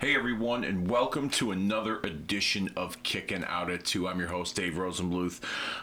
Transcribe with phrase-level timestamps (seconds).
[0.00, 4.06] Hey everyone, and welcome to another edition of Kicking Out at Two.
[4.06, 5.40] I'm your host Dave Rosenbluth.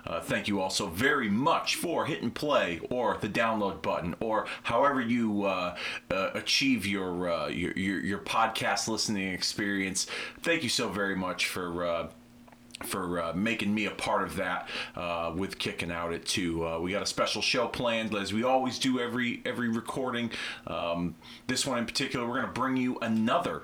[0.07, 4.47] Uh, thank you all so very much for hitting play or the download button or
[4.63, 5.75] however you uh,
[6.09, 10.07] uh, achieve your, uh, your, your your podcast listening experience.
[10.41, 12.07] Thank you so very much for uh,
[12.84, 16.66] for uh, making me a part of that uh, with kicking out at two.
[16.66, 20.32] Uh, we got a special show planned, as we always do every every recording.
[20.68, 21.16] Um,
[21.47, 23.63] this one in particular, we're going to bring you another.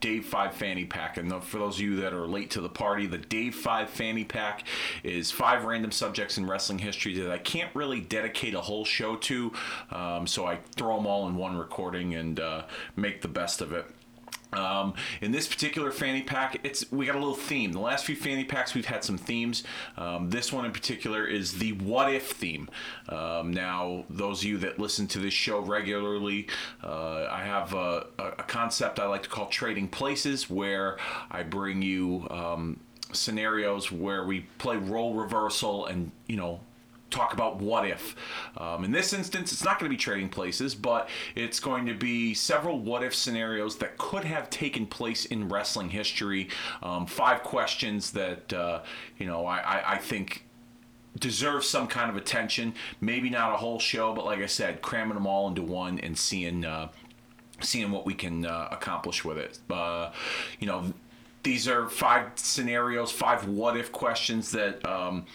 [0.00, 1.16] Dave 5 Fanny Pack.
[1.16, 4.24] And for those of you that are late to the party, the Dave 5 Fanny
[4.24, 4.64] Pack
[5.02, 9.16] is five random subjects in wrestling history that I can't really dedicate a whole show
[9.16, 9.52] to.
[9.90, 12.62] Um, so I throw them all in one recording and uh,
[12.96, 13.86] make the best of it.
[14.52, 17.72] Um, in this particular fanny pack, it's we got a little theme.
[17.72, 19.64] The last few fanny packs, we've had some themes.
[19.96, 22.68] Um, this one in particular is the what if theme.
[23.08, 26.48] Um, now, those of you that listen to this show regularly,
[26.82, 30.96] uh, I have a, a, concept I like to call trading places, where
[31.30, 32.80] I bring you um,
[33.12, 36.60] scenarios where we play role reversal and you know
[37.10, 38.14] talk about what if.
[38.56, 41.94] Um, in this instance, it's not going to be trading places, but it's going to
[41.94, 46.48] be several what if scenarios that could have taken place in wrestling history.
[46.82, 48.82] Um, five questions that, uh,
[49.18, 50.44] you know, I, I, I think
[51.18, 52.74] deserve some kind of attention.
[53.00, 56.16] Maybe not a whole show, but like I said, cramming them all into one and
[56.16, 56.88] seeing uh,
[57.60, 59.58] seeing what we can uh, accomplish with it.
[59.68, 60.12] Uh,
[60.60, 60.92] you know,
[61.42, 64.86] these are five scenarios, five what if questions that.
[64.86, 65.26] Um,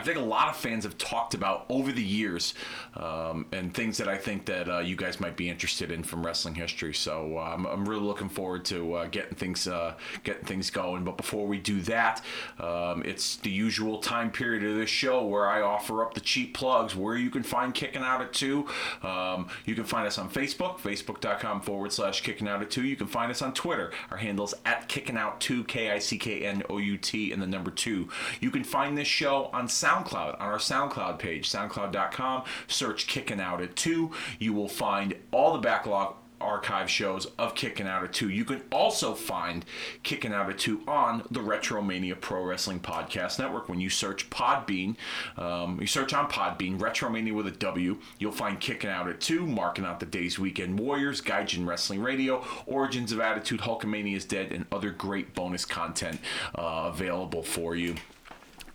[0.00, 2.54] I think a lot of fans have talked about over the years,
[2.96, 6.24] um, and things that I think that uh, you guys might be interested in from
[6.24, 6.94] wrestling history.
[6.94, 11.04] So uh, I'm, I'm, really looking forward to uh, getting things uh, getting things going.
[11.04, 12.24] But before we do that,
[12.58, 16.54] um, it's the usual time period of this show where I offer up the cheap
[16.54, 18.66] plugs where you can find Kicking Out at Two.
[19.02, 22.84] Um, you can find us on Facebook, facebook.com forward slash Kicking Out at Two.
[22.84, 23.92] You can find us on Twitter.
[24.10, 27.42] Our handle's at Kicking Out Two, K I C K N O U T, and
[27.42, 28.08] the number two.
[28.40, 32.44] You can find this show on SoundCloud on our SoundCloud page, soundcloud.com.
[32.68, 34.10] Search Kicking Out at 2.
[34.38, 38.30] You will find all the backlog archive shows of Kicking Out at 2.
[38.30, 39.64] You can also find
[40.02, 43.68] Kicking Out at 2 on the Retromania Pro Wrestling Podcast Network.
[43.68, 44.96] When you search Podbean,
[45.36, 49.46] um, you search on Podbean, Retromania with a W, you'll find Kicking Out at 2,
[49.46, 54.52] Marking Out the Days Weekend Warriors, Gaijin Wrestling Radio, Origins of Attitude, Hulkamania is Dead,
[54.52, 56.20] and other great bonus content
[56.54, 57.96] uh, available for you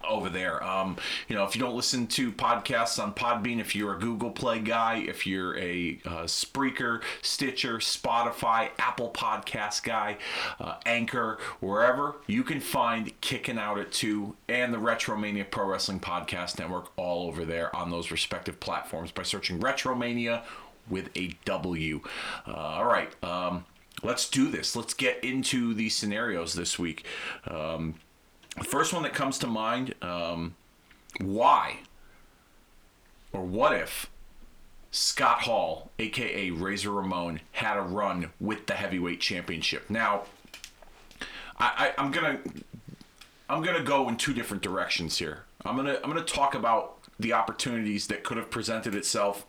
[0.08, 0.64] over there.
[0.64, 4.32] Um, you know, if you don't listen to podcasts on Podbean, if you're a Google
[4.32, 10.18] Play guy, if you're a uh, Spreaker, Stitcher, Spotify, Apple Podcast guy,
[10.60, 16.00] uh, Anchor, wherever, you can find Kicking Out at 2 and the Retromania Pro Wrestling
[16.00, 20.44] Podcast Network all over there on those respective platforms by searching Retromania
[20.90, 22.02] with a W.
[22.48, 23.12] Uh, all right.
[23.24, 23.66] Um,
[24.04, 24.76] let's do this.
[24.76, 27.06] Let's get into these scenarios this week.
[27.48, 28.05] Um, the
[28.64, 30.56] first one that comes to mind um,
[31.20, 31.80] why
[33.34, 34.10] or what if
[34.92, 39.90] Scott Hall, aka Razor Ramon, had a run with the heavyweight championship?
[39.90, 40.24] Now,
[41.60, 42.40] I, I, I'm gonna
[43.50, 45.44] I'm gonna go in two different directions here.
[45.66, 49.46] I'm gonna I'm gonna talk about the opportunities that could have presented itself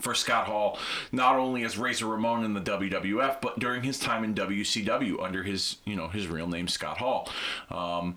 [0.00, 0.78] for Scott Hall,
[1.12, 5.42] not only as Razor Ramon in the WWF, but during his time in WCW under
[5.42, 7.28] his, you know, his real name Scott Hall.
[7.70, 8.16] Um,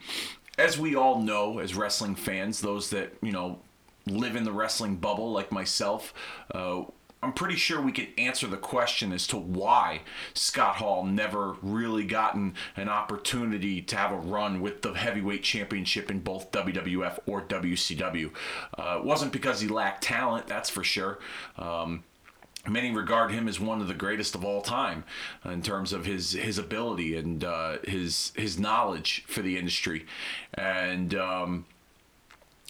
[0.57, 3.59] as we all know, as wrestling fans, those that you know
[4.05, 6.13] live in the wrestling bubble like myself,
[6.53, 6.83] uh,
[7.23, 10.01] I'm pretty sure we could answer the question as to why
[10.33, 16.11] Scott Hall never really gotten an opportunity to have a run with the heavyweight championship
[16.11, 18.31] in both WWF or WCW.
[18.77, 21.19] Uh, it wasn't because he lacked talent, that's for sure.
[21.57, 22.03] Um,
[22.67, 25.03] many regard him as one of the greatest of all time
[25.45, 30.05] in terms of his his ability and uh, his his knowledge for the industry,
[30.53, 31.65] and um,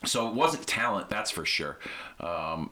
[0.06, 1.78] so it wasn't talent, that's for sure.
[2.20, 2.72] Um,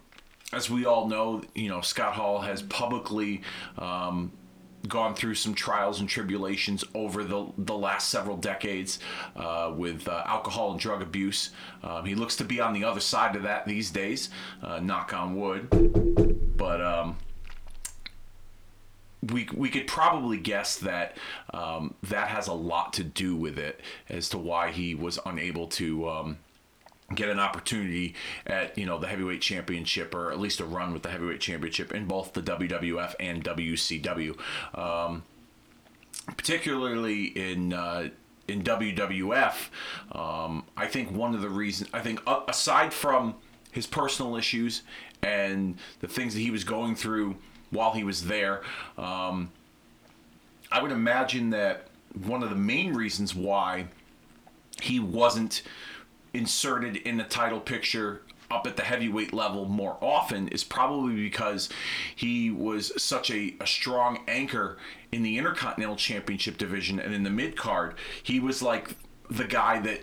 [0.53, 3.41] as we all know, you know, Scott Hall has publicly
[3.77, 4.31] um,
[4.87, 8.99] gone through some trials and tribulations over the, the last several decades
[9.35, 11.51] uh, with uh, alcohol and drug abuse.
[11.83, 14.29] Um, he looks to be on the other side of that these days,
[14.63, 15.69] uh, knock on wood.
[16.57, 17.17] But um,
[19.31, 21.15] we, we could probably guess that
[21.53, 25.67] um, that has a lot to do with it as to why he was unable
[25.67, 26.37] to um,
[27.15, 28.15] get an opportunity
[28.45, 31.93] at you know the heavyweight championship or at least a run with the heavyweight championship
[31.93, 34.37] in both the WWF and WCW,
[34.77, 35.23] um,
[36.37, 37.73] particularly in.
[37.73, 38.09] Uh,
[38.47, 39.69] in WWF,
[40.11, 43.35] um, I think one of the reasons, I think uh, aside from
[43.71, 44.81] his personal issues
[45.21, 47.37] and the things that he was going through
[47.69, 48.61] while he was there,
[48.97, 49.51] um,
[50.69, 51.87] I would imagine that
[52.25, 53.87] one of the main reasons why
[54.81, 55.61] he wasn't
[56.33, 61.69] inserted in the title picture up at the heavyweight level more often is probably because
[62.15, 64.77] he was such a, a strong anchor
[65.11, 67.95] in the Intercontinental Championship division and in the mid card.
[68.21, 68.95] He was like
[69.29, 70.01] the guy that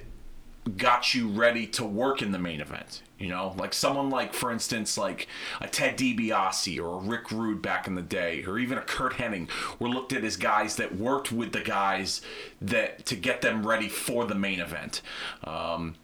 [0.77, 3.03] got you ready to work in the main event.
[3.19, 5.27] You know, like someone like, for instance, like
[5.61, 9.15] a Ted DiBiase or a Rick Rude back in the day, or even a Curt
[9.15, 9.51] Hennig,
[9.81, 12.23] were looked at as guys that worked with the guys
[12.61, 15.03] that to get them ready for the main event.
[15.43, 15.97] Um,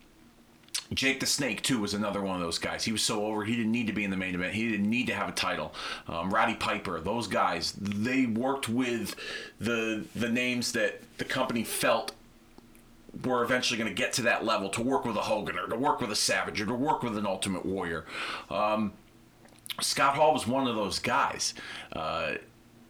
[0.92, 2.84] Jake the Snake too was another one of those guys.
[2.84, 3.44] He was so over.
[3.44, 4.54] He didn't need to be in the main event.
[4.54, 5.72] He didn't need to have a title.
[6.06, 9.16] Um, Roddy Piper, those guys, they worked with
[9.58, 12.12] the the names that the company felt
[13.25, 15.76] were eventually going to get to that level to work with a Hogan or to
[15.76, 18.04] work with a Savage or to work with an Ultimate Warrior.
[18.50, 18.92] Um,
[19.81, 21.54] Scott Hall was one of those guys.
[21.92, 22.34] Uh,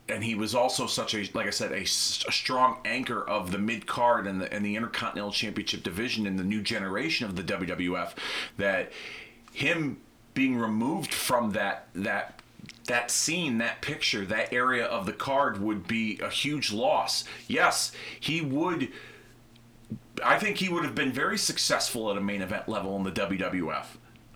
[0.09, 3.59] and he was also such a, like I said, a, a strong anchor of the
[3.59, 7.43] mid card and the and the Intercontinental Championship division in the new generation of the
[7.43, 8.13] WWF.
[8.59, 8.93] That
[9.53, 9.99] him
[10.35, 12.43] being removed from that that
[12.87, 17.25] that scene, that picture, that area of the card would be a huge loss.
[17.49, 18.89] Yes, he would
[20.23, 23.13] I think he would have been very successful at a main event level in the
[23.13, 23.87] WWF.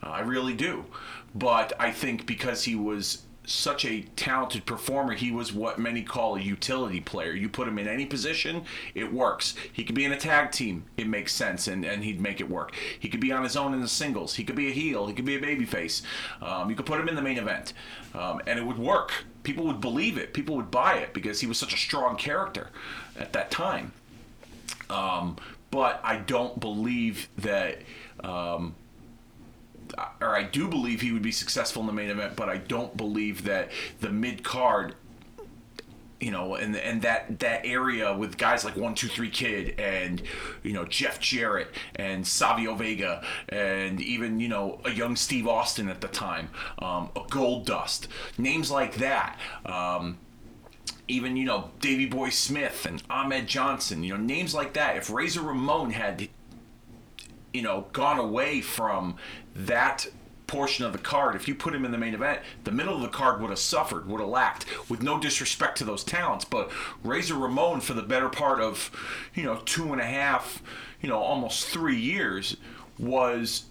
[0.03, 0.87] Uh, I really do.
[1.35, 6.37] But I think because he was such a talented performer, he was what many call
[6.37, 7.33] a utility player.
[7.33, 8.65] You put him in any position,
[8.95, 9.55] it works.
[9.73, 12.51] He could be in a tag team, it makes sense, and, and he'd make it
[12.51, 12.75] work.
[12.99, 14.35] He could be on his own in the singles.
[14.35, 15.07] He could be a heel.
[15.07, 16.03] He could be a babyface.
[16.43, 17.73] Um, you could put him in the main event,
[18.15, 19.25] um, and it would work.
[19.43, 20.35] People would believe it.
[20.35, 22.69] People would buy it because he was such a strong character
[23.19, 23.93] at that time.
[24.91, 25.37] Um,
[25.71, 27.79] but I don't believe that.
[28.23, 28.75] Um,
[30.21, 32.97] or I do believe he would be successful in the main event, but I don't
[32.97, 33.71] believe that
[34.01, 34.95] the mid card,
[36.21, 40.23] you know, and and that that area with guys like One Two Three Kid and
[40.63, 45.89] you know Jeff Jarrett and Savio Vega and even you know a young Steve Austin
[45.89, 46.51] at the time,
[46.81, 49.39] um, a Goldust, names like that.
[49.65, 50.19] Um,
[51.09, 54.97] even you know Davy Boy Smith and Ahmed Johnson, you know names like that.
[54.97, 56.29] If Razor Ramon had
[57.53, 59.17] you know gone away from
[59.59, 60.07] that
[60.47, 63.03] portion of the card, if you put him in the main event, the middle of
[63.03, 66.45] the card would have suffered, would have lacked, with no disrespect to those talents.
[66.45, 66.71] But
[67.05, 68.91] Razor Ramon, for the better part of,
[69.35, 70.63] you know, two and a half,
[71.03, 72.57] you know, almost three years,
[72.99, 73.65] was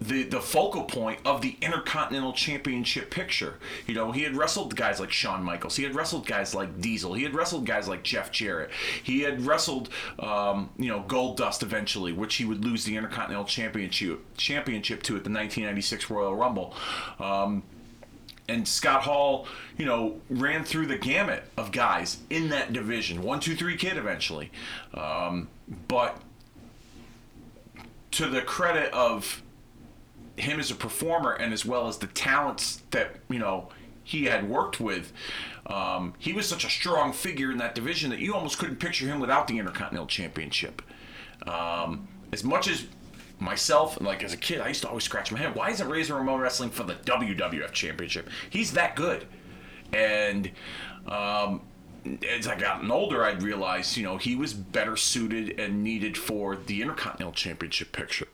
[0.00, 3.58] the the focal point of the Intercontinental Championship picture.
[3.86, 5.76] You know, he had wrestled guys like Shawn Michaels.
[5.76, 7.14] He had wrestled guys like Diesel.
[7.14, 8.70] He had wrestled guys like Jeff Jarrett.
[9.02, 9.88] He had wrestled,
[10.18, 15.24] um, you know, Goldust eventually, which he would lose the Intercontinental Championship championship to at
[15.24, 16.74] the 1996 Royal Rumble.
[17.20, 17.62] Um,
[18.48, 19.46] and Scott Hall,
[19.78, 23.22] you know, ran through the gamut of guys in that division.
[23.22, 24.50] One, two, three kid eventually.
[24.92, 25.48] Um,
[25.88, 26.20] but
[28.10, 29.42] to the credit of
[30.36, 33.68] him as a performer and as well as the talents that you know
[34.02, 35.12] he had worked with.
[35.66, 39.06] Um, he was such a strong figure in that division that you almost couldn't picture
[39.06, 40.82] him without the Intercontinental Championship.
[41.46, 42.86] Um, as much as
[43.38, 45.54] myself, like as a kid, I used to always scratch my head.
[45.54, 48.28] Why isn't Razor Ramon wrestling for the WWF Championship?
[48.50, 49.26] He's that good.
[49.92, 50.50] And
[51.06, 51.62] um,
[52.28, 56.56] as I gotten older, I'd realized, you know, he was better suited and needed for
[56.56, 58.28] the Intercontinental Championship picture.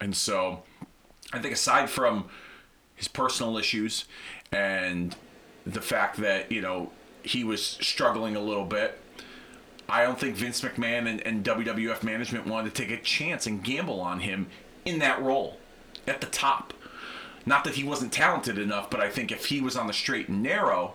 [0.00, 0.64] And so
[1.34, 2.26] I think aside from
[2.94, 4.04] his personal issues
[4.52, 5.16] and
[5.66, 6.90] the fact that you know
[7.22, 9.00] he was struggling a little bit,
[9.88, 13.62] I don't think Vince McMahon and, and WWF management wanted to take a chance and
[13.62, 14.46] gamble on him
[14.84, 15.58] in that role
[16.06, 16.72] at the top.
[17.46, 20.28] Not that he wasn't talented enough, but I think if he was on the straight
[20.28, 20.94] and narrow,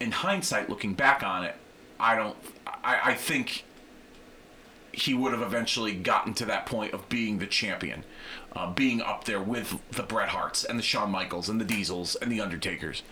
[0.00, 1.56] in hindsight, looking back on it,
[2.00, 2.36] I don't.
[2.66, 3.64] I, I think
[4.92, 8.04] he would have eventually gotten to that point of being the champion,
[8.54, 12.14] uh, being up there with the Bret Harts and the Shawn Michaels and the Diesels
[12.16, 13.02] and the Undertakers.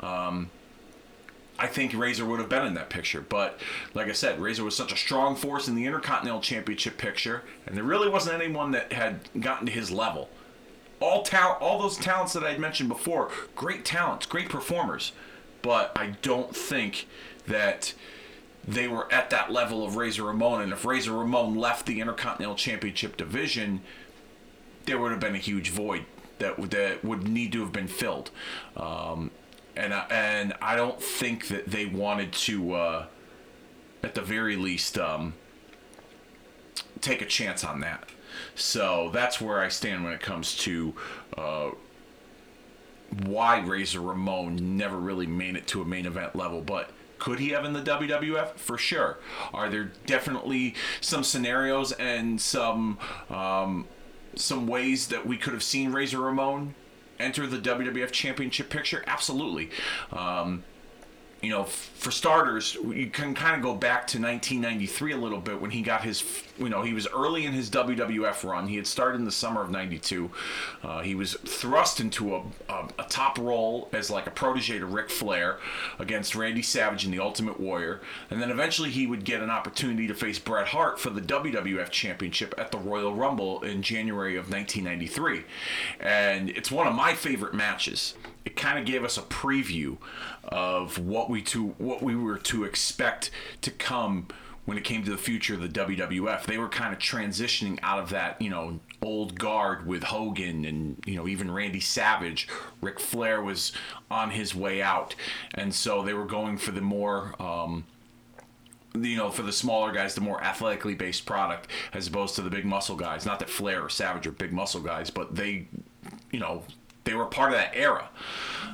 [0.00, 0.50] Um,
[1.58, 3.60] I think Razor would have been in that picture, but
[3.94, 7.76] like I said, Razor was such a strong force in the Intercontinental Championship picture, and
[7.76, 10.28] there really wasn't anyone that had gotten to his level.
[11.00, 15.12] All talent, all those talents that I'd mentioned before, great talents, great performers,
[15.62, 17.06] but I don't think
[17.46, 17.94] that
[18.66, 20.62] they were at that level of Razor Ramon.
[20.62, 23.82] And if Razor Ramon left the Intercontinental Championship division,
[24.86, 26.04] there would have been a huge void
[26.38, 28.30] that that would need to have been filled.
[28.76, 29.30] Um,
[29.76, 33.06] and I, and I don't think that they wanted to, uh,
[34.02, 35.34] at the very least, um,
[37.00, 38.08] take a chance on that.
[38.54, 40.94] So that's where I stand when it comes to
[41.36, 41.70] uh,
[43.24, 47.50] why Razor Ramon never really made it to a main event level, but Could he
[47.50, 48.56] have in the WWF?
[48.56, 49.18] For sure.
[49.52, 52.98] Are there definitely some scenarios and some
[53.30, 53.86] um,
[54.36, 56.74] some ways that we could have seen Razor Ramon
[57.18, 59.04] enter the WWF Championship picture?
[59.06, 59.70] Absolutely.
[60.12, 60.64] Um,
[61.44, 65.60] you know, for starters, you can kind of go back to 1993 a little bit
[65.60, 68.66] when he got his, you know, he was early in his WWF run.
[68.66, 70.30] He had started in the summer of 92.
[70.82, 74.86] Uh, he was thrust into a, a, a, top role as like a protege to
[74.86, 75.58] Ric Flair
[75.98, 78.00] against Randy Savage in The Ultimate Warrior.
[78.30, 81.90] And then eventually he would get an opportunity to face Bret Hart for the WWF
[81.90, 85.44] Championship at the Royal Rumble in January of 1993.
[86.00, 89.96] And it's one of my favorite matches it kind of gave us a preview
[90.48, 93.30] of what we to what we were to expect
[93.62, 94.28] to come
[94.64, 96.44] when it came to the future of the WWF.
[96.44, 101.02] They were kind of transitioning out of that, you know, old guard with Hogan and,
[101.04, 102.48] you know, even Randy Savage.
[102.80, 103.72] Ric Flair was
[104.10, 105.14] on his way out.
[105.52, 107.84] And so they were going for the more um,
[108.94, 112.50] you know, for the smaller guys, the more athletically based product as opposed to the
[112.50, 113.26] big muscle guys.
[113.26, 115.66] Not that Flair or Savage are big muscle guys, but they,
[116.30, 116.62] you know,
[117.02, 118.08] they were part of that era.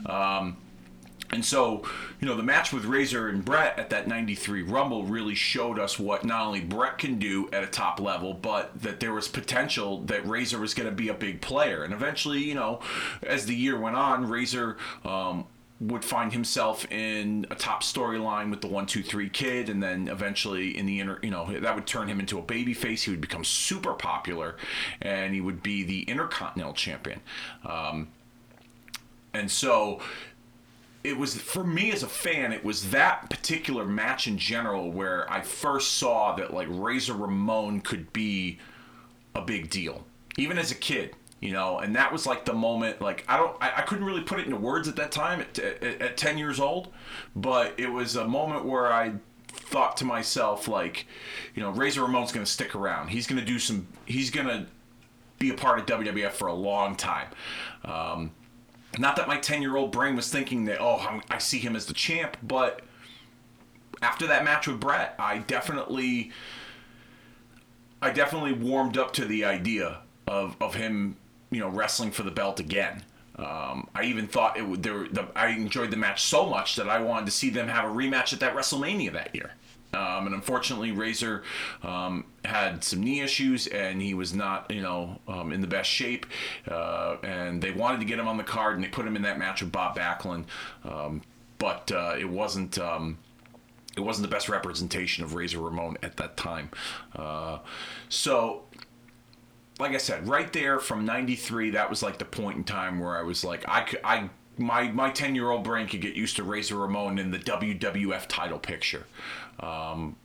[0.06, 0.58] Um,
[1.32, 1.82] and so,
[2.20, 5.98] you know, the match with Razor and Bret at that 93 Rumble really showed us
[5.98, 10.00] what not only Bret can do at a top level, but that there was potential
[10.02, 11.84] that Razor was going to be a big player.
[11.84, 12.80] And eventually, you know,
[13.22, 15.46] as the year went on, Razor um,
[15.80, 20.08] would find himself in a top storyline with the one two three kid and then
[20.08, 23.10] eventually in the inner you know that would turn him into a baby face he
[23.10, 24.56] would become super popular
[25.00, 27.20] and he would be the intercontinental champion
[27.64, 28.08] um,
[29.32, 30.00] and so
[31.02, 35.30] it was for me as a fan it was that particular match in general where
[35.30, 38.58] i first saw that like razor ramon could be
[39.34, 40.04] a big deal
[40.36, 41.78] even as a kid you know?
[41.78, 44.44] And that was like the moment like i don't i, I couldn't really put it
[44.44, 46.92] into words at that time at, at, at 10 years old
[47.34, 49.14] but it was a moment where i
[49.50, 51.06] thought to myself like
[51.54, 53.08] you know razor ramon's to stick around.
[53.08, 54.66] He's to do some he's to
[55.38, 57.28] be a part of wwf for a long time.
[57.84, 58.32] Um,
[58.98, 61.76] not that my 10 year old brain was thinking that, oh, I'm, I see him
[61.76, 62.82] as the champ, but
[64.02, 66.32] after that match with Bret, I definitely.
[68.02, 71.16] I definitely warmed up to the idea of, of him,
[71.50, 73.02] you know, wrestling for the belt again.
[73.36, 74.82] Um, I even thought it would.
[74.82, 77.84] There, the, I enjoyed the match so much that I wanted to see them have
[77.84, 79.52] a rematch at that WrestleMania that year.
[79.92, 81.42] Um, and unfortunately, Razor
[81.82, 85.90] um, had some knee issues, and he was not, you know, um, in the best
[85.90, 86.26] shape.
[86.68, 89.22] Uh, and they wanted to get him on the card, and they put him in
[89.22, 90.44] that match with Bob Backlund,
[90.84, 91.22] um,
[91.58, 92.78] but uh, it wasn't.
[92.78, 93.18] Um,
[93.96, 96.70] it wasn't the best representation of Razor Ramon at that time.
[97.14, 97.58] Uh,
[98.08, 98.62] so
[99.80, 103.16] like I said, right there from '93, that was like the point in time where
[103.16, 106.36] I was like, I could, I my my 10 year old brain could get used
[106.36, 109.06] to Razor Ramon in the WWF title picture.
[109.60, 110.16] Um,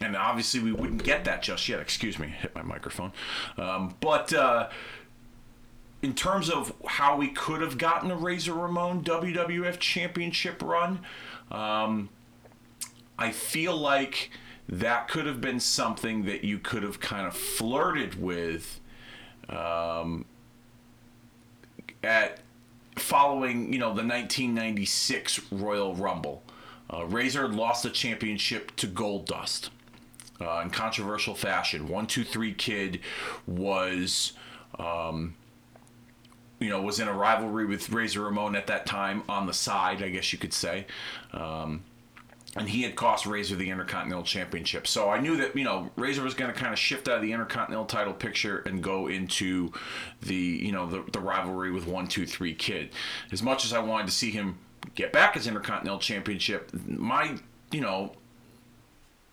[0.00, 1.80] and obviously, we wouldn't get that just yet.
[1.80, 3.12] Excuse me, hit my microphone.
[3.56, 4.68] Um, but uh,
[6.02, 11.00] in terms of how we could have gotten a Razor Ramon WWF Championship run,
[11.50, 12.08] um,
[13.18, 14.30] I feel like
[14.68, 18.80] that could have been something that you could have kind of flirted with
[19.48, 20.24] um,
[22.02, 22.40] at
[22.96, 26.41] following, you know, the 1996 Royal Rumble.
[26.92, 29.70] Uh, Razor lost the championship to Goldust
[30.40, 31.88] uh, in controversial fashion.
[31.88, 33.00] One, two, three kid
[33.46, 34.32] was,
[34.78, 35.34] um,
[36.60, 40.02] you know, was in a rivalry with Razor Ramon at that time on the side,
[40.02, 40.86] I guess you could say.
[41.32, 41.84] Um,
[42.54, 44.86] and he had cost Razor the Intercontinental Championship.
[44.86, 47.22] So I knew that you know Razor was going to kind of shift out of
[47.22, 49.72] the Intercontinental title picture and go into
[50.20, 52.90] the you know the, the rivalry with One Two Three Kid.
[53.30, 54.58] As much as I wanted to see him
[54.94, 57.38] get back his Intercontinental Championship, my
[57.70, 58.12] you know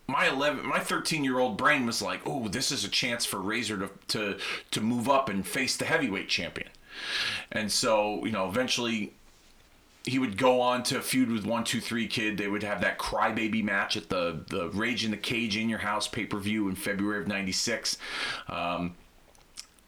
[0.07, 3.39] my 11 my 13 year old brain was like oh this is a chance for
[3.39, 4.37] razor to, to
[4.71, 6.69] to move up and face the heavyweight champion.
[7.51, 9.13] And so you know eventually
[10.05, 12.37] he would go on to feud with one two three kid.
[12.37, 15.79] They would have that crybaby match at the the rage in the cage in your
[15.79, 17.97] house pay-per-view in february of 96
[18.47, 18.95] um,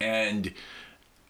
[0.00, 0.52] and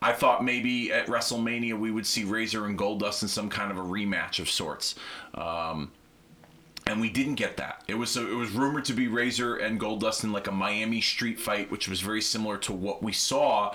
[0.03, 3.79] I thought maybe at WrestleMania we would see Razor and Goldust in some kind of
[3.79, 4.95] a rematch of sorts.
[5.35, 5.93] Um,
[6.87, 7.85] and we didn't get that.
[7.87, 11.39] It was it was rumored to be Razor and Goldust in like a Miami street
[11.39, 13.73] fight, which was very similar to what we saw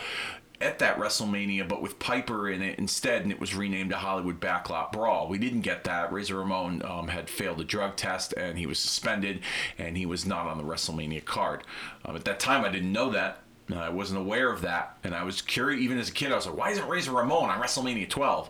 [0.59, 4.39] at that WrestleMania, but with Piper in it instead, and it was renamed a Hollywood
[4.39, 5.27] Backlot Brawl.
[5.27, 6.11] We didn't get that.
[6.11, 9.41] Razor Ramon um, had failed a drug test, and he was suspended,
[9.77, 11.63] and he was not on the WrestleMania card.
[12.03, 13.43] Um, at that time, I didn't know that.
[13.75, 15.81] I wasn't aware of that, and I was curious.
[15.81, 18.49] Even as a kid, I was like, "Why isn't Razor Ramon on WrestleMania 12?"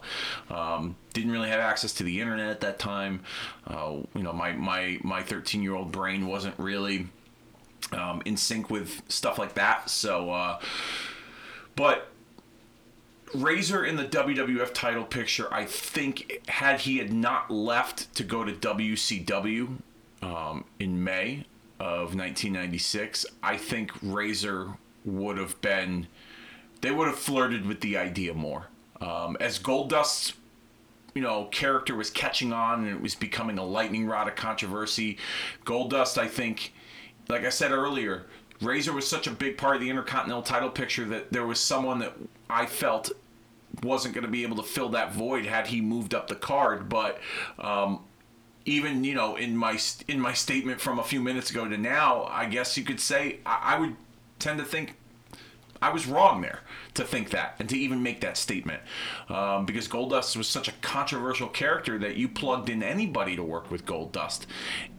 [0.49, 3.21] Um, didn't really have access to the internet at that time.
[3.65, 7.07] Uh, you know, my my my 13 year old brain wasn't really
[7.93, 9.89] um, in sync with stuff like that.
[9.89, 10.59] So, uh,
[11.75, 12.09] but
[13.33, 18.43] Razor in the WWF title picture, I think, had he had not left to go
[18.43, 19.77] to WCW
[20.21, 21.45] um, in May
[21.79, 26.07] of 1996, I think Razor would have been,
[26.81, 28.67] they would have flirted with the idea more.
[29.01, 30.33] Um, as Goldust's,
[31.13, 35.17] you know, character was catching on and it was becoming a lightning rod of controversy,
[35.65, 36.73] Goldust, I think,
[37.27, 38.25] like I said earlier,
[38.61, 41.99] Razor was such a big part of the Intercontinental title picture that there was someone
[41.99, 42.13] that
[42.49, 43.11] I felt
[43.83, 46.89] wasn't going to be able to fill that void had he moved up the card.
[46.89, 47.19] But
[47.59, 47.99] um,
[48.65, 52.25] even you know in my in my statement from a few minutes ago to now,
[52.25, 53.95] I guess you could say I, I would
[54.39, 54.95] tend to think
[55.81, 56.61] I was wrong there
[56.95, 58.81] to think that and to even make that statement
[59.29, 63.69] um, because Goldust was such a controversial character that you plugged in anybody to work
[63.69, 64.47] with Goldust,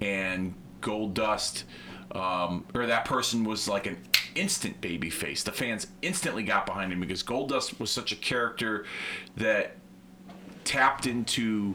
[0.00, 1.64] and Goldust
[2.12, 3.98] um, or that person was like an
[4.34, 5.42] instant baby face.
[5.42, 8.84] The fans instantly got behind him because Goldust was such a character
[9.36, 9.76] that
[10.64, 11.74] tapped into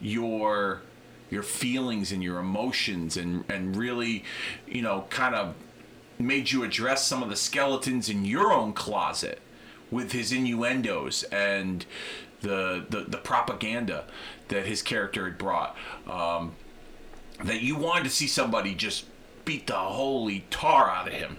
[0.00, 0.82] your
[1.30, 4.24] your feelings and your emotions and and really,
[4.66, 5.54] you know, kind of
[6.18, 9.40] made you address some of the skeletons in your own closet
[9.90, 11.86] with his innuendos and
[12.40, 14.04] the the, the propaganda
[14.48, 15.76] that his character had brought.
[16.08, 16.54] Um,
[17.42, 19.06] that you wanted to see somebody just
[19.44, 21.36] beat the holy tar out of him.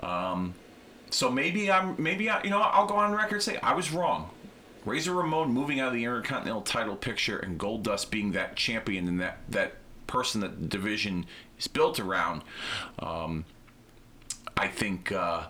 [0.00, 0.54] Um,
[1.10, 3.92] so maybe I'm maybe I, you know I'll go on record and say I was
[3.92, 4.30] wrong.
[4.84, 9.20] Razor Ramon moving out of the Intercontinental title picture and Goldust being that champion and
[9.20, 9.74] that that
[10.06, 11.26] person that the division
[11.58, 12.42] is built around.
[12.98, 13.44] Um,
[14.58, 15.12] I think.
[15.12, 15.46] Uh,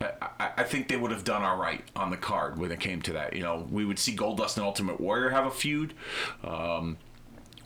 [0.00, 3.02] I, I think they would have done all right on the card when it came
[3.02, 3.34] to that.
[3.34, 5.92] You know, we would see Goldust and Ultimate Warrior have a feud,
[6.42, 6.96] um,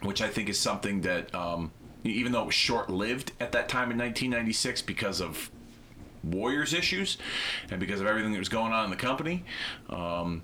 [0.02, 1.70] which I think is something that um,
[2.02, 5.50] even though it was short lived at that time in 1996 because of
[6.24, 7.18] Warriors issues
[7.70, 9.44] and because of everything that was going on in the company.
[9.88, 10.42] Um,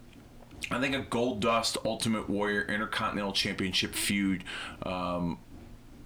[0.71, 4.45] I think a Goldust Ultimate Warrior Intercontinental Championship feud
[4.85, 5.39] um,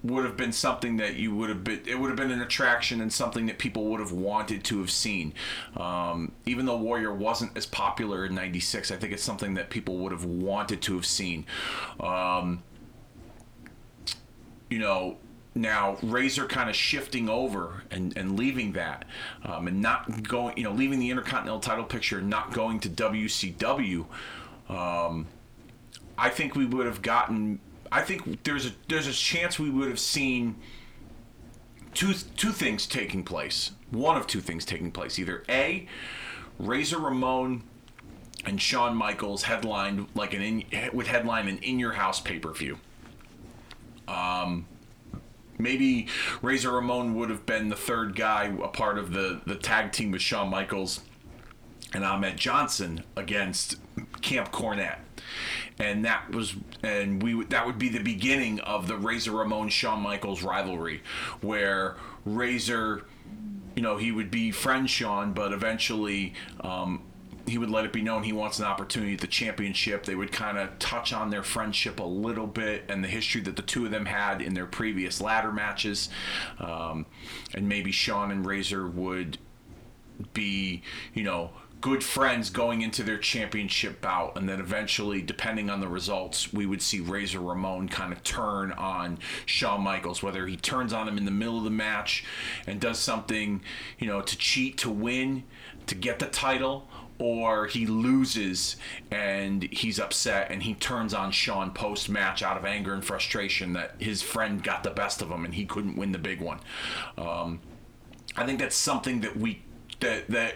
[0.03, 1.81] would have been something that you would have been.
[1.87, 4.91] It would have been an attraction and something that people would have wanted to have
[4.91, 5.33] seen.
[5.75, 9.97] Um, even though Warrior wasn't as popular in '96, I think it's something that people
[9.97, 11.45] would have wanted to have seen.
[11.99, 12.63] Um,
[14.69, 15.17] you know,
[15.55, 19.05] now Razor kind of shifting over and, and leaving that
[19.43, 22.89] um, and not going, you know, leaving the Intercontinental title picture, and not going to
[22.89, 24.05] WCW.
[24.69, 25.27] Um,
[26.17, 27.59] I think we would have gotten.
[27.95, 30.57] I think there's a there's a chance we would have seen
[31.93, 33.71] two two things taking place.
[33.89, 35.17] One of two things taking place.
[35.17, 35.87] Either a
[36.59, 37.63] Razor Ramon
[38.43, 42.51] and Shawn Michaels headlined like an in, would headline an in your house pay per
[42.51, 42.79] view.
[44.09, 44.65] Um,
[45.57, 46.09] maybe
[46.41, 50.11] Razor Ramon would have been the third guy, a part of the the tag team
[50.11, 50.99] with Shawn Michaels
[51.93, 53.77] and Ahmed Johnson against
[54.21, 55.04] Camp Cornette.
[55.79, 60.01] And that was, and we that would be the beginning of the Razor Ramon Shawn
[60.01, 61.03] Michaels rivalry,
[61.41, 63.05] where Razor,
[63.75, 67.01] you know, he would be friend Shawn, but eventually um,
[67.47, 70.05] he would let it be known he wants an opportunity at the championship.
[70.05, 73.55] They would kind of touch on their friendship a little bit and the history that
[73.55, 76.09] the two of them had in their previous ladder matches.
[76.59, 77.05] Um,
[77.53, 79.37] and maybe Shawn and Razor would
[80.33, 80.81] be,
[81.13, 81.51] you know,
[81.85, 84.35] good friends going into their championship bout.
[84.35, 88.71] And then eventually, depending on the results, we would see Razor Ramon kind of turn
[88.71, 92.25] on Shawn Michaels, whether he turns on him in the middle of the match
[92.65, 93.61] and does something,
[93.99, 95.43] you know, to cheat to win,
[95.85, 98.77] to get the title or he loses
[99.11, 103.73] and he's upset and he turns on Shawn post match out of anger and frustration
[103.73, 106.61] that his friend got the best of him and he couldn't win the big one.
[107.15, 107.59] Um,
[108.35, 109.61] I think that's something that we
[109.99, 110.55] that that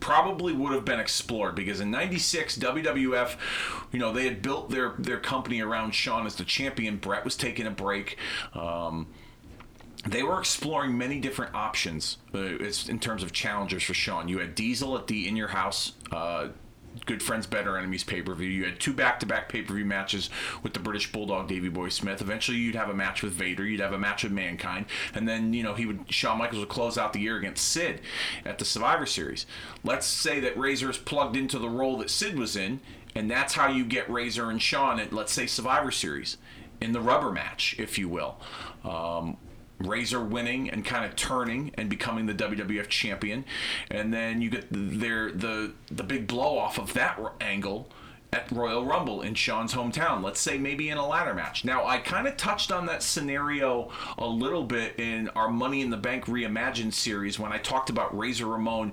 [0.00, 3.36] probably would have been explored because in 96 WWF
[3.92, 7.36] you know they had built their their company around Shawn as the champion Bret was
[7.36, 8.16] taking a break
[8.54, 9.06] um,
[10.06, 14.28] they were exploring many different options uh, in terms of challengers for Shawn.
[14.28, 15.92] You had Diesel at the In Your House.
[16.10, 16.48] Uh,
[17.06, 18.48] Good Friends, Better Enemies pay per view.
[18.48, 20.30] You had two back to back pay per view matches
[20.62, 22.20] with the British Bulldog Davy Boy Smith.
[22.20, 23.66] Eventually, you'd have a match with Vader.
[23.66, 26.68] You'd have a match with Mankind, and then you know he would Shawn Michaels would
[26.68, 28.00] close out the year against Sid
[28.44, 29.46] at the Survivor Series.
[29.82, 32.80] Let's say that Razor is plugged into the role that Sid was in,
[33.14, 36.36] and that's how you get Razor and Shawn at let's say Survivor Series
[36.80, 38.40] in the rubber match, if you will.
[38.84, 39.36] Um,
[39.80, 43.44] Razor winning and kind of turning and becoming the WWF champion,
[43.90, 47.90] and then you get their the the big blow off of that angle
[48.32, 50.22] at Royal Rumble in Shawn's hometown.
[50.22, 51.64] Let's say maybe in a ladder match.
[51.64, 55.90] Now I kind of touched on that scenario a little bit in our Money in
[55.90, 58.92] the Bank Reimagined series when I talked about Razor Ramon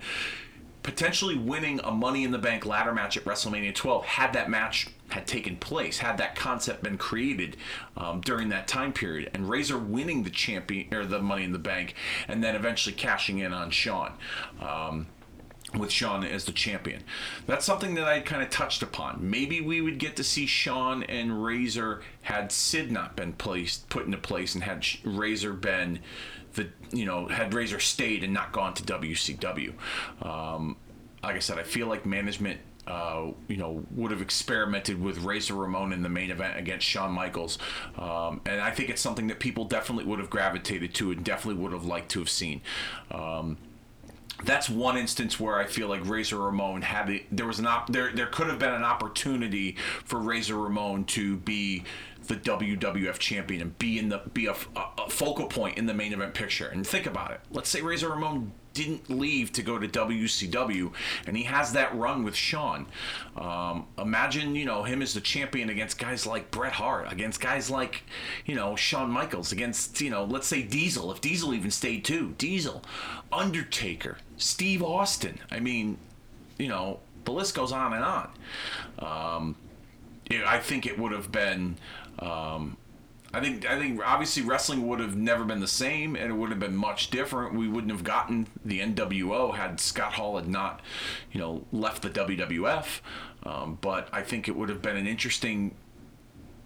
[0.81, 4.87] potentially winning a Money in the Bank ladder match at WrestleMania 12 had that match
[5.09, 7.57] had taken place, had that concept been created
[7.95, 11.59] um, during that time period, and Razor winning the champion or the Money in the
[11.59, 11.95] Bank,
[12.27, 14.13] and then eventually cashing in on Shawn.
[14.61, 15.07] Um,
[15.77, 17.03] with Shawn as the champion.
[17.45, 19.29] That's something that I kind of touched upon.
[19.29, 24.05] Maybe we would get to see Shawn and Razor had Sid not been placed, put
[24.05, 25.99] into place, and had Razor been
[26.53, 29.73] the you know had Razor stayed and not gone to WCW.
[30.21, 30.77] Um,
[31.23, 32.59] like I said, I feel like management.
[32.87, 37.11] Uh, you know, would have experimented with Razor Ramon in the main event against Shawn
[37.11, 37.57] Michaels,
[37.97, 41.61] um, and I think it's something that people definitely would have gravitated to and definitely
[41.61, 42.61] would have liked to have seen.
[43.11, 43.57] Um,
[44.43, 47.89] that's one instance where I feel like Razor Ramon had the, there was an op,
[47.89, 51.83] there there could have been an opportunity for Razor Ramon to be
[52.27, 56.13] the WWF champion and be in the be a, a, focal point in the main
[56.13, 56.67] event picture.
[56.67, 57.41] And think about it.
[57.51, 60.91] Let's say Razor Ramon didn't leave to go to WCW,
[61.25, 62.85] and he has that run with Shawn.
[63.35, 67.69] Um, imagine, you know, him as the champion against guys like Bret Hart, against guys
[67.71, 68.03] like,
[68.45, 72.35] you know, Shawn Michaels, against, you know, let's say Diesel, if Diesel even stayed too.
[72.37, 72.83] Diesel,
[73.31, 75.39] Undertaker, Steve Austin.
[75.49, 75.97] I mean,
[76.59, 78.29] you know, the list goes on and on.
[78.99, 79.55] Um,
[80.45, 81.77] I think it would have been
[82.19, 82.77] um,
[83.33, 86.49] I think I think obviously wrestling would have never been the same, and it would
[86.49, 87.55] have been much different.
[87.55, 90.81] We wouldn't have gotten the NWO had Scott Hall had not,
[91.31, 93.01] you know, left the WWF.
[93.43, 95.75] Um, but I think it would have been an interesting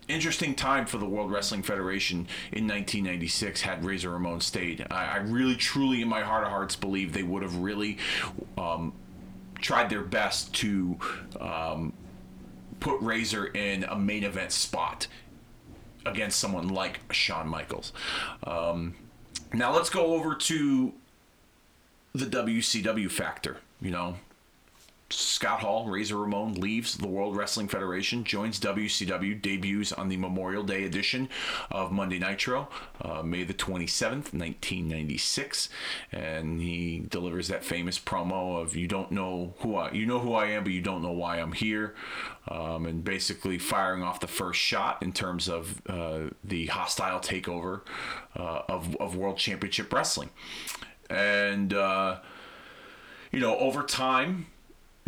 [0.07, 4.85] interesting time for the World Wrestling Federation in 1996 had Razor Ramon stayed.
[4.91, 7.97] I, I really, truly, in my heart of hearts, believe they would have really
[8.57, 8.93] um,
[9.59, 10.97] tried their best to
[11.39, 11.93] um,
[12.79, 15.07] put Razor in a main event spot
[16.05, 17.93] against someone like Shawn Michaels.
[18.43, 18.95] Um,
[19.53, 20.93] now let's go over to
[22.13, 23.57] the WCW factor.
[23.81, 24.15] You know,
[25.11, 30.63] Scott Hall, Razor Ramon leaves the World Wrestling Federation, joins WCW, debuts on the Memorial
[30.63, 31.29] Day edition
[31.69, 32.69] of Monday Nitro,
[33.01, 35.69] uh, May the 27th, 1996,
[36.11, 40.33] and he delivers that famous promo of "You don't know who I, you know who
[40.33, 41.95] I am, but you don't know why I'm here,"
[42.47, 47.81] um, and basically firing off the first shot in terms of uh, the hostile takeover
[48.35, 50.29] uh, of of World Championship Wrestling,
[51.09, 52.19] and uh,
[53.31, 54.47] you know over time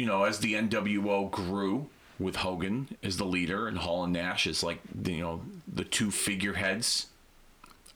[0.04, 1.88] you know, as the NWO grew
[2.20, 6.12] with Hogan as the leader and Hall and Nash as like you know the two
[6.12, 7.08] figureheads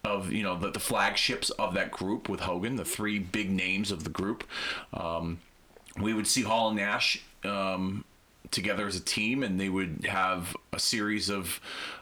[0.05, 3.91] of you know the, the flagships of that group with Hogan, the three big names
[3.91, 4.45] of the group.
[4.93, 5.41] Um,
[5.99, 8.05] we would see Hall and Nash um,
[8.51, 11.59] together as a team, and they would have a series of,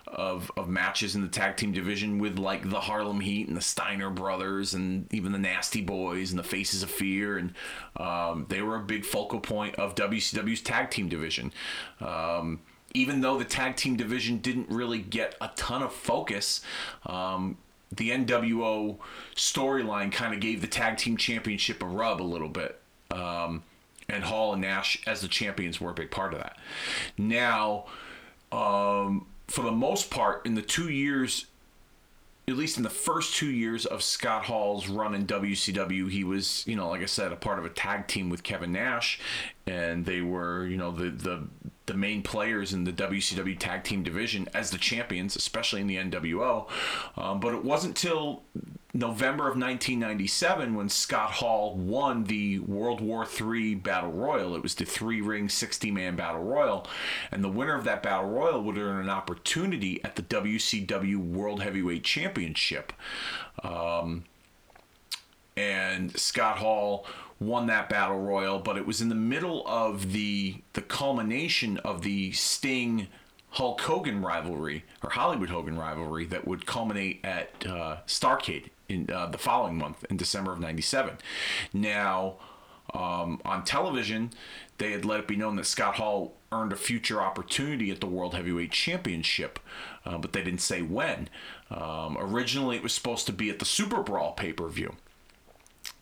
[0.08, 3.62] of of matches in the tag team division with like the Harlem Heat and the
[3.62, 7.53] Steiner brothers, and even the Nasty Boys and the Faces of Fear, and
[7.97, 11.51] um, they were a big focal point of WCW's tag team division.
[11.99, 12.62] Um,
[12.93, 16.62] even though the tag team division didn't really get a ton of focus,
[17.05, 17.58] um,
[17.91, 18.97] the NWO
[19.36, 22.79] storyline kind of gave the tag team championship a rub a little bit.
[23.12, 23.63] Um,
[24.10, 26.58] and Hall and Nash as the champions were a big part of that.
[27.18, 27.86] Now,
[28.52, 31.46] um, for the most part, in the two years,
[32.48, 36.63] at least in the first two years of Scott Hall's run in WCW, he was,
[36.68, 39.20] you know, like I said, a part of a tag team with Kevin Nash,
[39.65, 41.48] and they were, you know, the the
[41.88, 45.98] the main players in the WCW tag team division as the champions, especially in the
[45.98, 46.68] NWO.
[47.15, 48.44] Um, but it wasn't till
[48.95, 54.55] November of 1997 when Scott Hall won the World War III Battle Royal.
[54.55, 56.88] It was the three ring, 60 man Battle Royal.
[57.29, 61.62] And the winner of that Battle Royal would earn an opportunity at the WCW World
[61.62, 62.93] Heavyweight Championship.
[63.62, 64.23] Um,
[65.58, 67.05] and Scott Hall
[67.38, 72.01] won that battle royal, but it was in the middle of the the culmination of
[72.01, 73.08] the Sting
[73.51, 79.28] Hulk Hogan rivalry or Hollywood Hogan rivalry that would culminate at uh, Starcade in uh,
[79.28, 81.17] the following month in December of '97.
[81.74, 82.36] Now.
[82.93, 84.30] Um, on television,
[84.78, 88.06] they had let it be known that Scott Hall earned a future opportunity at the
[88.06, 89.60] World Heavyweight Championship,
[90.06, 91.28] uh, but they didn't say when.
[91.71, 94.95] Um, originally, it was supposed to be at the Super Brawl pay per view.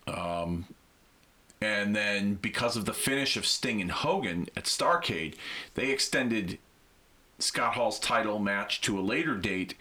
[0.08, 0.68] Um,
[1.62, 5.36] and then because of the finish of Sting and Hogan at Starcade,
[5.76, 6.60] they extended
[7.40, 9.76] Scott Hall's title match to a later date,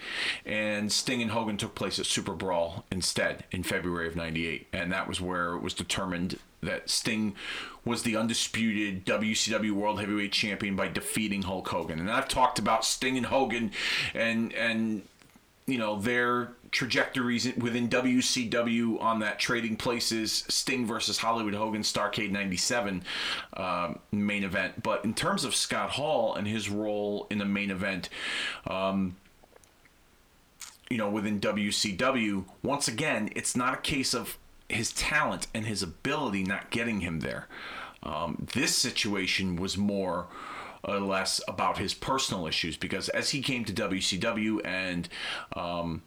[0.45, 4.91] and Sting and Hogan took place at Super Brawl instead in February of '98, and
[4.93, 7.35] that was where it was determined that Sting
[7.85, 11.99] was the undisputed WCW World Heavyweight Champion by defeating Hulk Hogan.
[11.99, 13.73] And I've talked about Sting and Hogan,
[14.15, 15.03] and and
[15.67, 22.31] you know their trajectories within WCW on that trading places Sting versus Hollywood Hogan Starcade
[22.31, 23.05] 97
[23.57, 24.83] um, main event.
[24.83, 28.09] But in terms of Scott Hall and his role in the main event,
[28.67, 29.17] um,
[30.89, 35.83] you know, within WCW, once again, it's not a case of his talent and his
[35.83, 37.49] ability not getting him there.
[38.03, 40.27] Um, this situation was more
[40.85, 45.09] or less about his personal issues because as he came to WCW and
[45.55, 46.03] um,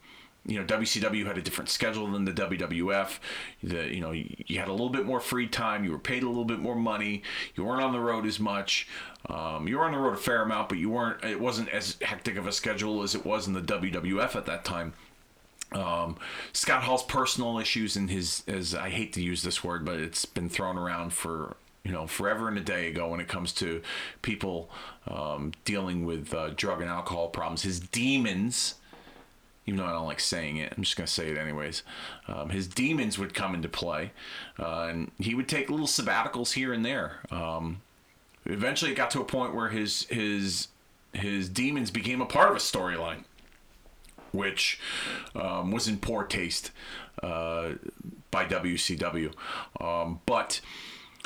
[0.45, 3.19] you know WCW had a different schedule than the WWF.
[3.63, 5.83] The you know you had a little bit more free time.
[5.83, 7.23] You were paid a little bit more money.
[7.55, 8.87] You weren't on the road as much.
[9.27, 11.23] Um, you were on the road a fair amount, but you weren't.
[11.23, 14.63] It wasn't as hectic of a schedule as it was in the WWF at that
[14.63, 14.93] time.
[15.71, 16.17] Um,
[16.53, 20.25] Scott Hall's personal issues and his, as I hate to use this word, but it's
[20.25, 23.81] been thrown around for you know forever and a day ago when it comes to
[24.21, 24.69] people
[25.07, 27.63] um, dealing with uh, drug and alcohol problems.
[27.63, 28.75] His demons
[29.65, 31.83] even though I don't like saying it, I'm just going to say it anyways.
[32.27, 34.11] Um, his demons would come into play,
[34.59, 37.19] uh, and he would take little sabbaticals here and there.
[37.31, 37.81] Um,
[38.45, 40.67] eventually, it got to a point where his his
[41.13, 43.23] his demons became a part of a storyline,
[44.31, 44.79] which
[45.33, 46.71] um, was in poor taste
[47.23, 47.71] uh,
[48.29, 49.33] by WCW.
[49.81, 50.61] Um, but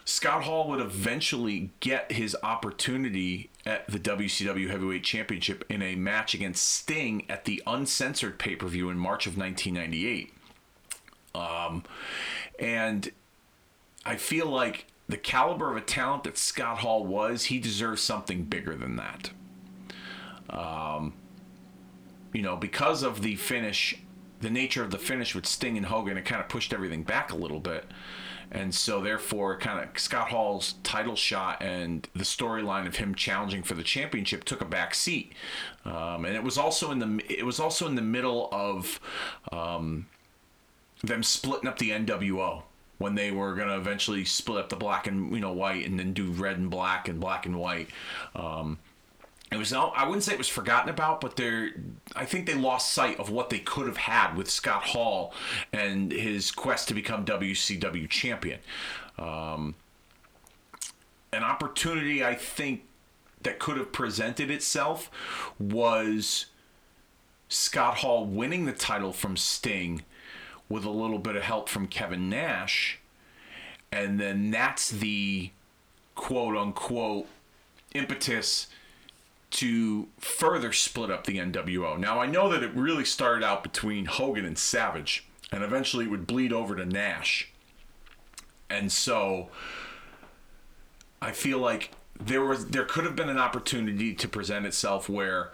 [0.05, 6.33] Scott Hall would eventually get his opportunity at the WCW Heavyweight Championship in a match
[6.33, 10.33] against Sting at the uncensored pay per view in March of 1998.
[11.35, 11.83] Um,
[12.57, 13.11] and
[14.05, 18.43] I feel like the caliber of a talent that Scott Hall was, he deserves something
[18.43, 19.31] bigger than that.
[20.49, 21.13] Um,
[22.33, 23.95] you know, because of the finish,
[24.41, 27.31] the nature of the finish with Sting and Hogan, it kind of pushed everything back
[27.31, 27.85] a little bit
[28.51, 33.63] and so therefore kind of Scott Hall's title shot and the storyline of him challenging
[33.63, 35.33] for the championship took a back seat,
[35.85, 38.99] um, and it was also in the it was also in the middle of
[39.51, 40.07] um,
[41.03, 42.63] them splitting up the NWO
[42.97, 45.97] when they were going to eventually split up the black and you know white and
[45.97, 47.89] then do red and black and black and white.
[48.35, 48.77] Um,
[49.51, 51.71] it was I wouldn't say it was forgotten about, but they
[52.15, 55.33] I think they lost sight of what they could have had with Scott Hall
[55.73, 58.59] and his quest to become WCW champion.
[59.17, 59.75] Um,
[61.33, 62.83] an opportunity I think
[63.41, 65.09] that could have presented itself
[65.57, 66.47] was
[67.47, 70.03] Scott Hall winning the title from Sting
[70.67, 72.99] with a little bit of help from Kevin Nash,
[73.91, 75.49] and then that's the
[76.13, 77.27] quote unquote
[77.95, 78.67] impetus
[79.51, 81.97] to further split up the NWO.
[81.97, 86.11] Now, I know that it really started out between Hogan and Savage, and eventually it
[86.11, 87.51] would bleed over to Nash.
[88.69, 89.49] And so
[91.21, 95.51] I feel like there was there could have been an opportunity to present itself where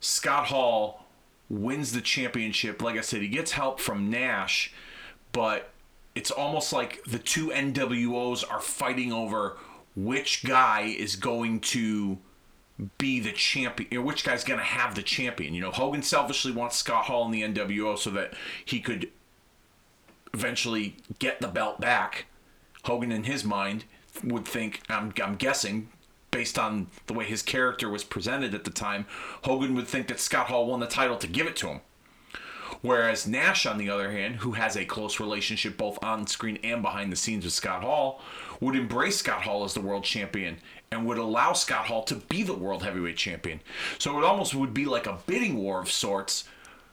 [0.00, 1.06] Scott Hall
[1.48, 2.82] wins the championship.
[2.82, 4.74] Like I said, he gets help from Nash,
[5.32, 5.70] but
[6.14, 9.56] it's almost like the two NWOs are fighting over
[9.94, 12.18] which guy is going to
[12.98, 15.54] be the champion, which guy's going to have the champion.
[15.54, 19.10] You know, Hogan selfishly wants Scott Hall in the NWO so that he could
[20.34, 22.26] eventually get the belt back.
[22.84, 23.84] Hogan, in his mind,
[24.24, 25.88] would think, I'm, I'm guessing,
[26.30, 29.06] based on the way his character was presented at the time,
[29.44, 31.80] Hogan would think that Scott Hall won the title to give it to him.
[32.80, 36.82] Whereas Nash, on the other hand, who has a close relationship both on screen and
[36.82, 38.20] behind the scenes with Scott Hall,
[38.60, 40.56] would embrace Scott Hall as the world champion
[40.92, 43.60] and would allow Scott Hall to be the world heavyweight champion.
[43.98, 46.44] So it almost would be like a bidding war of sorts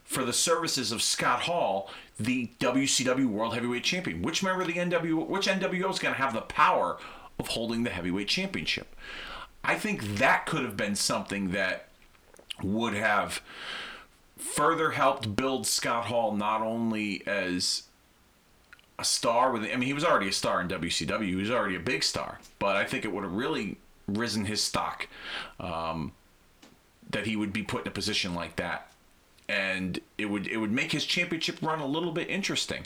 [0.03, 4.23] for the services of Scott Hall, the WCW World Heavyweight Champion.
[4.23, 6.97] Which member of the NWO, which NWO is going to have the power
[7.37, 8.95] of holding the heavyweight championship?
[9.63, 11.89] I think that could have been something that
[12.63, 13.41] would have
[14.37, 17.83] further helped build Scott Hall not only as
[18.97, 21.75] a star with I mean he was already a star in WCW he was already
[21.75, 23.77] a big star but I think it would have really
[24.17, 25.07] risen his stock
[25.59, 26.13] um,
[27.09, 28.91] that he would be put in a position like that
[29.47, 32.85] and it would it would make his championship run a little bit interesting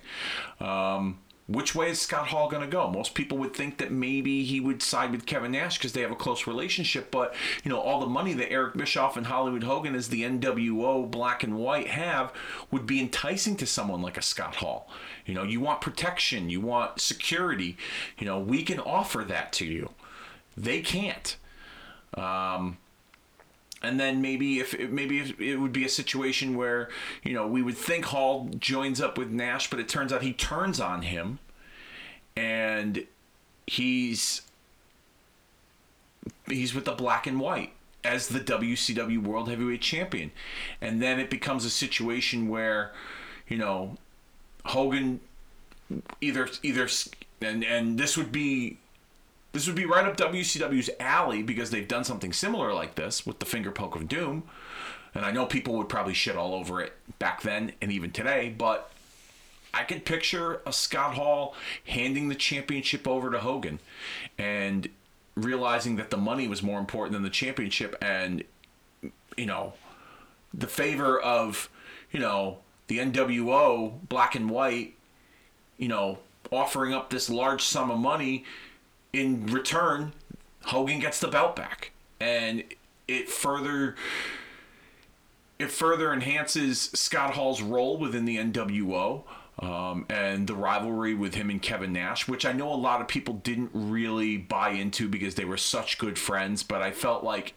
[0.60, 2.90] um, which way is Scott Hall going to go?
[2.90, 6.12] Most people would think that maybe he would side with Kevin Nash because they have
[6.12, 9.94] a close relationship, but you know all the money that Eric Bischoff and Hollywood Hogan
[9.94, 12.32] as the NWO Black and White have
[12.72, 14.90] would be enticing to someone like a Scott Hall.
[15.26, 17.76] You know, you want protection, you want security.
[18.18, 19.90] You know, we can offer that to you.
[20.56, 21.36] They can't.
[22.16, 22.78] Um,
[23.82, 26.90] and then maybe if maybe if it would be a situation where
[27.24, 30.34] you know we would think Hall joins up with Nash, but it turns out he
[30.34, 31.40] turns on him,
[32.36, 33.06] and
[33.68, 34.44] he's
[36.48, 37.74] he's with the black and white
[38.06, 40.32] as the WCW World Heavyweight Champion,
[40.80, 42.94] and then it becomes a situation where
[43.48, 43.98] you know
[44.66, 45.20] Hogan
[46.22, 46.88] either either
[47.42, 48.78] and and this would be
[49.54, 53.40] this would be right up WCW's alley because they've done something similar like this with
[53.40, 54.44] the finger poke of doom.
[55.16, 58.54] And I know people would probably shit all over it back then and even today,
[58.58, 58.92] but
[59.72, 63.80] I could picture a Scott Hall handing the championship over to Hogan
[64.40, 64.90] and
[65.36, 68.44] realizing that the money was more important than the championship and
[69.36, 69.74] you know
[70.54, 71.70] the favor of
[72.12, 74.94] you know the NWO black and white
[75.78, 76.20] you know
[76.52, 78.46] offering up this large sum of money
[79.14, 80.14] in return,
[80.66, 82.64] Hogan gets the belt back, and
[83.08, 83.96] it further
[85.60, 89.24] it further enhances Scott Hall's role within the NWO.
[89.60, 93.08] Um, and the rivalry with him and Kevin Nash, which I know a lot of
[93.08, 97.54] people didn't really buy into because they were such good friends, but I felt like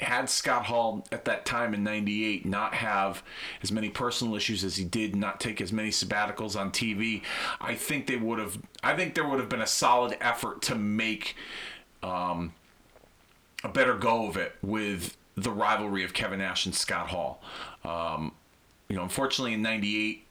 [0.00, 3.22] had Scott Hall at that time in 98 not have
[3.62, 7.22] as many personal issues as he did, not take as many sabbaticals on TV,
[7.60, 10.74] I think they would have, I think there would have been a solid effort to
[10.74, 11.36] make
[12.02, 12.52] um,
[13.62, 17.42] a better go of it with the rivalry of Kevin Nash and Scott Hall.
[17.84, 18.32] Um,
[18.88, 20.26] you know, unfortunately in 98,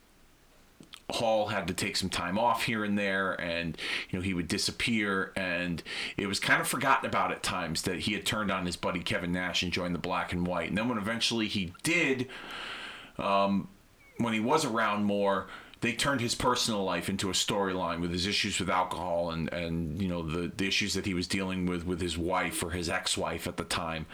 [1.10, 3.78] Hall had to take some time off here and there, and
[4.10, 5.82] you know he would disappear, and
[6.18, 9.00] it was kind of forgotten about at times that he had turned on his buddy
[9.00, 10.70] Kevin Nash and joined the Black and White.
[10.70, 12.28] And then when eventually he did,
[13.18, 13.68] um,
[14.18, 15.48] when he was around more,
[15.82, 20.02] they turned his personal life into a storyline with his issues with alcohol and and
[20.02, 22.90] you know the, the issues that he was dealing with with his wife or his
[22.90, 24.06] ex-wife at the time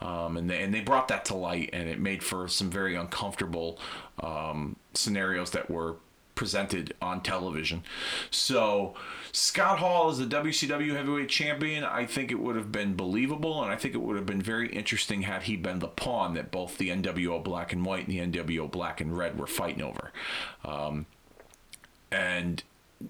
[0.00, 2.94] um, and they, and they brought that to light and it made for some very
[2.94, 3.78] uncomfortable
[4.20, 5.96] um, scenarios that were
[6.34, 7.82] presented on television.
[8.30, 8.94] So
[9.32, 11.84] Scott Hall is the WCW heavyweight champion.
[11.84, 14.68] I think it would have been believable, and I think it would have been very
[14.68, 18.40] interesting had he been the pawn that both the NWO Black and White and the
[18.42, 20.12] NWO Black and Red were fighting over.
[20.64, 21.06] Um,
[22.10, 22.62] and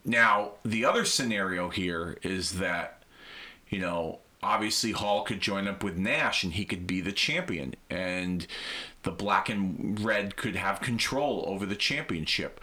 [0.05, 3.03] now the other scenario here is that
[3.69, 7.75] you know obviously Hall could join up with Nash and he could be the champion
[7.89, 8.47] and
[9.05, 12.61] the black and red could have control over the championship.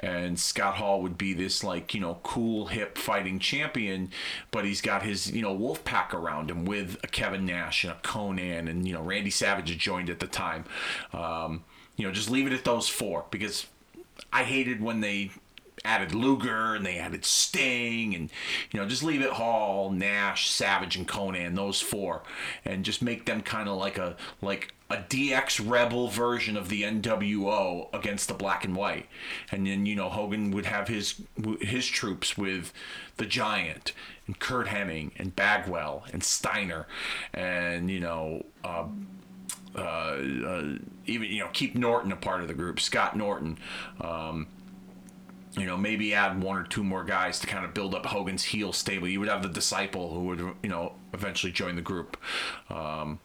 [0.00, 4.10] And Scott Hall would be this like you know cool hip fighting champion
[4.50, 7.92] but he's got his you know wolf pack around him with a Kevin Nash and
[7.92, 10.64] a Konnan and you know Randy Savage had joined at the time.
[11.12, 11.64] Um,
[11.96, 13.66] you know just leave it at those four because
[14.32, 15.30] I hated when they
[15.84, 18.30] added Luger and they added Sting and
[18.70, 22.22] you know just leave it Hall, Nash, Savage, and Konnan those four,
[22.64, 26.82] and just make them kind of like a like a DX Rebel version of the
[26.82, 29.08] NWO against the Black and White,
[29.50, 31.20] and then you know Hogan would have his
[31.60, 32.72] his troops with
[33.16, 33.92] the Giant
[34.26, 36.86] and Curt Hennig and Bagwell and Steiner,
[37.32, 38.44] and you know.
[38.64, 38.86] Uh,
[39.74, 40.64] uh, uh,
[41.06, 43.56] even you know keep Norton a part of the group, Scott Norton,
[44.02, 44.46] um,
[45.56, 48.44] you know, maybe add one or two more guys to kind of build up Hogan's
[48.44, 49.08] heel stable.
[49.08, 52.16] You would have the disciple who would, you know, eventually join the group.
[52.70, 53.20] Um,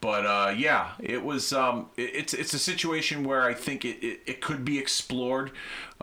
[0.00, 1.52] but uh, yeah, it was.
[1.52, 5.52] Um, it, it's it's a situation where I think it, it, it could be explored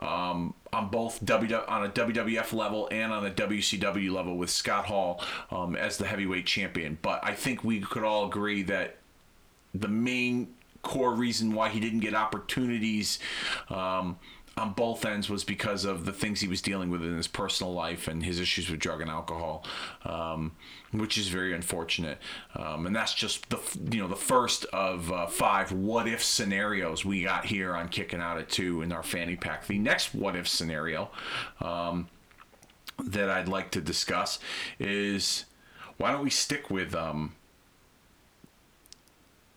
[0.00, 4.86] um, on both W on a WWF level and on a WCW level with Scott
[4.86, 6.98] Hall um, as the heavyweight champion.
[7.02, 8.96] But I think we could all agree that
[9.72, 13.18] the main core reason why he didn't get opportunities
[13.70, 14.18] um,
[14.56, 17.72] on both ends was because of the things he was dealing with in his personal
[17.72, 19.64] life and his issues with drug and alcohol,
[20.04, 20.52] um,
[20.92, 22.18] which is very unfortunate.
[22.54, 23.58] Um, and that's just the
[23.90, 28.20] you know the first of uh, five what if scenarios we got here on kicking
[28.20, 29.66] out at two in our fanny pack.
[29.66, 31.10] The next what if scenario
[31.60, 32.08] um,
[33.02, 34.38] that I'd like to discuss
[34.78, 35.46] is
[35.96, 37.34] why don't we stick with um,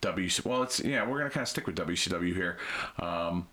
[0.02, 0.44] WC?
[0.44, 2.58] Well, it's yeah, we're gonna kind of stick with WCW here.
[3.00, 3.48] Um,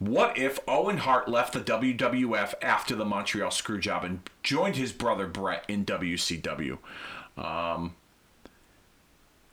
[0.00, 5.26] what if Owen Hart left the WWF after the Montreal Screwjob and joined his brother
[5.26, 6.78] Bret in WCW?
[7.36, 7.94] Um,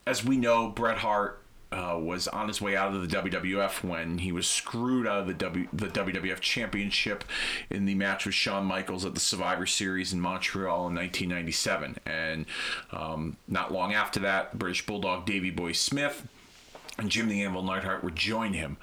[0.06, 4.20] as we know, Bret Hart uh, was on his way out of the WWF when
[4.20, 7.26] he was screwed out of the w, the WWF Championship
[7.70, 11.98] in the match with Shawn Michaels at the Survivor Series in Montreal in 1997.
[12.06, 12.46] And
[12.94, 16.26] um, not long after that, British Bulldog Davey Boy Smith
[16.98, 18.78] and Jim the Anvil Neidhart would join him.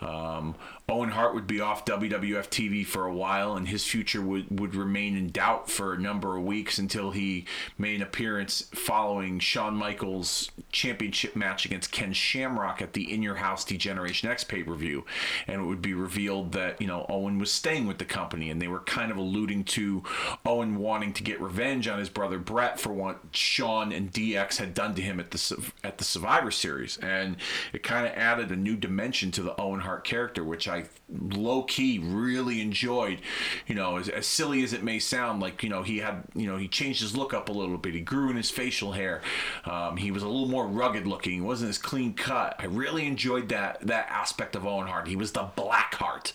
[0.00, 0.54] Um,
[0.86, 4.74] Owen Hart would be off WWF TV for a while, and his future would, would
[4.74, 7.46] remain in doubt for a number of weeks until he
[7.78, 13.36] made an appearance following Shawn Michaels' championship match against Ken Shamrock at the In Your
[13.36, 15.06] House D-Generation X pay per view.
[15.46, 18.60] And it would be revealed that, you know, Owen was staying with the company, and
[18.60, 20.02] they were kind of alluding to
[20.44, 24.74] Owen wanting to get revenge on his brother Bret for what Shawn and DX had
[24.74, 26.98] done to him at the, at the Survivor Series.
[26.98, 27.36] And
[27.72, 30.73] it kind of added a new dimension to the Owen Hart character, which I
[31.08, 33.20] low key really enjoyed.
[33.66, 36.46] You know, as, as silly as it may sound, like you know he had you
[36.46, 37.94] know he changed his look up a little bit.
[37.94, 39.22] He grew in his facial hair.
[39.64, 41.34] Um, he was a little more rugged looking.
[41.34, 42.56] He wasn't as clean cut.
[42.58, 45.08] I really enjoyed that that aspect of Owen Hart.
[45.08, 46.32] He was the Black Heart.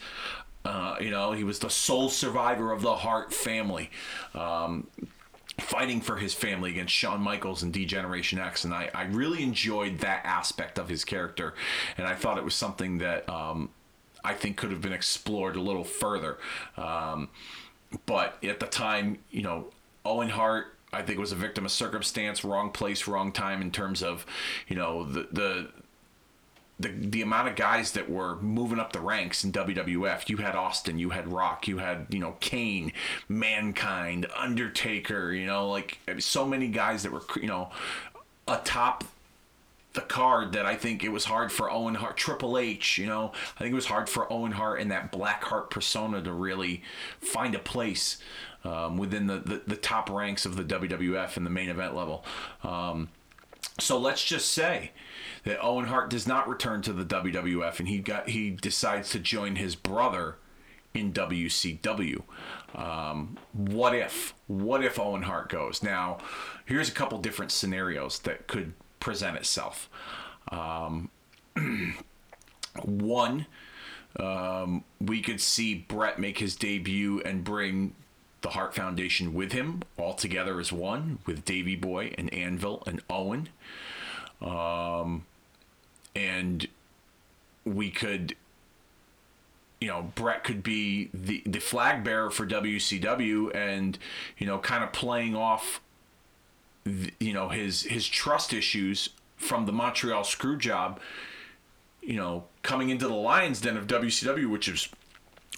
[0.66, 3.90] Uh, you know, he was the sole survivor of the Hart family.
[4.34, 4.88] Um,
[5.60, 10.00] fighting for his family against Shawn Michaels and D-Generation X, and I, I really enjoyed
[10.00, 11.54] that aspect of his character,
[11.98, 13.70] and I thought it was something that um,
[14.30, 16.38] I think could have been explored a little further.
[16.78, 17.30] Um,
[18.06, 19.68] but at the time, you know,
[20.06, 24.04] Owen Hart, I think was a victim of circumstance, wrong place, wrong time in terms
[24.04, 24.28] of,
[24.68, 25.68] you know, the the
[26.80, 30.30] the, the amount of guys that were moving up the ranks in WWF.
[30.30, 32.94] You had Austin, you had Rock, you had, you know, Kane,
[33.28, 37.72] Mankind, Undertaker, you know, like so many guys that were, you know,
[38.48, 39.04] atop
[39.94, 43.32] the card that I think it was hard for Owen Hart, Triple H, you know,
[43.56, 46.84] I think it was hard for Owen Hart and that Black Heart persona to really
[47.20, 48.18] find a place
[48.64, 52.24] um, within the, the, the, top ranks of the WWF and the main event level.
[52.62, 53.10] Um,
[53.80, 54.92] so let's just say
[55.44, 59.20] that Owen Hart does not return to the WWF and he got he decides to
[59.20, 60.36] join his brother
[60.94, 62.24] in WCW.
[62.76, 64.34] Um, what if?
[64.48, 65.82] What if Owen Hart goes?
[65.82, 66.18] Now,
[66.66, 69.90] here's a couple different scenarios that could present itself.
[70.52, 71.10] Um,
[72.84, 73.46] one,
[74.18, 77.94] um, we could see Bret make his debut and bring
[78.42, 83.02] the Hart Foundation with him all together as one, with Davey Boy and Anvil and
[83.10, 83.50] Owen.
[84.42, 85.26] Um,
[86.16, 86.68] and
[87.66, 88.36] we could,
[89.82, 93.98] you know, Bret could be the, the flag bearer for WCW and,
[94.38, 95.82] you know, kind of playing off
[96.86, 101.00] you know his his trust issues from the Montreal screw job,
[102.02, 104.90] you know, coming into the Lions Den of WCW, which is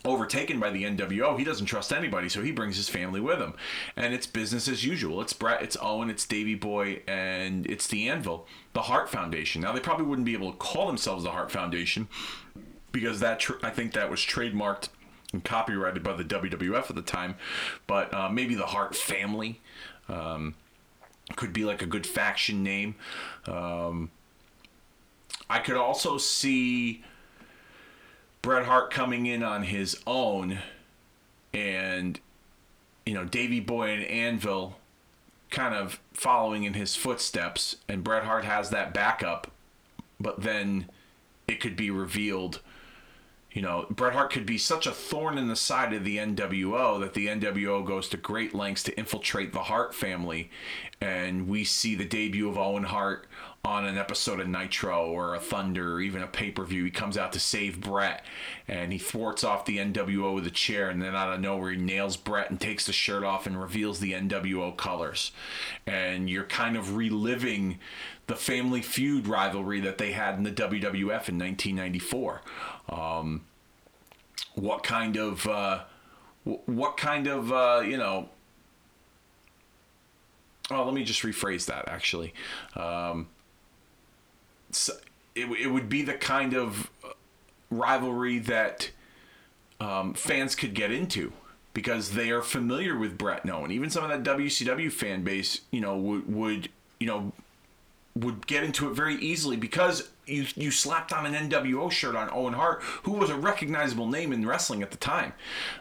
[0.04, 1.38] overtaken by the NWO.
[1.38, 3.54] He doesn't trust anybody, so he brings his family with him,
[3.96, 5.22] and it's business as usual.
[5.22, 9.62] It's Bret, it's Owen, it's Davey Boy, and it's the Anvil, the Hart Foundation.
[9.62, 12.08] Now they probably wouldn't be able to call themselves the Hart Foundation
[12.92, 14.90] because that I think that was trademarked
[15.34, 17.36] and copyrighted by the WWF at the time,
[17.88, 19.62] but uh, maybe the Hart family.
[20.10, 20.56] Um,
[21.36, 22.96] could be like a good faction name.
[23.46, 24.12] Um,
[25.50, 27.04] I could also see
[28.42, 30.60] Bret Hart coming in on his own
[31.54, 32.20] and,
[33.06, 34.78] you know, Davy Boy and Anvil
[35.50, 39.52] kind of following in his footsteps, and Bret Hart has that backup,
[40.20, 40.90] but then
[41.48, 42.62] it could be revealed
[43.54, 47.00] you know, Bret Hart could be such a thorn in the side of the NWO
[47.02, 50.50] that the NWO goes to great lengths to infiltrate the Hart family.
[51.02, 53.28] And we see the debut of Owen Hart
[53.64, 56.86] on an episode of Nitro or a Thunder or even a pay per view.
[56.86, 58.24] He comes out to save Bret
[58.70, 60.90] and he thwarts off the NWO with a chair.
[60.90, 64.00] And then out of nowhere, he nails Bret and takes the shirt off and reveals
[64.00, 65.34] the NWO colors.
[65.86, 67.80] And you're kind of reliving
[68.32, 72.42] the family feud rivalry that they had in the WWF in 1994.
[72.88, 73.44] Um,
[74.56, 75.82] what kind of uh,
[76.46, 78.30] what kind of uh, you know?
[80.70, 81.90] Oh, let me just rephrase that.
[81.90, 82.34] Actually,
[82.78, 83.28] um,
[84.72, 84.94] so
[85.36, 86.90] it it would be the kind of
[87.70, 88.92] rivalry that
[89.82, 91.34] um, fans could get into
[91.74, 95.62] because they are familiar with Bret No and Even some of that WCW fan base,
[95.70, 97.34] you know, would would you know
[98.16, 102.30] would get into it very easily because you you slapped on an NWO shirt on
[102.32, 105.34] Owen Hart, who was a recognizable name in wrestling at the time,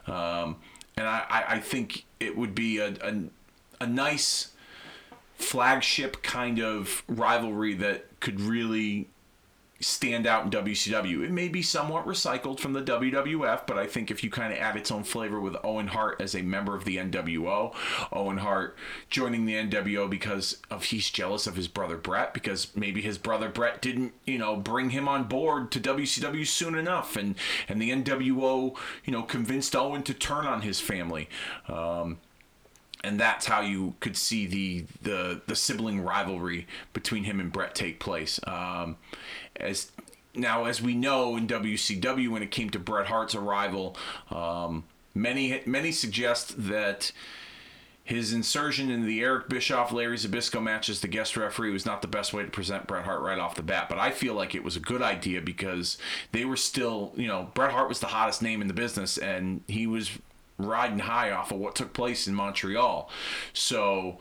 [0.06, 0.56] um,
[0.96, 3.14] and I, I think it would be a, a,
[3.80, 4.52] a nice
[5.36, 9.09] flagship kind of rivalry that could really
[9.80, 11.24] stand out in WCW.
[11.24, 14.58] It may be somewhat recycled from the WWF, but I think if you kind of
[14.58, 17.74] add its own flavor with Owen Hart as a member of the NWO,
[18.12, 18.76] Owen Hart
[19.08, 23.48] joining the NWO because of he's jealous of his brother Bret because maybe his brother
[23.48, 27.34] Bret didn't, you know, bring him on board to WCW soon enough and
[27.68, 31.28] and the NWO, you know, convinced Owen to turn on his family.
[31.68, 32.18] Um,
[33.02, 37.74] and that's how you could see the the the sibling rivalry between him and Bret
[37.74, 38.38] take place.
[38.46, 38.96] Um,
[39.60, 39.90] as
[40.34, 43.96] now, as we know in WCW, when it came to Bret Hart's arrival,
[44.30, 44.84] um,
[45.14, 47.12] many many suggest that
[48.10, 52.02] his insertion in the Eric Bischoff Larry Zbyszko match as the guest referee was not
[52.02, 53.88] the best way to present Bret Hart right off the bat.
[53.88, 55.96] But I feel like it was a good idea because
[56.32, 59.62] they were still, you know, Bret Hart was the hottest name in the business, and
[59.68, 60.10] he was
[60.58, 63.08] riding high off of what took place in Montreal.
[63.52, 64.18] So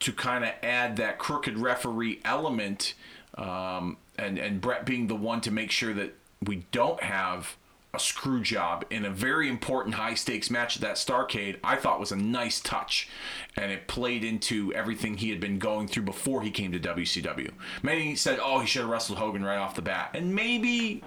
[0.00, 2.94] to kind of add that crooked referee element,
[3.36, 7.56] um, and and Bret being the one to make sure that we don't have
[7.96, 11.98] a screw job in a very important high stakes match at that Starcade, I thought
[11.98, 13.08] was a nice touch,
[13.56, 17.50] and it played into everything he had been going through before he came to WCW.
[17.82, 21.02] Many said, "Oh, he should have wrestled Hogan right off the bat," and maybe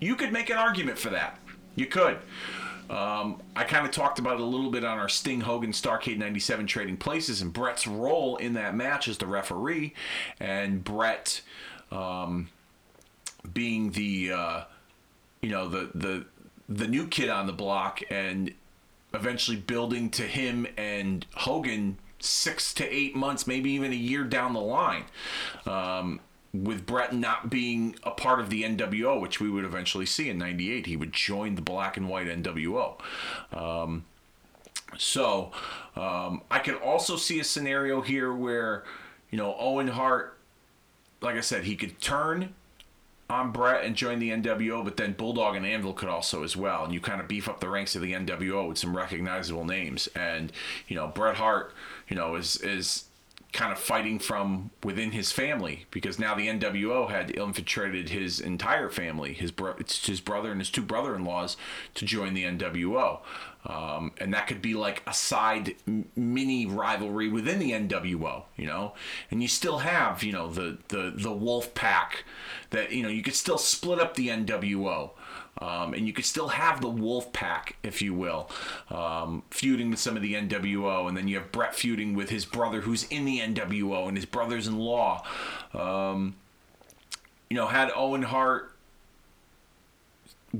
[0.00, 1.38] you could make an argument for that.
[1.74, 2.18] You could.
[2.88, 6.16] Um, I kind of talked about it a little bit on our Sting Hogan Starcade
[6.16, 9.92] 97 Trading Places and Bret's role in that match as the referee,
[10.40, 11.42] and Bret
[11.90, 12.48] um,
[13.52, 14.64] being the uh,
[15.40, 16.26] you know the the
[16.68, 18.52] the new kid on the block and
[19.14, 24.52] eventually building to him and Hogan six to eight months, maybe even a year down
[24.52, 25.04] the line.
[25.66, 26.20] Um,
[26.52, 30.38] with Bret not being a part of the NWO, which we would eventually see in
[30.38, 32.98] '98, he would join the black and white NWO.
[33.52, 34.04] Um,
[34.96, 35.52] so
[35.94, 38.84] um, I could also see a scenario here where,
[39.30, 40.37] you know, Owen Hart,
[41.20, 42.54] like I said, he could turn
[43.30, 46.84] on Bret and join the NWO, but then Bulldog and Anvil could also as well,
[46.84, 50.08] and you kind of beef up the ranks of the NWO with some recognizable names.
[50.14, 50.52] And
[50.86, 51.74] you know, Bret Hart,
[52.08, 53.04] you know, is is
[53.52, 58.90] kind of fighting from within his family because now the NWO had infiltrated his entire
[58.90, 61.56] family, his bro- his brother and his two brother-in-laws
[61.94, 63.20] to join the NWO.
[63.66, 65.74] Um, and that could be like a side
[66.16, 68.94] mini rivalry within the NWO, you know.
[69.30, 72.24] And you still have, you know, the the the Wolf Pack
[72.70, 75.10] that you know you could still split up the NWO.
[75.60, 78.48] Um, and you could still have the Wolf Pack, if you will,
[78.90, 82.44] um, feuding with some of the NWO, and then you have Bret feuding with his
[82.44, 85.24] brother, who's in the NWO, and his brothers-in-law.
[85.74, 86.36] Um,
[87.50, 88.72] you know, had Owen Hart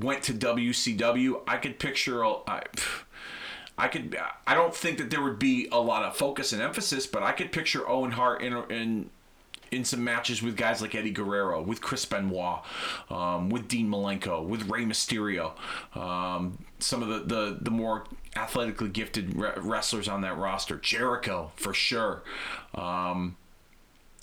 [0.03, 2.25] went to WCW, I could picture.
[2.25, 2.63] I,
[3.77, 4.19] I could.
[4.47, 7.33] I don't think that there would be a lot of focus and emphasis, but I
[7.33, 9.11] could picture Owen Hart in in
[9.71, 12.61] in some matches with guys like Eddie Guerrero, with Chris Benoit,
[13.11, 15.53] um, with Dean Malenko, with Rey Mysterio,
[15.97, 18.05] um, some of the, the, the more
[18.37, 22.23] athletically gifted re- wrestlers on that roster, Jericho for sure.
[22.75, 23.37] Um,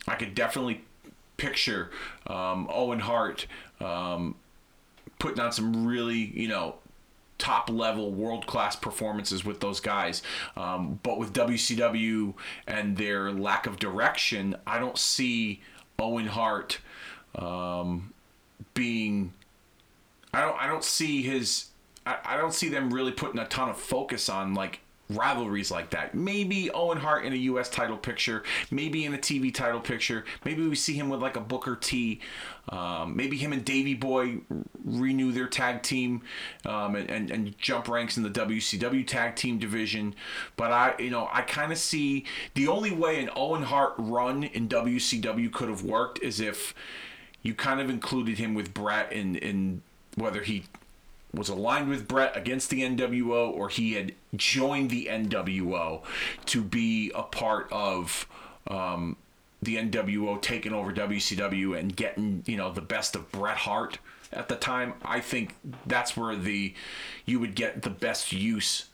[0.08, 0.84] I could definitely
[1.38, 1.92] picture
[2.28, 3.48] um, Owen Hart
[3.80, 4.36] um,
[5.20, 6.76] putting on some really, you know,
[7.38, 10.24] top level world class performances with those guys.
[10.56, 12.34] Um, but with WCW
[12.68, 15.62] and their lack of direction, I don't see
[16.00, 16.80] Owen Hart
[17.36, 18.14] um,
[18.74, 19.34] being.
[20.34, 20.62] I don't.
[20.62, 21.70] I don't see his.
[22.06, 25.92] I, I don't see them really putting a ton of focus on like rivalries like
[25.92, 26.16] that.
[26.16, 27.70] Maybe Owen Hart in a U.S.
[27.70, 30.26] title picture, maybe in a TV title picture.
[30.44, 32.20] Maybe we see him with like a Booker T.
[32.70, 34.40] Um, maybe him and Davey Boy
[34.84, 36.22] renew their tag team
[36.66, 40.16] um, and, and, and jump ranks in the WCW tag team division.
[40.56, 42.26] But I, you know, I kind of see
[42.56, 46.74] the only way an Owen Hart run in WCW could have worked is if
[47.44, 49.84] you kind of included him with Bret in in
[50.16, 50.64] whether he
[51.36, 56.02] was aligned with Bret against the NWO or he had joined the NWO
[56.46, 58.28] to be a part of
[58.68, 59.18] um,
[59.62, 64.00] the NWO taking over WCW and getting you know the best of Bret Hart
[64.32, 64.94] at the time.
[65.04, 65.56] I think
[65.86, 66.74] that's where the
[67.26, 68.86] you would get the best use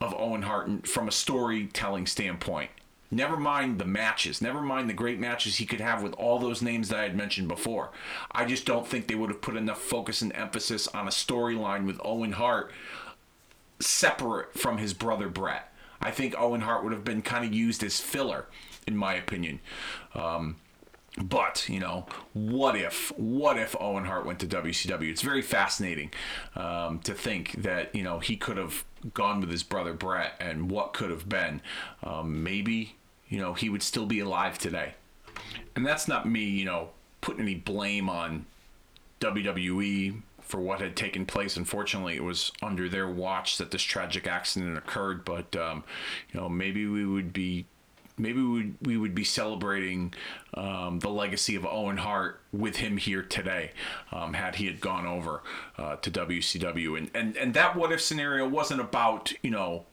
[0.00, 2.70] of Owen Hart from a storytelling standpoint.
[3.10, 6.60] Never mind the matches, never mind the great matches he could have with all those
[6.60, 7.90] names that I had mentioned before.
[8.32, 11.86] I just don't think they would have put enough focus and emphasis on a storyline
[11.86, 12.72] with Owen Hart
[13.78, 15.72] separate from his brother Bret.
[16.00, 18.46] I think Owen Hart would have been kind of used as filler,
[18.86, 19.60] in my opinion.
[20.14, 20.56] Um,
[21.18, 25.10] but you know, what if what if Owen Hart went to WCW?
[25.10, 26.10] It's very fascinating
[26.54, 28.84] um, to think that you know he could have
[29.14, 31.60] gone with his brother Bret, and what could have been.
[32.02, 32.96] Um, maybe
[33.28, 34.94] you know he would still be alive today,
[35.74, 36.90] and that's not me, you know,
[37.20, 38.46] putting any blame on
[39.20, 41.56] WWE for what had taken place.
[41.56, 45.24] Unfortunately, it was under their watch that this tragic accident occurred.
[45.24, 45.84] But um,
[46.32, 47.66] you know, maybe we would be
[48.18, 50.14] maybe we would, we would be celebrating
[50.54, 53.72] um, the legacy of Owen Hart with him here today,
[54.12, 55.42] um, had he had gone over
[55.78, 56.96] uh, to WCW.
[56.96, 59.84] And, and and that what if scenario wasn't about you know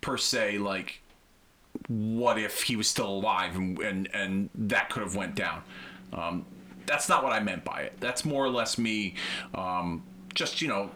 [0.00, 1.00] per se like
[1.88, 5.62] what if he was still alive and and, and that could have went down.
[6.12, 6.46] Um,
[6.86, 7.94] that's not what I meant by it.
[8.00, 9.14] That's more or less me,
[9.54, 10.02] um,
[10.34, 10.90] just you know,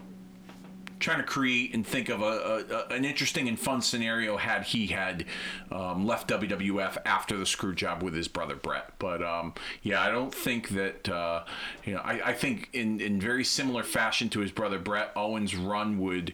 [0.99, 4.87] trying to create and think of a, a, an interesting and fun scenario had he
[4.87, 5.25] had
[5.71, 8.93] um, left WWF after the screw job with his brother Bret.
[8.99, 11.43] But um, yeah, I don't think that uh,
[11.85, 12.01] you know.
[12.01, 16.33] I, I think in in very similar fashion to his brother Bret, Owen's run would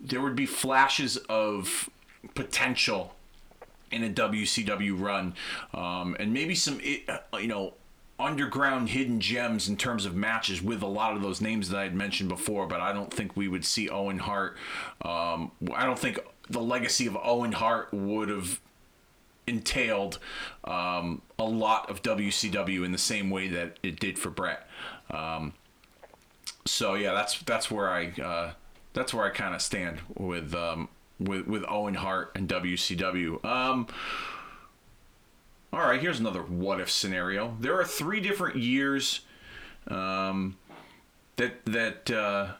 [0.00, 1.88] there would be flashes of
[2.34, 3.14] potential
[3.90, 5.34] in a WCW run,
[5.72, 7.74] um, and maybe some you know
[8.24, 11.82] underground hidden gems in terms of matches with a lot of those names that I
[11.82, 14.56] had mentioned before, but I don't think we would see Owen Hart.
[15.02, 16.18] Um, I don't think
[16.48, 18.60] the legacy of Owen Hart would have
[19.46, 20.18] entailed
[20.64, 24.66] um, a lot of WCW in the same way that it did for Bret.
[25.10, 25.52] Um,
[26.64, 28.52] so yeah, that's that's where I uh,
[28.94, 33.44] that's where I kind of stand with um, with with Owen Hart and WCW.
[35.74, 37.56] All right, here's another what if scenario.
[37.58, 39.22] There are three different years
[39.88, 40.56] um,
[41.34, 42.52] that that uh,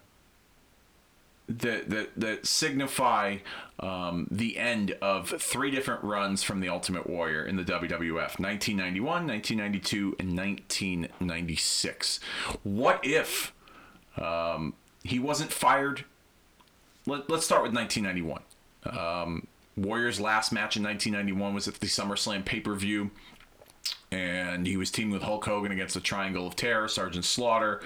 [1.49, 3.37] that that that signify
[3.79, 9.29] um, the end of three different runs from the Ultimate Warrior in the WWF: 1991,
[9.29, 12.19] 1992, and 1996.
[12.65, 13.53] What if
[14.17, 16.05] um, he wasn't fired?
[17.07, 18.43] Let, us start with 1991.
[18.87, 19.47] Um,
[19.77, 23.11] Warriors' last match in 1991 was at the SummerSlam pay per view.
[24.11, 27.83] And he was teaming with Hulk Hogan against the Triangle of Terror, Sergeant Slaughter,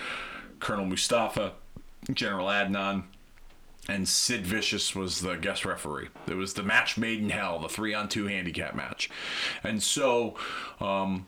[0.61, 1.53] Colonel Mustafa,
[2.13, 3.05] General Adnan,
[3.89, 6.09] and Sid Vicious was the guest referee.
[6.27, 9.09] It was the match made in hell, the three on two handicap match.
[9.65, 10.37] And so,
[10.81, 11.27] um,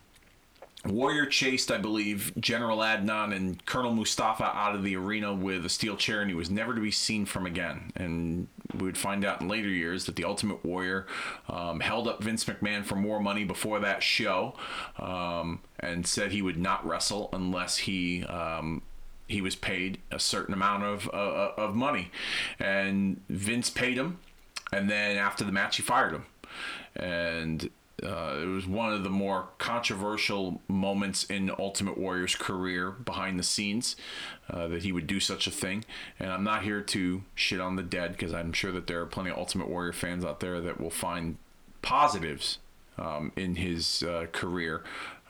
[0.85, 5.69] Warrior chased, I believe, General Adnan and Colonel Mustafa out of the arena with a
[5.69, 7.91] steel chair, and he was never to be seen from again.
[7.95, 11.05] And we would find out in later years that the Ultimate Warrior
[11.49, 14.55] um, held up Vince McMahon for more money before that show,
[14.99, 18.81] um, and said he would not wrestle unless he um,
[19.27, 22.11] he was paid a certain amount of uh, uh of money,
[22.59, 24.19] and Vince paid him,
[24.71, 26.25] and then after the match he fired him,
[26.95, 27.69] and
[28.03, 33.43] uh, it was one of the more controversial moments in Ultimate Warrior's career behind the
[33.43, 33.95] scenes
[34.51, 35.85] uh, that he would do such a thing.
[36.19, 39.05] And I'm not here to shit on the dead because I'm sure that there are
[39.05, 41.37] plenty of Ultimate Warrior fans out there that will find
[41.81, 42.59] positives
[42.97, 44.83] um, in his uh, career.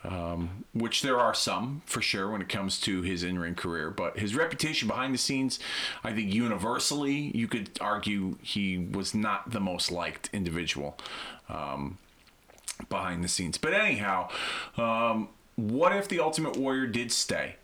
[0.04, 3.88] Um, which there are some for sure when it comes to his in ring career.
[3.88, 5.60] But his reputation behind the scenes,
[6.02, 10.98] I think universally, you could argue he was not the most liked individual.
[11.48, 11.98] Um,
[12.88, 13.58] behind the scenes.
[13.58, 14.28] But anyhow,
[14.76, 17.56] um, what if the Ultimate Warrior did stay?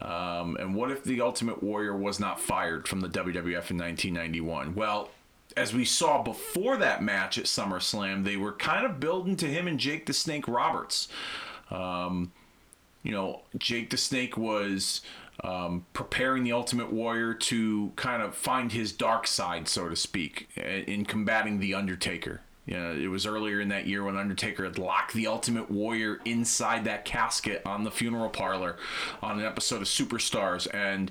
[0.00, 4.74] Um, and what if the Ultimate Warrior was not fired from the WWF in 1991?
[4.74, 5.10] Well,
[5.56, 9.68] as we saw before that match at SummerSlam, they were kind of building to him
[9.68, 11.08] and Jake the Snake Roberts.
[11.70, 12.32] Um,
[13.02, 15.02] you know, Jake the Snake was
[15.42, 20.48] um, preparing the Ultimate Warrior to kind of find his dark side, so to speak,
[20.56, 22.40] in combating the Undertaker.
[22.66, 26.20] You know, it was earlier in that year when Undertaker had locked the Ultimate Warrior
[26.24, 28.76] inside that casket on the funeral parlor
[29.22, 31.10] on an episode of Superstars, and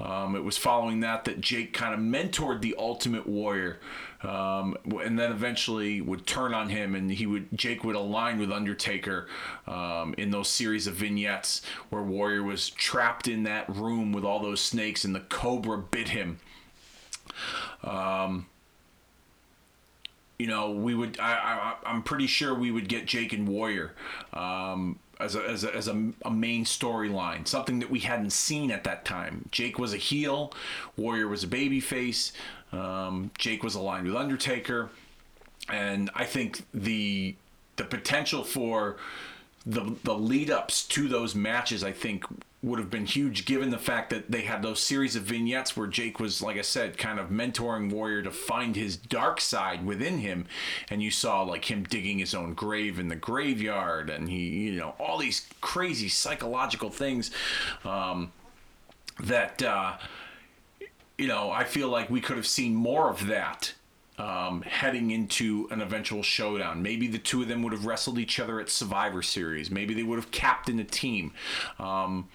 [0.00, 3.80] um, it was following that that Jake kind of mentored the Ultimate Warrior,
[4.22, 8.50] um, and then eventually would turn on him, and he would Jake would align with
[8.50, 9.28] Undertaker
[9.66, 14.40] um, in those series of vignettes where Warrior was trapped in that room with all
[14.40, 16.38] those snakes, and the Cobra bit him.
[17.82, 18.46] Um,
[20.44, 21.18] you know, we would.
[21.18, 23.92] I, I, am pretty sure we would get Jake and Warrior
[24.34, 28.70] um, as a, as a, as a, a main storyline, something that we hadn't seen
[28.70, 29.48] at that time.
[29.50, 30.52] Jake was a heel,
[30.98, 32.32] Warrior was a babyface.
[32.72, 34.90] Um, Jake was aligned with Undertaker,
[35.70, 37.36] and I think the
[37.76, 38.96] the potential for
[39.66, 42.24] the the lead ups to those matches, I think,
[42.64, 45.86] would have been huge given the fact that they had those series of vignettes where
[45.86, 50.18] Jake was, like I said, kind of mentoring Warrior to find his dark side within
[50.18, 50.46] him.
[50.90, 54.76] And you saw like him digging his own grave in the graveyard and he, you
[54.76, 57.30] know, all these crazy psychological things
[57.84, 58.32] um,
[59.20, 59.98] that, uh,
[61.18, 63.74] you know, I feel like we could have seen more of that
[64.18, 66.82] um, heading into an eventual showdown.
[66.82, 69.70] Maybe the two of them would have wrestled each other at Survivor Series.
[69.70, 71.32] Maybe they would have captained a team.
[71.78, 72.28] Um,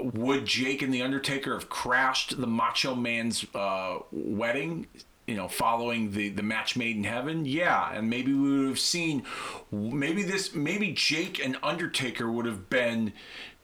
[0.00, 4.86] would Jake and the Undertaker have crashed the Macho Man's uh, wedding?
[5.26, 8.78] You know, following the the match made in heaven, yeah, and maybe we would have
[8.78, 9.24] seen,
[9.70, 13.12] maybe this, maybe Jake and Undertaker would have been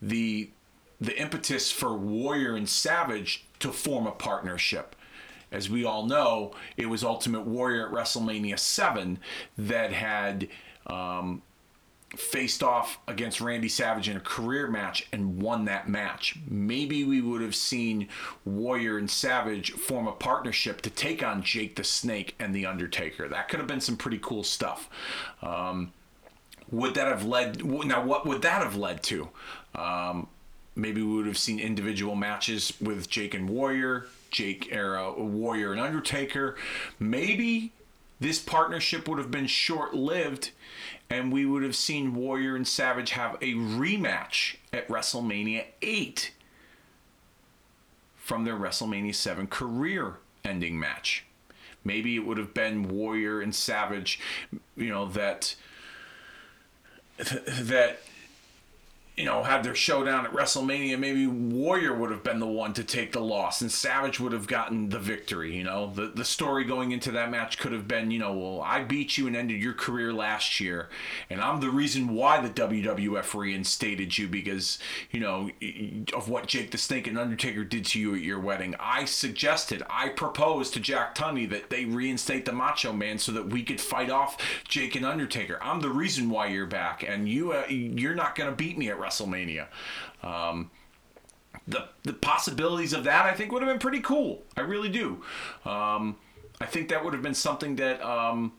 [0.02, 0.50] the
[1.00, 4.94] the impetus for Warrior and Savage to form a partnership
[5.54, 9.18] as we all know, it was Ultimate Warrior at WrestleMania 7
[9.56, 10.48] that had
[10.88, 11.42] um,
[12.16, 16.36] faced off against Randy Savage in a career match and won that match.
[16.48, 18.08] Maybe we would have seen
[18.44, 23.28] Warrior and Savage form a partnership to take on Jake the Snake and The Undertaker.
[23.28, 24.90] That could have been some pretty cool stuff.
[25.40, 25.92] Um,
[26.70, 29.28] would that have led now what would that have led to
[29.74, 30.26] um,
[30.74, 35.80] maybe we would have seen individual matches with jake and warrior jake era warrior and
[35.80, 36.56] undertaker.
[36.98, 37.72] Maybe
[38.20, 40.50] this partnership would have been short-lived
[41.08, 46.32] and we would have seen warrior and savage have a rematch at wrestlemania 8
[48.16, 51.24] from their wrestlemania 7 career ending match.
[51.84, 54.18] Maybe it would have been warrior and savage
[54.76, 55.54] you know that
[57.18, 58.00] that
[59.16, 62.82] you know, had their showdown at WrestleMania, maybe Warrior would have been the one to
[62.82, 65.56] take the loss and Savage would have gotten the victory.
[65.56, 68.60] You know, the, the story going into that match could have been, you know, well,
[68.60, 70.88] I beat you and ended your career last year,
[71.30, 74.80] and I'm the reason why the WWF reinstated you because,
[75.12, 75.48] you know,
[76.12, 78.74] of what Jake the Snake and Undertaker did to you at your wedding.
[78.80, 83.46] I suggested, I proposed to Jack Tunney that they reinstate the Macho Man so that
[83.46, 84.36] we could fight off
[84.66, 85.56] Jake and Undertaker.
[85.62, 88.88] I'm the reason why you're back, and you, uh, you're not going to beat me
[88.88, 89.66] at WrestleMania.
[90.22, 90.70] Um,
[91.66, 94.42] the the possibilities of that I think would have been pretty cool.
[94.56, 95.22] I really do.
[95.64, 96.16] Um,
[96.60, 98.52] I think that would have been something that um,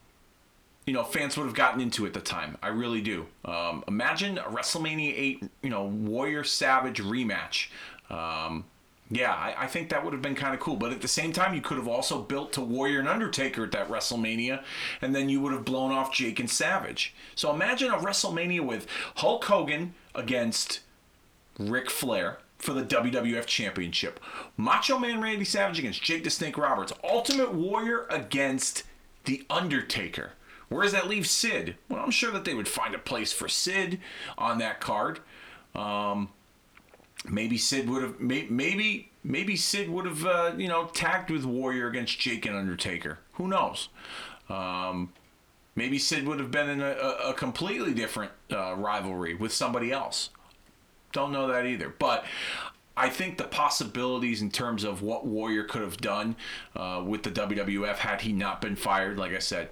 [0.85, 2.57] you know fans would have gotten into at the time.
[2.61, 3.27] I really do.
[3.43, 7.67] Um, imagine a WrestleMania eight, you know, Warrior Savage rematch.
[8.09, 8.65] Um,
[9.09, 10.75] yeah, I, I, think that would have been kind of cool.
[10.75, 13.71] But at the same time, you could have also built to Warrior and Undertaker at
[13.71, 14.63] that WrestleMania,
[15.01, 17.13] and then you would have blown off Jake and Savage.
[17.35, 18.87] So imagine a WrestleMania with
[19.17, 20.81] Hulk Hogan against
[21.59, 24.19] Ric Flair for the WWF Championship,
[24.57, 28.83] Macho Man Randy Savage against Jake the Snake Roberts, Ultimate Warrior against
[29.25, 30.31] The Undertaker.
[30.69, 31.75] Where does that leave Sid?
[31.89, 33.99] Well, I'm sure that they would find a place for Sid
[34.37, 35.19] on that card.
[35.75, 36.29] Um,
[37.29, 41.87] maybe Sid would have maybe maybe Sid would have uh, you know tagged with Warrior
[41.87, 43.19] against Jake and Undertaker.
[43.33, 43.89] Who knows?
[44.49, 45.11] Um,
[45.75, 46.91] maybe Sid would have been in a,
[47.25, 50.29] a completely different uh, rivalry with somebody else.
[51.11, 52.25] Don't know that either, but.
[52.97, 56.37] I think the possibilities in terms of what Warrior could have done
[56.77, 59.67] uh, with the WWF had he not been fired, like I said,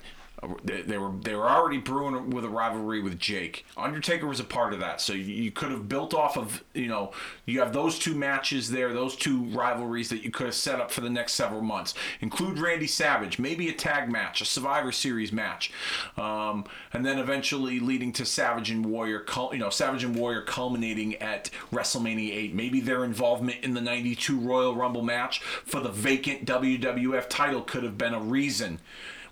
[0.64, 3.66] they, were they were already brewing with a rivalry with Jake.
[3.78, 6.88] Undertaker was a part of that, so you, you, could have built off of you
[6.88, 7.12] know
[7.46, 10.92] you have those two matches there, those two rivalries that you could have set up
[10.92, 11.94] for the next several months.
[12.22, 15.72] Include Randy Savage, maybe a tag match, a Survivor Series match,
[16.18, 21.16] um, and then eventually leading to Savage and Warrior, you know Savage and Warrior culminating
[21.16, 22.56] at WrestleMania 8.
[22.56, 27.84] Maybe their involvement in the '92 Royal Rumble match for the vacant WWF title could
[27.84, 28.80] have been a reason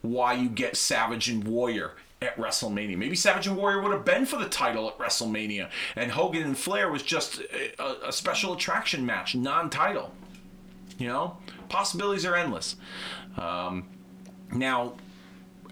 [0.01, 2.97] why you get Savage and Warrior at WrestleMania.
[2.97, 6.57] Maybe Savage and Warrior would have been for the title at WrestleMania, and Hogan and
[6.57, 7.41] Flair was just
[7.79, 10.13] a, a special attraction match, non-title.
[10.97, 11.37] You know,
[11.69, 12.75] possibilities are endless.
[13.37, 13.87] Um,
[14.53, 14.93] now,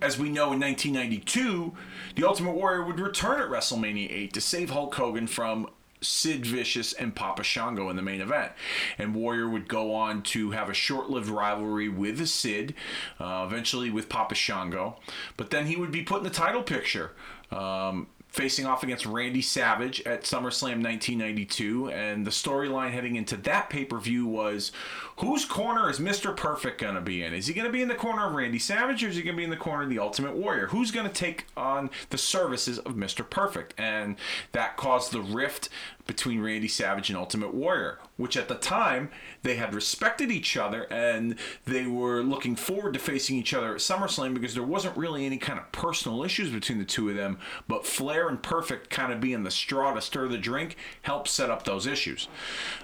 [0.02, 1.74] as we know in 1992,
[2.16, 5.70] the Ultimate Warrior would return at WrestleMania 8 to save Hulk Hogan from
[6.02, 8.52] Sid Vicious and Papa Shango in the main event.
[8.98, 12.74] And Warrior would go on to have a short lived rivalry with Sid,
[13.20, 14.98] uh, eventually with Papa Shango.
[15.38, 17.12] But then he would be put in the title picture.
[17.52, 21.90] Um, facing off against Randy Savage at SummerSlam 1992.
[21.90, 24.72] And the storyline heading into that pay per view was
[25.20, 26.36] whose corner is Mr.
[26.36, 27.34] Perfect going to be in?
[27.34, 29.36] Is he going to be in the corner of Randy Savage or is he going
[29.36, 30.68] to be in the corner of the Ultimate Warrior?
[30.68, 33.30] Who's going to take on the services of Mr.
[33.30, 33.74] Perfect?
[33.78, 34.16] And
[34.54, 35.68] that caused the rift
[36.08, 39.12] between Randy Savage and Ultimate Warrior, which at the time
[39.44, 43.82] they had respected each other and they were looking forward to facing each other at
[43.82, 47.38] SummerSlam because there wasn't really any kind of personal issues between the two of them.
[47.68, 51.50] But Flair and Perfect kind of being the straw to stir the drink helped set
[51.50, 52.30] up those issues.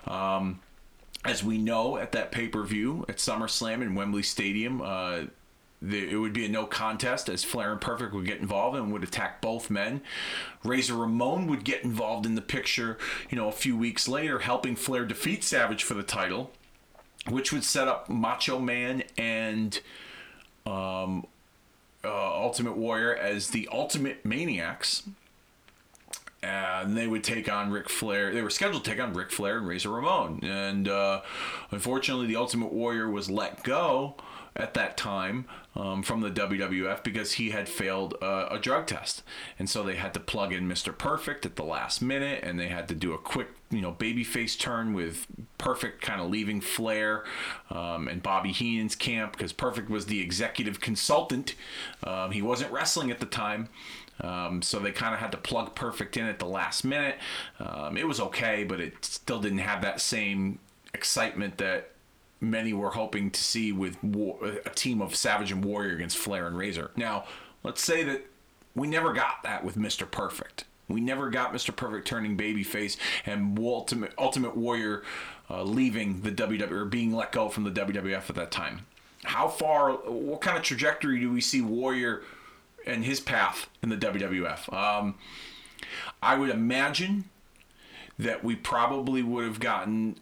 [0.06, 0.60] Um,
[1.26, 5.24] as we know at that pay per view at SummerSlam in Wembley Stadium, uh,
[5.82, 9.04] it would be a no contest as Flair and Perfect would get involved and would
[9.04, 10.02] attack both men.
[10.64, 12.98] Razor Ramon would get involved in the picture,
[13.30, 16.52] you know, a few weeks later, helping Flair defeat Savage for the title,
[17.30, 19.80] which would set up Macho Man and
[20.66, 21.28] um,
[22.04, 25.04] uh, Ultimate Warrior as the Ultimate Maniacs.
[26.46, 28.34] And they would take on Ric Flair.
[28.34, 30.40] They were scheduled to take on Ric Flair and Razor Ramon.
[30.44, 31.22] And uh,
[31.72, 34.16] unfortunately, the Ultimate Warrior was let go
[34.56, 39.22] at that time um, from the WWF because he had failed uh, a drug test,
[39.60, 40.98] and so they had to plug in Mr.
[40.98, 44.58] Perfect at the last minute, and they had to do a quick, you know, babyface
[44.58, 45.28] turn with
[45.58, 47.26] Perfect kind of leaving Flair
[47.70, 51.56] um, and Bobby Heenan's camp because Perfect was the executive consultant.
[52.04, 53.68] Um, he wasn't wrestling at the time.
[54.22, 57.18] Um, so they kind of had to plug Perfect in at the last minute.
[57.60, 60.60] Um, it was okay, but it still didn't have that same
[60.94, 61.92] excitement that
[62.40, 66.48] many were hoping to see with war, a team of Savage and Warrior against Flair
[66.48, 66.92] and Razor.
[66.96, 67.26] Now,
[67.64, 68.26] let's say that
[68.76, 70.10] we never got that with Mr.
[70.10, 70.66] Perfect.
[70.88, 71.76] We never got Mr.
[71.76, 75.04] Perfect turning babyface and Ultimate Ultimate Warrior
[75.50, 78.86] uh, leaving the WWE or being let go from the WWF at that time.
[79.24, 79.94] How far?
[79.94, 82.22] What kind of trajectory do we see Warrior
[82.86, 84.72] and his path in the WWF?
[84.74, 85.16] Um,
[86.22, 87.26] I would imagine
[88.18, 90.16] that we probably would have gotten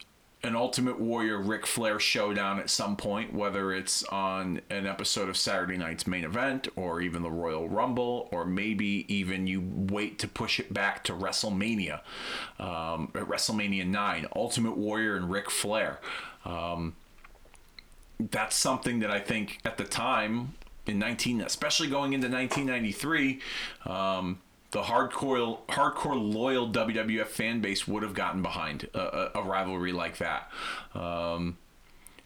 [0.45, 5.37] an Ultimate Warrior Ric Flair showdown at some point, whether it's on an episode of
[5.37, 10.27] Saturday Night's main event or even the Royal Rumble, or maybe even you wait to
[10.27, 12.01] push it back to WrestleMania,
[12.59, 15.99] um, at WrestleMania 9, Ultimate Warrior and Ric Flair.
[16.43, 16.95] Um,
[18.19, 20.55] that's something that I think at the time
[20.85, 23.39] in 19, especially going into 1993,
[23.85, 24.39] um,
[24.71, 30.17] the hardcore hardcore loyal WWF fan base would have gotten behind a, a, rivalry like
[30.17, 30.51] that.
[30.95, 31.57] Um,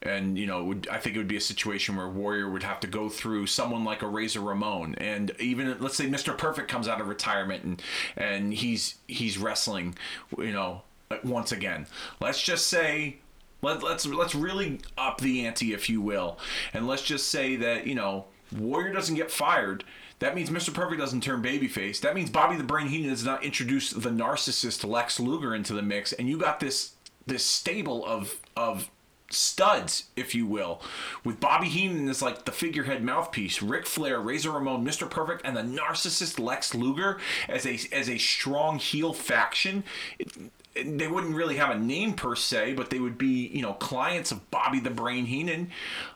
[0.01, 2.79] and you know, would, I think it would be a situation where Warrior would have
[2.81, 6.37] to go through someone like a Razor Ramon, and even let's say Mr.
[6.37, 7.81] Perfect comes out of retirement and
[8.15, 9.97] and he's he's wrestling,
[10.37, 10.83] you know,
[11.23, 11.87] once again.
[12.21, 13.17] Let's just say
[13.61, 16.37] let, let's let's really up the ante, if you will,
[16.73, 19.83] and let's just say that you know Warrior doesn't get fired
[20.19, 20.73] that means Mr.
[20.73, 22.01] Perfect doesn't turn babyface.
[22.01, 25.83] That means Bobby the Brain Heenan does not introduce the narcissist Lex Luger into the
[25.83, 26.93] mix, and you got this
[27.27, 28.89] this stable of of
[29.29, 30.81] studs, if you will,
[31.23, 35.07] with Bobby Heenan as like the figurehead mouthpiece, Ric Flair, Razor Ramon, Mr.
[35.07, 39.83] Perfect, and the narcissist Lex Luger as a as a strong heel faction.
[40.17, 43.73] It, they wouldn't really have a name per se, but they would be, you know,
[43.73, 45.71] clients of Bobby the Brain Heenan.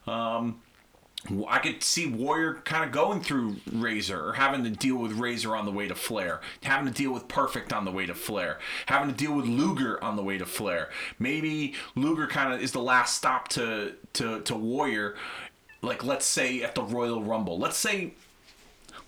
[0.05, 0.61] Um,
[1.47, 5.55] I could see Warrior kind of going through Razor or having to deal with Razor
[5.55, 8.57] on the way to Flair, having to deal with Perfect on the way to Flair,
[8.87, 10.89] having to deal with Luger on the way to Flair.
[11.19, 15.15] Maybe Luger kind of is the last stop to, to, to Warrior,
[15.83, 17.59] like let's say at the Royal Rumble.
[17.59, 18.13] Let's say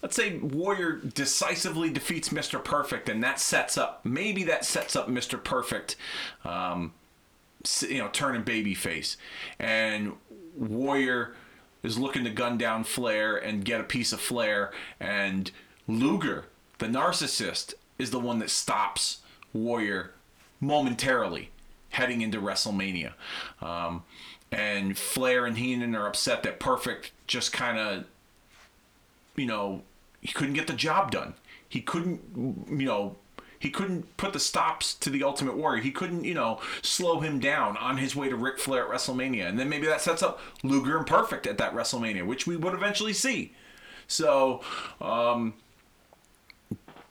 [0.04, 2.64] let's say Warrior decisively defeats Mr.
[2.64, 5.44] Perfect, and that sets up maybe that sets up Mr.
[5.44, 5.96] Perfect,
[6.46, 6.94] um,
[7.82, 9.16] you know, turning babyface,
[9.58, 10.14] and
[10.56, 11.34] Warrior
[11.84, 15.52] is looking to gun down Flair and get a piece of Flair, and
[15.88, 16.46] Luger,
[16.80, 19.20] the narcissist, is the one that stops
[19.54, 20.12] Warrior
[20.60, 21.52] momentarily
[21.90, 23.14] heading into WrestleMania.
[23.62, 24.04] Um,
[24.52, 28.06] and Flair and Heenan are upset that Perfect just kind of,
[29.36, 29.84] you know,
[30.22, 31.34] he couldn't get the job done.
[31.68, 32.22] He couldn't,
[32.70, 33.18] you know,
[33.64, 35.82] he couldn't put the stops to the Ultimate Warrior.
[35.82, 39.48] He couldn't, you know, slow him down on his way to Ric Flair at WrestleMania.
[39.48, 42.74] And then maybe that sets up Luger and Perfect at that WrestleMania, which we would
[42.74, 43.54] eventually see.
[44.06, 44.60] So,
[45.00, 45.54] um,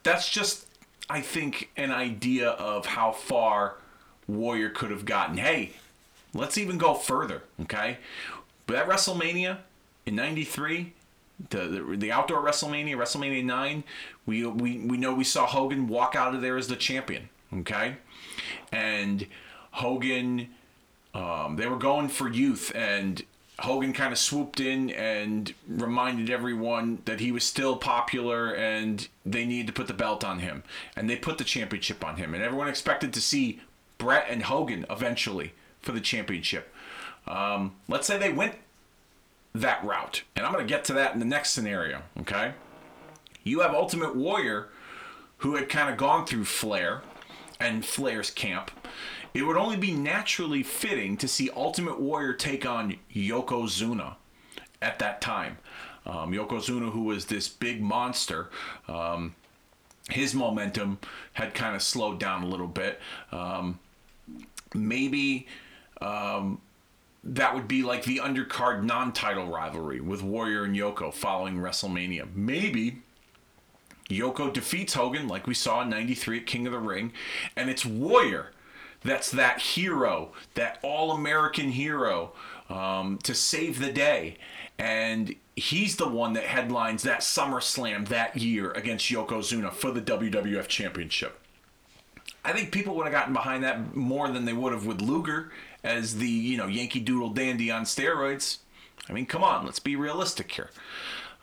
[0.02, 0.66] that's just,
[1.08, 3.78] I think, an idea of how far
[4.28, 5.38] Warrior could have gotten.
[5.38, 5.72] Hey,
[6.34, 7.96] let's even go further, okay?
[8.66, 9.60] But at WrestleMania
[10.04, 10.92] in 93,
[11.50, 13.84] the, the, the outdoor WrestleMania, WrestleMania 9,
[14.26, 17.96] we, we, we know we saw Hogan walk out of there as the champion, okay?
[18.70, 19.26] And
[19.72, 20.48] Hogan,
[21.14, 23.22] um, they were going for youth, and
[23.62, 29.44] Hogan kind of swooped in and reminded everyone that he was still popular and they
[29.44, 30.64] needed to put the belt on him.
[30.96, 32.34] And they put the championship on him.
[32.34, 33.60] And everyone expected to see
[33.98, 36.74] Bret and Hogan eventually for the championship.
[37.26, 38.54] Um, let's say they went
[39.54, 40.22] that route.
[40.36, 42.54] And I'm going to get to that in the next scenario, okay?
[43.44, 44.68] You have Ultimate Warrior,
[45.38, 47.02] who had kind of gone through Flair
[47.60, 48.70] and Flair's camp.
[49.34, 54.16] It would only be naturally fitting to see Ultimate Warrior take on Yokozuna
[54.80, 55.58] at that time.
[56.04, 58.50] Um, Yokozuna, who was this big monster,
[58.88, 59.34] um,
[60.10, 60.98] his momentum
[61.34, 63.00] had kind of slowed down a little bit.
[63.30, 63.78] Um,
[64.74, 65.46] maybe
[66.00, 66.60] um,
[67.24, 72.34] that would be like the undercard non-title rivalry with Warrior and Yoko following WrestleMania.
[72.34, 73.02] Maybe
[74.08, 77.12] Yoko defeats Hogan like we saw in 93 at King of the Ring
[77.56, 78.50] and it's Warrior
[79.04, 82.32] that's that hero, that all-American hero
[82.68, 84.36] um, to save the day
[84.78, 90.66] and he's the one that headlines that SummerSlam that year against Yokozuna for the WWF
[90.66, 91.38] Championship.
[92.44, 95.52] I think people would have gotten behind that more than they would have with Luger
[95.84, 98.58] as the you know Yankee Doodle dandy on steroids.
[99.08, 100.70] I mean, come on, let's be realistic here.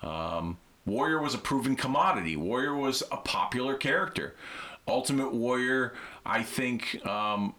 [0.01, 2.35] Um, Warrior was a proven commodity.
[2.35, 4.35] Warrior was a popular character.
[4.87, 5.93] Ultimate Warrior,
[6.25, 7.53] I think um,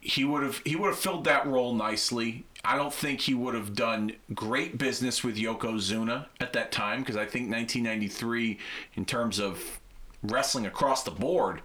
[0.00, 2.44] he would have he would have filled that role nicely.
[2.64, 7.16] I don't think he would have done great business with Yokozuna at that time because
[7.16, 8.58] I think 1993,
[8.94, 9.80] in terms of
[10.22, 11.60] wrestling across the board,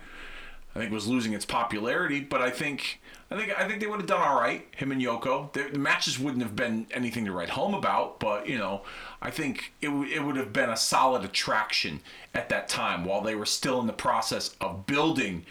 [0.75, 2.19] I think was losing its popularity.
[2.19, 2.99] But I think
[3.31, 4.67] I think I think they would have done all right.
[4.75, 5.53] Him and Yoko.
[5.53, 8.81] The, the matches wouldn't have been anything to write home about, but you know,
[9.21, 12.01] I think it w- it would have been a solid attraction
[12.33, 15.45] at that time while they were still in the process of building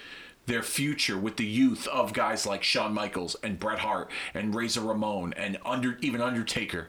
[0.47, 4.81] their future with the youth of guys like Shawn Michaels and Bret Hart and Razor
[4.81, 6.89] Ramon and under even Undertaker.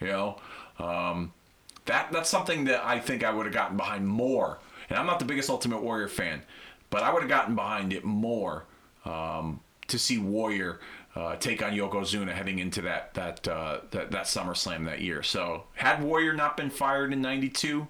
[0.00, 0.40] You know,
[0.78, 1.34] um,
[1.84, 4.58] that that's something that I think I would have gotten behind more.
[4.88, 6.42] And I'm not the biggest Ultimate Warrior fan,
[6.88, 8.64] but I would have gotten behind it more
[9.04, 9.60] um,
[9.90, 10.80] to see Warrior
[11.14, 15.22] uh, take on Yokozuna heading into that that, uh, that that SummerSlam that year.
[15.22, 17.88] So had Warrior not been fired in '92,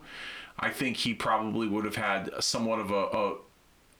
[0.58, 3.34] I think he probably would have had somewhat of a, a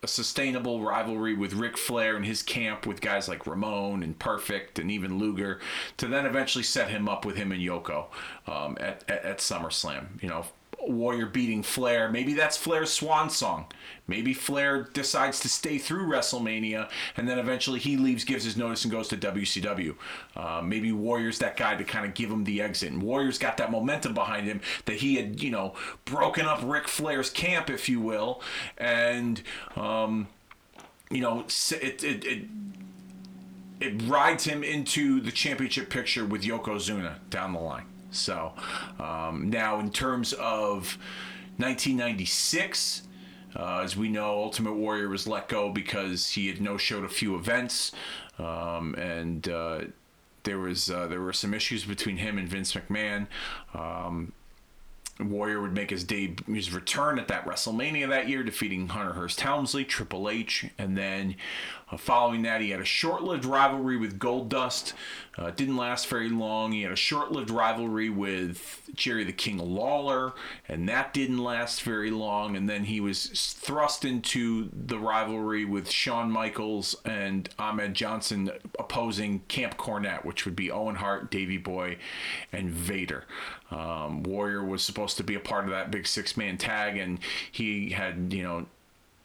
[0.02, 4.78] a sustainable rivalry with Ric Flair and his camp with guys like Ramon and Perfect
[4.78, 5.60] and even Luger
[5.98, 8.06] to then eventually set him up with him and Yoko
[8.46, 10.22] um, at, at, at SummerSlam.
[10.22, 10.46] You know,
[10.82, 12.10] Warrior beating Flair.
[12.10, 13.66] Maybe that's Flair's swan song.
[14.06, 18.84] Maybe Flair decides to stay through WrestleMania and then eventually he leaves, gives his notice,
[18.84, 19.94] and goes to WCW.
[20.34, 22.90] Uh, maybe Warrior's that guy to kind of give him the exit.
[22.90, 25.74] And Warrior's got that momentum behind him that he had, you know,
[26.04, 28.42] broken up Ric Flair's camp, if you will.
[28.76, 29.42] And,
[29.76, 30.28] um,
[31.10, 32.44] you know, it, it, it
[33.80, 37.86] it rides him into the championship picture with Yokozuna down the line.
[38.10, 38.52] So
[38.98, 40.98] um, now, in terms of
[41.56, 43.02] 1996,
[43.56, 47.08] uh, as we know, Ultimate Warrior was let go because he had no showed a
[47.08, 47.92] few events,
[48.38, 49.80] um, and uh,
[50.44, 53.26] there was uh, there were some issues between him and Vince McMahon.
[53.74, 54.32] Um,
[55.18, 59.40] Warrior would make his debut, his return at that WrestleMania that year, defeating Hunter Hearst
[59.40, 61.36] Helmsley, Triple H, and then
[61.90, 64.92] uh, following that, he had a short-lived rivalry with Goldust.
[65.38, 66.72] Uh, didn't last very long.
[66.72, 70.32] He had a short-lived rivalry with Jerry the King Lawler,
[70.68, 72.56] and that didn't last very long.
[72.56, 79.40] And then he was thrust into the rivalry with Shawn Michaels and Ahmed Johnson opposing
[79.48, 81.96] Camp Cornette, which would be Owen Hart, Davey Boy,
[82.52, 83.24] and Vader.
[83.70, 87.20] Um, Warrior was supposed to be a part of that big six-man tag, and
[87.50, 88.66] he had, you know,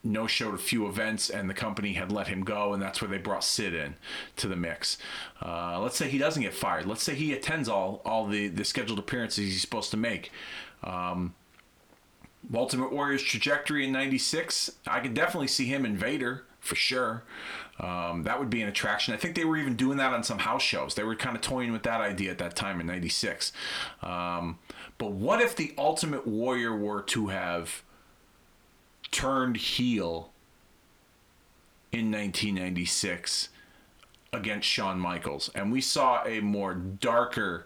[0.05, 3.09] no showed a few events and the company had let him go and that's where
[3.09, 3.95] they brought sid in
[4.35, 4.97] to the mix.
[5.41, 6.85] Uh, let's say he doesn't get fired.
[6.85, 10.31] Let's say he attends all all the the scheduled appearances he's supposed to make.
[10.83, 11.33] Um,
[12.53, 17.23] ultimate warrior's trajectory in 96 i could definitely see him in vader for sure.
[17.79, 19.13] Um, that would be an attraction.
[19.13, 20.95] I think they were even doing that on some house shows.
[20.95, 23.51] They were kind of toying with that idea at that time in 96
[24.01, 24.57] um,
[24.97, 27.83] but what if the ultimate warrior were to have
[29.15, 30.29] turned heel
[31.93, 33.47] in 1996
[34.33, 37.65] against Shawn Michaels, and we saw a more darker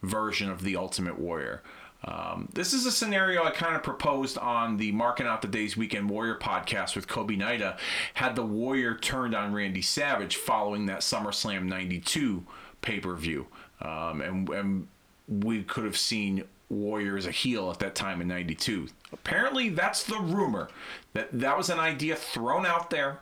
[0.00, 1.60] version of the Ultimate Warrior.
[2.04, 5.76] Um, this is a scenario I kind of proposed on the Marking Out the Days
[5.76, 7.76] Weekend Warrior podcast with Kobe Naida.
[8.14, 12.44] Had the Warrior turned on Randy Savage following that SummerSlam 92
[12.80, 13.48] pay per view.
[13.82, 14.86] Um, and, and
[15.26, 18.88] we could have seen Warrior as a heel at that time in 92.
[19.12, 20.68] Apparently, that's the rumor
[21.12, 23.20] that that was an idea thrown out there,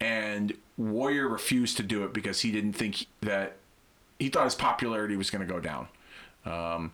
[0.00, 3.56] and Warrior refused to do it because he didn't think that
[4.18, 5.88] he thought his popularity was going to go down.
[6.44, 6.92] Um,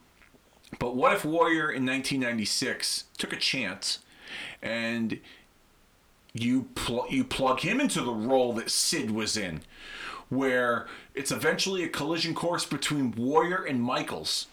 [0.79, 4.01] but what if Warrior in 1996 took a chance
[4.63, 5.19] and
[6.33, 9.63] you pl- you plug him into the role that Sid was in,
[10.29, 14.47] where it's eventually a collision course between Warrior and Michaels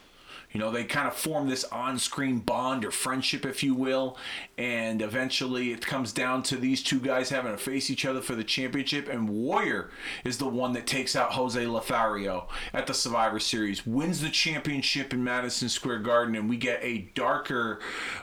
[0.57, 4.17] you know, they kind of form this on screen bond or friendship, if you will.
[4.57, 8.33] And eventually it comes down to these two guys having to face each other for
[8.33, 9.07] the championship.
[9.07, 9.91] And Warrior
[10.25, 15.13] is the one that takes out Jose Lothario at the Survivor Series, wins the championship
[15.13, 16.33] in Madison Square Garden.
[16.33, 17.79] And we get a darker,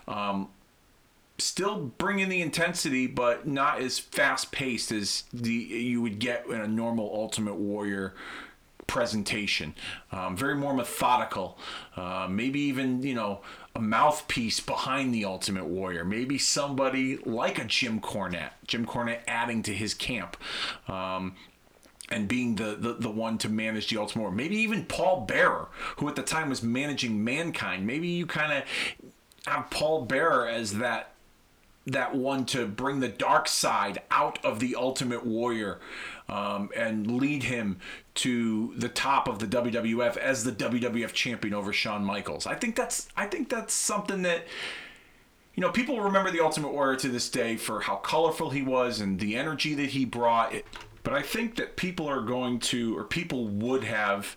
[0.08, 0.48] um,
[1.38, 6.60] still bringing the intensity, but not as fast paced as the you would get in
[6.60, 8.12] a normal Ultimate Warrior
[8.86, 9.74] presentation,
[10.12, 11.58] um, very more methodical.
[11.96, 13.40] Uh, maybe even you know
[13.74, 16.04] a mouthpiece behind the Ultimate Warrior.
[16.04, 18.52] Maybe somebody like a Jim Cornette.
[18.66, 20.36] Jim Cornette adding to his camp.
[20.88, 21.34] Um,
[22.10, 24.32] and being the, the, the one to manage the Ultimate.
[24.32, 27.86] Maybe even Paul Bearer, who at the time was managing Mankind.
[27.86, 28.64] Maybe you kind of
[29.46, 31.14] have Paul Bearer as that
[31.86, 35.80] that one to bring the dark side out of the Ultimate Warrior
[36.28, 37.78] um, and lead him
[38.14, 42.46] to the top of the WWF as the WWF champion over Shawn Michaels.
[42.46, 44.44] I think that's I think that's something that
[45.54, 49.00] you know people remember the Ultimate Warrior to this day for how colorful he was
[49.00, 50.54] and the energy that he brought.
[51.02, 54.36] But I think that people are going to or people would have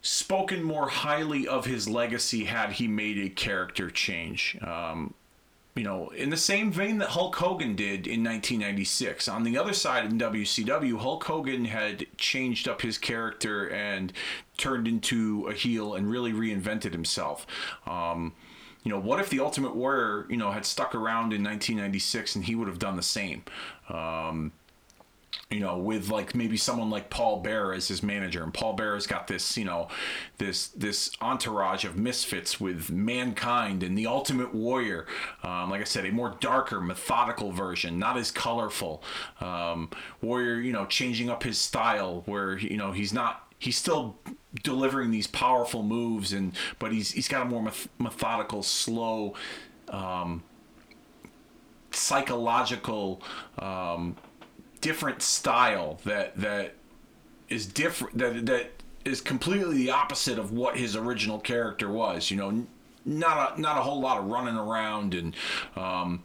[0.00, 4.58] spoken more highly of his legacy had he made a character change.
[4.60, 5.14] Um,
[5.74, 9.26] you know, in the same vein that Hulk Hogan did in 1996.
[9.28, 14.12] On the other side in WCW, Hulk Hogan had changed up his character and
[14.58, 17.46] turned into a heel and really reinvented himself.
[17.86, 18.34] Um,
[18.84, 22.44] you know, what if the Ultimate Warrior, you know, had stuck around in 1996 and
[22.44, 23.42] he would have done the same?
[23.88, 24.52] Um,
[25.52, 29.06] you know, with like maybe someone like Paul Bearer as his manager, and Paul Bearer's
[29.06, 29.88] got this, you know,
[30.38, 35.06] this this entourage of misfits with mankind and the Ultimate Warrior.
[35.42, 39.02] Um, like I said, a more darker, methodical version, not as colorful.
[39.40, 39.90] Um,
[40.22, 44.16] Warrior, you know, changing up his style, where you know he's not he's still
[44.62, 49.34] delivering these powerful moves and but he's he's got a more methodical slow
[49.88, 50.42] um,
[51.90, 53.22] psychological
[53.58, 54.16] um,
[54.82, 56.74] different style that that
[57.48, 58.70] is different that that
[59.04, 62.30] is completely the opposite of what his original character was.
[62.30, 62.66] You know,
[63.06, 65.34] not a not a whole lot of running around and.
[65.74, 66.22] Um,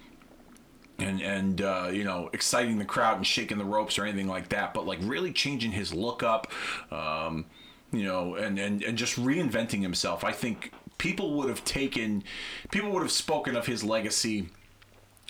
[0.99, 4.49] and and uh, you know exciting the crowd and shaking the ropes or anything like
[4.49, 6.51] that, but like really changing his look up,
[6.91, 7.45] um,
[7.91, 10.23] you know, and, and and just reinventing himself.
[10.23, 12.23] I think people would have taken,
[12.71, 14.49] people would have spoken of his legacy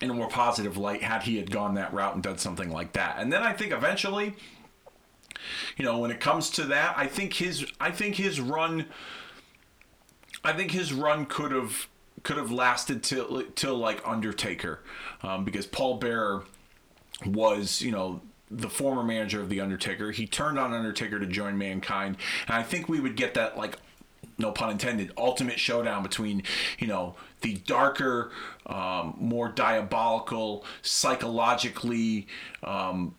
[0.01, 2.93] in a more positive light had he had gone that route and done something like
[2.93, 3.15] that.
[3.17, 4.35] And then I think eventually,
[5.75, 8.85] you know, when it comes to that, I think his I think his run
[10.43, 11.87] I think his run could have
[12.23, 14.81] could have lasted till till like Undertaker,
[15.23, 16.43] um, because Paul Bearer
[17.25, 20.11] was you know the former manager of the Undertaker.
[20.11, 22.17] He turned on Undertaker to join Mankind,
[22.47, 23.77] and I think we would get that like
[24.37, 26.43] no pun intended, ultimate showdown between,
[26.79, 28.31] you know, the darker,
[28.65, 32.27] um, more diabolical, psychologically,
[32.63, 33.15] um,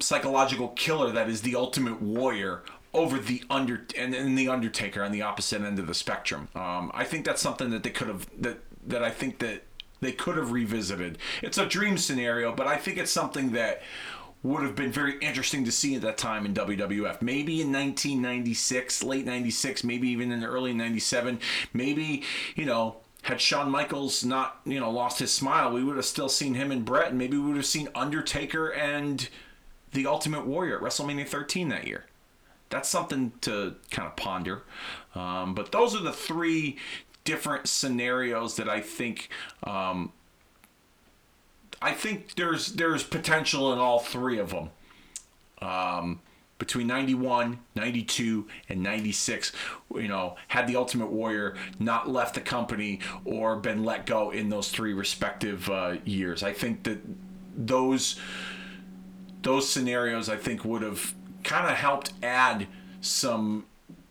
[0.00, 5.12] psychological killer that is the ultimate warrior over the under and, and the Undertaker on
[5.12, 6.48] the opposite end of the spectrum.
[6.54, 9.62] Um, I think that's something that they could have that that I think that
[10.00, 11.18] they could have revisited.
[11.42, 13.82] It's a dream scenario, but I think it's something that
[14.42, 17.22] would have been very interesting to see at that time in WWF.
[17.22, 21.40] Maybe in 1996, late 96, maybe even in the early 97.
[21.72, 22.22] Maybe,
[22.54, 26.28] you know, had Shawn Michaels not, you know, lost his smile, we would have still
[26.28, 29.28] seen him and Bret, and maybe we would have seen Undertaker and
[29.92, 32.04] the Ultimate Warrior at WrestleMania 13 that year.
[32.68, 34.64] That's something to kind of ponder.
[35.14, 36.76] Um, but those are the three
[37.24, 39.30] different scenarios that I think
[39.62, 40.12] um,
[41.80, 44.70] I think there's there's potential in all three of them.
[45.62, 46.20] Um,
[46.58, 49.52] between 91, 92, and 96,
[49.96, 54.48] you know, had the Ultimate Warrior not left the company or been let go in
[54.48, 56.42] those three respective uh, years.
[56.42, 56.98] I think that
[57.56, 58.18] those
[59.42, 62.66] those scenarios I think would have kind of helped add
[63.00, 63.66] some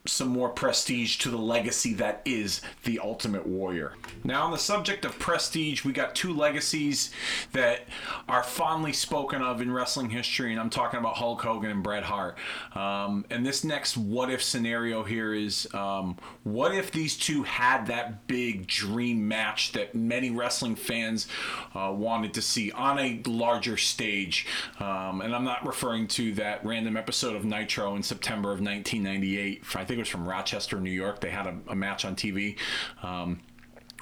[0.06, 3.94] some more prestige to the legacy that is the Ultimate Warrior.
[4.24, 7.12] Now, on the subject of prestige, we got two legacies
[7.54, 7.88] that
[8.28, 12.04] are fondly spoken of in wrestling history, and I'm talking about Hulk Hogan and Bret
[12.04, 12.38] Hart.
[12.76, 17.88] Um, and this next what if scenario here is um, what if these two had
[17.88, 21.28] that big dream match that many wrestling fans
[21.76, 24.48] uh, wanted to see on a larger stage?
[24.80, 29.64] Um, and I'm not referring to that random episode of Nitro in September of 1998.
[29.76, 31.22] I think think it was from Rochester, New York.
[31.22, 32.58] They had a, a match on TV.
[33.04, 33.42] Um,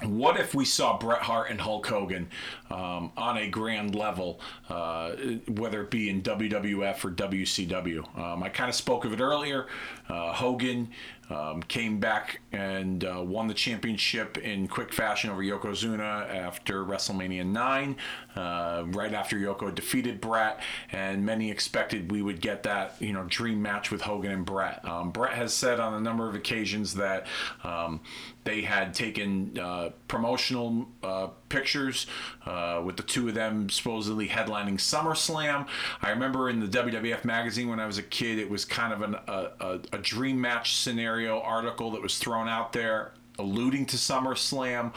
[0.02, 2.28] what if we saw Bret Hart and Hulk Hogan
[2.70, 4.40] um, on a grand level,
[4.70, 5.12] uh,
[5.48, 8.18] whether it be in WWF or WCW?
[8.18, 9.66] Um, I kind of spoke of it earlier.
[10.08, 10.88] Uh, Hogan
[11.32, 17.46] um, came back and uh, won the championship in quick fashion over Yokozuna after WrestleMania
[17.46, 17.96] 9,
[18.36, 20.60] uh, right after Yoko defeated Bret,
[20.90, 24.84] and many expected we would get that you know dream match with Hogan and Bret.
[24.84, 27.26] Um, Bret has said on a number of occasions that
[27.64, 28.00] um,
[28.44, 32.06] they had taken uh, promotional uh, pictures
[32.46, 35.68] uh, with the two of them supposedly headlining SummerSlam.
[36.00, 39.02] I remember in the WWF magazine when I was a kid, it was kind of
[39.02, 43.96] an, a, a, a dream match scenario article that was thrown out there alluding to
[43.96, 44.92] SummerSlam,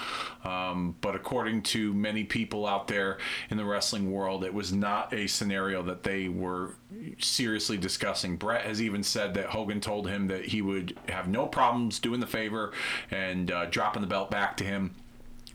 [0.46, 3.18] um, but according to many people out there
[3.50, 6.76] in the wrestling world, it was not a scenario that they were
[7.20, 8.36] seriously discussing.
[8.36, 12.20] Bret has even said that Hogan told him that he would have no problems doing
[12.20, 12.72] the favor
[13.10, 14.92] and uh, dropping the belt back to him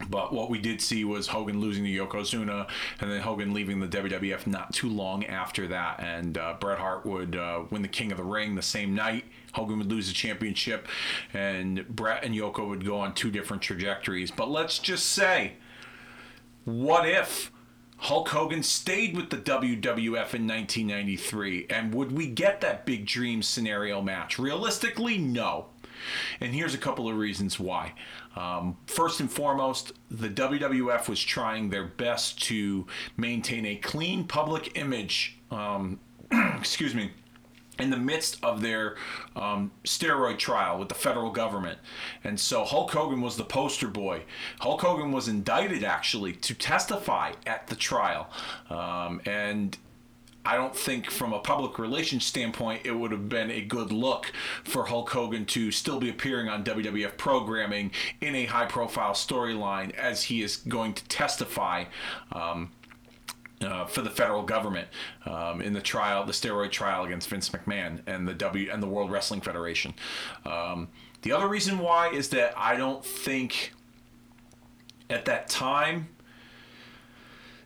[0.09, 2.69] But what we did see was Hogan losing to Yokozuna,
[3.01, 6.01] and then Hogan leaving the WWF not too long after that.
[6.01, 9.25] And uh, Bret Hart would uh, win the King of the Ring the same night.
[9.53, 10.87] Hogan would lose the championship,
[11.35, 14.31] and Bret and Yoko would go on two different trajectories.
[14.31, 15.55] But let's just say,
[16.65, 17.51] what if
[17.99, 21.67] Hulk Hogan stayed with the WWF in 1993?
[21.69, 24.39] And would we get that big dream scenario match?
[24.39, 25.67] Realistically, no.
[26.41, 27.95] And here's a couple of reasons why.
[28.37, 34.79] Um, first and foremost, the WWF was trying their best to maintain a clean public
[34.79, 35.39] image.
[35.51, 36.01] Um,
[36.59, 37.11] excuse me
[37.81, 38.97] in the midst of their
[39.35, 41.79] um, steroid trial with the federal government.
[42.23, 44.25] And so Hulk Hogan was the poster boy.
[44.61, 48.29] Hulk Hogan was indicted actually to testify at the trial.
[48.69, 49.77] Um, and
[50.45, 54.33] I don't think, from a public relations standpoint, it would have been a good look
[54.65, 57.91] for Hulk Hogan to still be appearing on WWF programming
[58.21, 61.85] in a high profile storyline as he is going to testify.
[62.33, 62.73] Um,
[63.63, 64.89] uh, for the federal government
[65.27, 68.87] um, in the trial, the steroid trial against Vince McMahon and the W and the
[68.87, 69.93] World Wrestling Federation.
[70.47, 70.89] Um,
[71.21, 73.75] the other reason why is that I don't think
[75.11, 76.09] at that time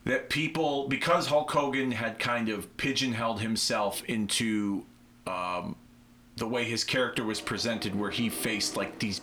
[0.04, 4.84] that people, because Hulk Hogan had kind of pigeonholed himself into
[5.26, 5.76] um,
[6.36, 9.20] the way his character was presented, where he faced like these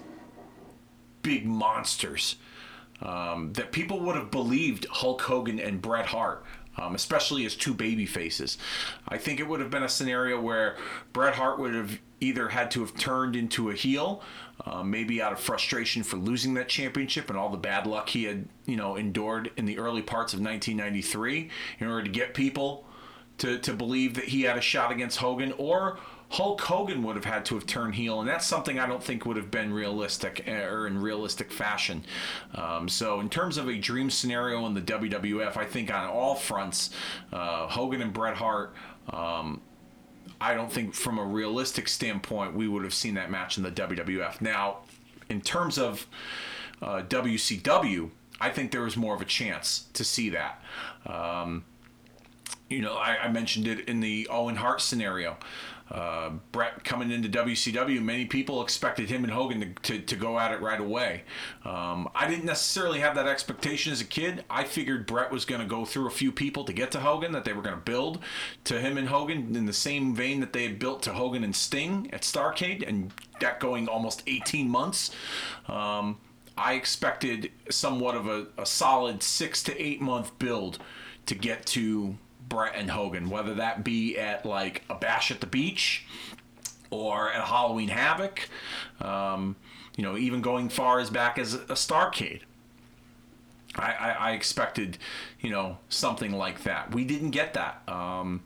[1.22, 2.36] big monsters.
[3.04, 6.46] Um, that people would have believed Hulk Hogan and Bret Hart
[6.78, 8.58] um, especially as two baby faces.
[9.08, 10.78] I think it would have been a scenario where
[11.14, 14.22] Bret Hart would have either had to have turned into a heel,
[14.66, 18.26] uh, maybe out of frustration for losing that championship and all the bad luck he
[18.26, 22.86] had, you know, endured in the early parts of 1993 in order to get people
[23.40, 25.98] to, to believe that he had a shot against Hogan, or
[26.30, 29.26] Hulk Hogan would have had to have turned heel, and that's something I don't think
[29.26, 32.06] would have been realistic eh, or in realistic fashion.
[32.56, 36.36] Um, so, in terms of a dream scenario in the WWF, I think on all
[36.36, 36.92] fronts,
[37.34, 38.74] uh, Hogan and Bret Hart.
[39.10, 39.62] Um,
[40.42, 43.72] I don't think, from a realistic standpoint, we would have seen that match in the
[43.72, 44.42] WWF.
[44.42, 44.80] Now,
[45.30, 46.08] in terms of
[46.82, 48.10] uh, WCW,
[48.40, 50.62] I think there was more of a chance to see that.
[51.06, 51.64] Um,
[52.70, 55.38] you know, I, I, mentioned it in the Owen Hart scenario.
[55.92, 60.40] Uh, Bret coming into WCW, many people expected him and Hogan to, to, to go
[60.40, 61.24] at it right away.
[61.66, 64.46] Um, I didn't necessarily have that expectation as a kid.
[64.50, 67.34] I figured Bret was going to go through a few people to get to Hogan,
[67.34, 68.20] that they were going to build
[68.64, 71.56] to him and Hogan in the same vein that they had built to Hogan and
[71.56, 75.12] Sting at Starcade, and that going almost 18 months.
[75.68, 76.20] Um,
[76.58, 80.80] I expected somewhat of a, a solid six to eight month build
[81.26, 82.18] to get to
[82.52, 86.06] Bret and Hogan, whether that be at like a bash at the beach
[86.90, 88.50] or at Halloween Havoc,
[89.00, 89.56] um,
[89.96, 92.42] you know, even going far as back as a Starcade.
[93.76, 94.98] I, I, I, expected,
[95.40, 96.94] you know, something like that.
[96.94, 97.84] We didn't get that.
[97.88, 98.44] Um,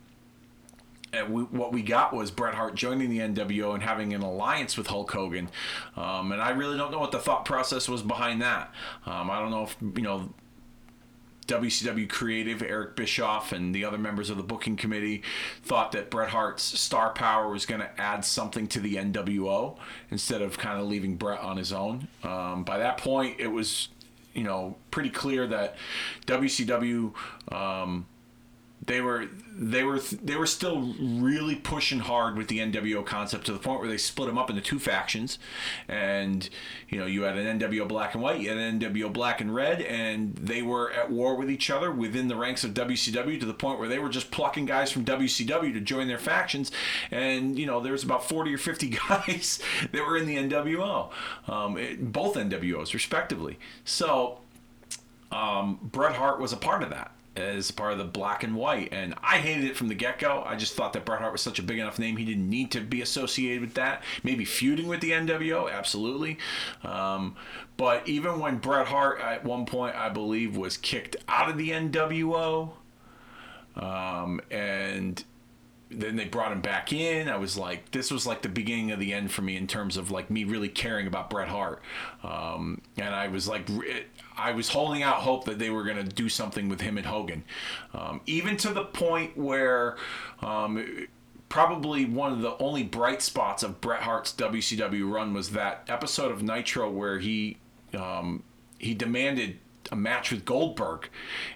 [1.28, 4.86] we, what we got was Bret Hart joining the NWO and having an alliance with
[4.86, 5.50] Hulk Hogan,
[5.96, 8.72] um, and I really don't know what the thought process was behind that.
[9.08, 10.30] Um, I don't know if you know
[11.48, 15.22] WCW creative Eric Bischoff and the other members of the booking committee
[15.64, 19.78] thought that Bret Hart's star power was going to add something to the NWO
[20.10, 22.08] instead of kind of leaving Bret on his own.
[22.24, 23.90] Um, by that point, it was
[24.34, 25.76] you know pretty clear that
[26.26, 27.14] WCW
[27.54, 28.08] um,
[28.86, 33.54] they were they were they were still really pushing hard with the NWO concept to
[33.54, 35.40] the point where they split them up into two factions,
[35.88, 36.50] and
[36.90, 39.56] you know you had an NWO Black and White, you had an NWO Black and
[39.56, 43.46] Red, and they were at war with each other within the ranks of WCW to
[43.46, 46.70] the point where they were just plucking guys from WCW to join their factions,
[47.10, 49.62] and you know there was about forty or fifty guys
[49.94, 51.10] that were in the NWO,
[51.48, 53.58] um, it, both NWOs respectively.
[53.86, 54.40] So
[55.32, 58.90] um, Bret Hart was a part of that as part of the black and white.
[58.92, 60.44] And I hated it from the get go.
[60.46, 62.72] I just thought that Bret Hart was such a big enough name, he didn't need
[62.72, 64.04] to be associated with that.
[64.24, 66.38] Maybe feuding with the NWO, absolutely.
[66.84, 67.36] Um,
[67.78, 71.72] but even when Bret Hart at one point, I believe, was kicked out of the
[71.72, 72.72] NWO,
[73.76, 75.24] um, and
[75.90, 77.30] then they brought him back in.
[77.30, 79.98] I was like, this was like the beginning of the end for me in terms
[79.98, 81.82] of like me really caring about Bret Hart.
[82.24, 83.70] Um, and I was like,
[84.38, 87.06] I was holding out hope that they were going to do something with him and
[87.06, 87.44] Hogan,
[87.94, 89.98] um, even to the point where.
[90.42, 91.08] Um,
[91.48, 96.32] probably one of the only bright spots of Bret Hart's WCW run was that episode
[96.32, 97.58] of Nitro where he
[97.94, 98.44] um,
[98.78, 99.60] he demanded
[99.92, 101.10] a match with Goldberg,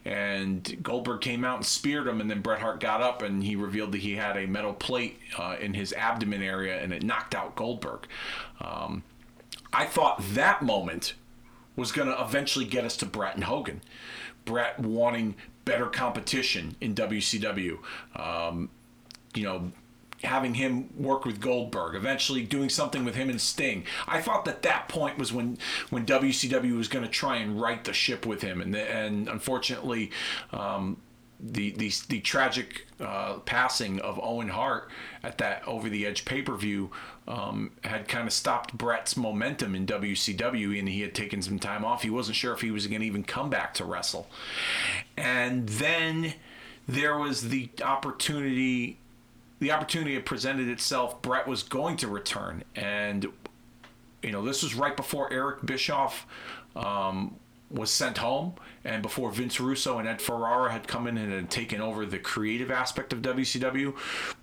[0.05, 3.55] and Goldberg came out and speared him, and then Bret Hart got up and he
[3.55, 7.35] revealed that he had a metal plate uh, in his abdomen area, and it knocked
[7.35, 8.07] out Goldberg.
[8.61, 9.03] Um,
[9.71, 11.13] I thought that moment
[11.75, 13.81] was going to eventually get us to Bret and Hogan.
[14.45, 15.35] Bret wanting
[15.65, 17.77] better competition in WCW.
[18.15, 18.69] Um,
[19.35, 19.71] you know,
[20.23, 23.85] having him work with Goldberg, eventually doing something with him and Sting.
[24.07, 25.57] I thought that that point was when
[25.89, 29.27] when WCW was going to try and right the ship with him, and the, and
[29.27, 30.11] unfortunately.
[30.51, 30.97] Um,
[31.41, 34.89] the, the the tragic uh, passing of Owen Hart
[35.23, 36.91] at that over the edge pay per view
[37.29, 41.85] um, had kind of stopped Bret's momentum in WCW, and he had taken some time
[41.85, 42.03] off.
[42.03, 44.27] He wasn't sure if he was going to even come back to wrestle,
[45.15, 46.33] and then
[46.87, 48.97] there was the opportunity
[49.59, 51.21] the opportunity had presented itself.
[51.21, 53.27] Bret was going to return, and
[54.23, 56.25] you know this was right before Eric Bischoff
[56.75, 57.35] um,
[57.69, 61.51] was sent home, and before Vince Russo and Ed Ferrara had come in and had
[61.51, 63.95] taken over the creative aspect of WCW.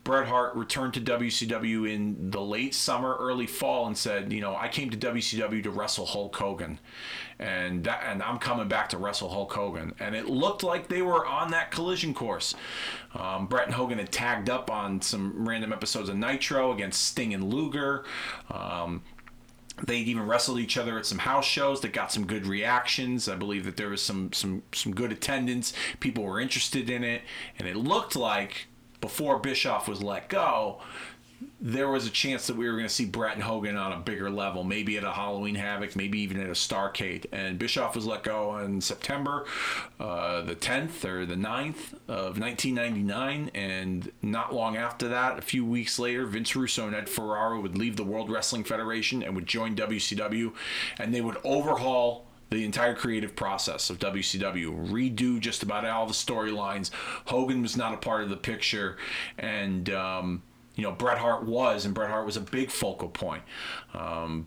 [0.05, 4.55] Bret Hart returned to WCW in the late summer, early fall, and said, "You know,
[4.55, 6.79] I came to WCW to wrestle Hulk Hogan,
[7.39, 11.03] and that, and I'm coming back to wrestle Hulk Hogan." And it looked like they
[11.03, 12.55] were on that collision course.
[13.15, 17.35] Um, Bret and Hogan had tagged up on some random episodes of Nitro against Sting
[17.35, 18.05] and Luger.
[18.51, 19.03] Um,
[19.85, 23.29] they even wrestled each other at some house shows that got some good reactions.
[23.29, 25.73] I believe that there was some some some good attendance.
[26.01, 27.23] People were interested in it,
[27.59, 28.69] and it looked like
[29.01, 30.81] before Bischoff was let go,
[31.59, 33.99] there was a chance that we were going to see Bret and Hogan on a
[33.99, 37.25] bigger level, maybe at a Halloween Havoc, maybe even at a Starcade.
[37.33, 39.47] And Bischoff was let go in September
[39.99, 43.51] uh, the 10th or the 9th of 1999.
[43.55, 47.79] And not long after that, a few weeks later, Vince Russo and Ed Ferrara would
[47.79, 50.53] leave the World Wrestling Federation and would join WCW.
[50.99, 56.13] And they would overhaul the entire creative process of WCW, redo just about all the
[56.13, 56.91] storylines.
[57.27, 58.97] Hogan was not a part of the picture,
[59.37, 60.43] and um,
[60.77, 63.43] you know Bret Hart was, and Bret Hart was a big focal point.
[63.95, 64.47] Um,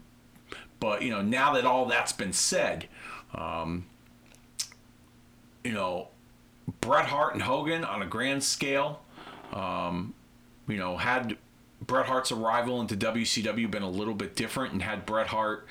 [0.80, 2.88] but you know now that all that's been said,
[3.34, 3.86] um,
[5.64, 6.08] you know
[6.82, 9.02] Bret Hart and Hogan on a grand scale,
[9.52, 10.14] um,
[10.68, 11.38] you know had
[11.86, 15.68] Bret Hart's arrival into WCW been a little bit different, and had Bret Hart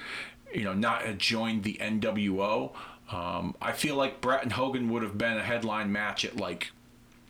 [0.53, 2.73] you know, not joined the NWO,
[3.11, 6.73] um, I feel like Bret and Hogan would have been a headline match at like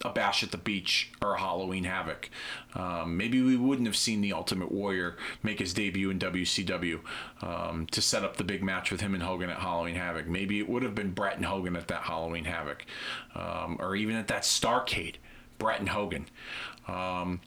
[0.05, 2.31] a Bash at the Beach or a Halloween Havoc.
[2.75, 7.01] Um, maybe we wouldn't have seen the Ultimate Warrior make his debut in WCW
[7.43, 10.27] um, to set up the big match with him and Hogan at Halloween Havoc.
[10.27, 12.85] Maybe it would have been Bret and Hogan at that Halloween Havoc,
[13.35, 15.17] um, or even at that Starcade,
[15.59, 16.27] Bret and Hogan.
[16.87, 17.41] Um,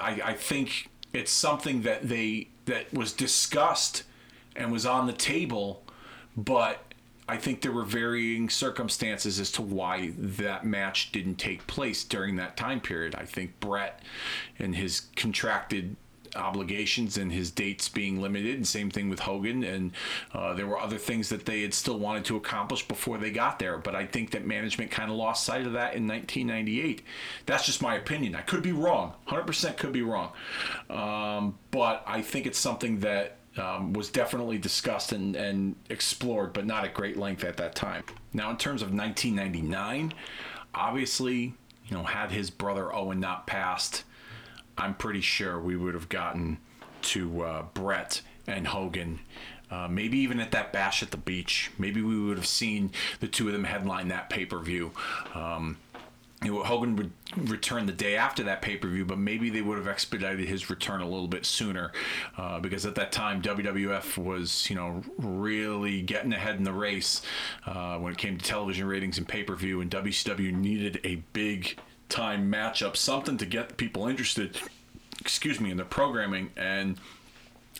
[0.00, 4.04] I, I think it's something that they that was discussed
[4.54, 5.82] and was on the table,
[6.36, 6.89] but
[7.30, 12.34] I think there were varying circumstances as to why that match didn't take place during
[12.36, 13.14] that time period.
[13.14, 14.02] I think Bret
[14.58, 15.94] and his contracted
[16.34, 19.62] obligations and his dates being limited, and same thing with Hogan.
[19.62, 19.92] And
[20.34, 23.60] uh, there were other things that they had still wanted to accomplish before they got
[23.60, 23.78] there.
[23.78, 27.02] But I think that management kind of lost sight of that in 1998.
[27.46, 28.34] That's just my opinion.
[28.34, 30.32] I could be wrong, 100% could be wrong.
[30.88, 36.66] Um, but I think it's something that um, was definitely discussed and, and explored, but
[36.66, 38.04] not at great length at that time.
[38.32, 40.14] Now, in terms of 1999,
[40.74, 41.54] obviously,
[41.86, 44.04] you know, had his brother Owen not passed,
[44.78, 46.58] I'm pretty sure we would have gotten
[47.02, 49.20] to uh, Bret and Hogan.
[49.70, 52.90] Uh, maybe even at that bash at the beach, maybe we would have seen
[53.20, 54.90] the two of them headline that pay per view.
[55.34, 55.76] Um,
[56.42, 59.60] you know, Hogan would return the day after that pay per view, but maybe they
[59.60, 61.92] would have expedited his return a little bit sooner,
[62.38, 67.20] uh, because at that time WWF was, you know, really getting ahead in the race
[67.66, 71.16] uh, when it came to television ratings and pay per view, and WCW needed a
[71.32, 74.58] big time matchup, something to get people interested,
[75.20, 76.50] excuse me, in the programming.
[76.56, 76.96] And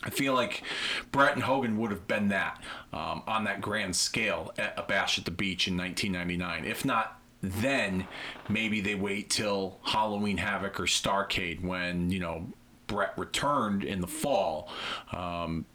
[0.03, 0.63] I feel like
[1.11, 2.61] Bret and Hogan would have been that
[2.93, 6.65] um, on that grand scale at a bash at the beach in 1999.
[6.65, 8.07] If not then,
[8.49, 12.47] maybe they wait till Halloween Havoc or Starcade when, you know,
[12.87, 14.69] Bret returned in the fall.
[15.11, 15.65] Um,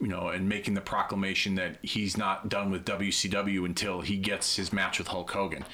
[0.00, 4.56] you know, and making the proclamation that he's not done with WCW until he gets
[4.56, 5.64] his match with Hulk Hogan.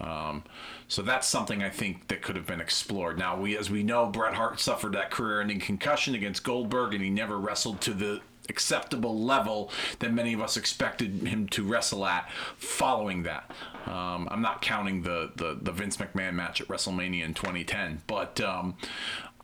[0.00, 0.42] Um,
[0.88, 3.16] so that's something I think that could have been explored.
[3.16, 7.10] Now, we, as we know, Bret Hart suffered that career-ending concussion against Goldberg, and he
[7.10, 12.30] never wrestled to the acceptable level that many of us expected him to wrestle at
[12.56, 13.50] following that.
[13.86, 18.40] Um, I'm not counting the, the, the Vince McMahon match at WrestleMania in 2010, but
[18.40, 18.76] um,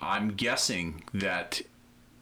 [0.01, 1.62] I'm guessing that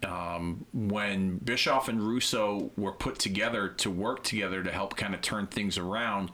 [0.02, 5.20] um, when Bischoff and Russo were put together to work together to help kind of
[5.20, 6.30] turn things around,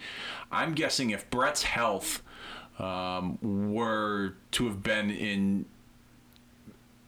[0.51, 2.23] I'm guessing if Bret's health
[2.78, 3.39] um,
[3.73, 5.66] were to have been in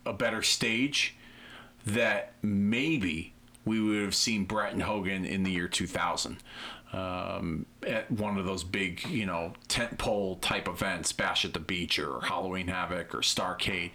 [0.06, 1.14] a better stage,
[1.94, 3.34] that maybe
[3.64, 6.38] we would have seen Bret and Hogan in the year 2000
[6.92, 11.60] um, at one of those big, you know, tent pole type events, Bash at the
[11.60, 13.90] Beach or Halloween Havoc or Starcade.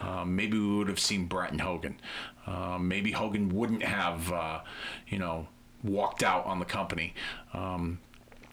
[0.00, 2.00] Um, maybe we would have seen Bret and Hogan.
[2.46, 4.60] Um, maybe Hogan wouldn't have, uh,
[5.08, 5.48] you know,
[5.82, 7.14] walked out on the company.
[7.52, 8.00] Um,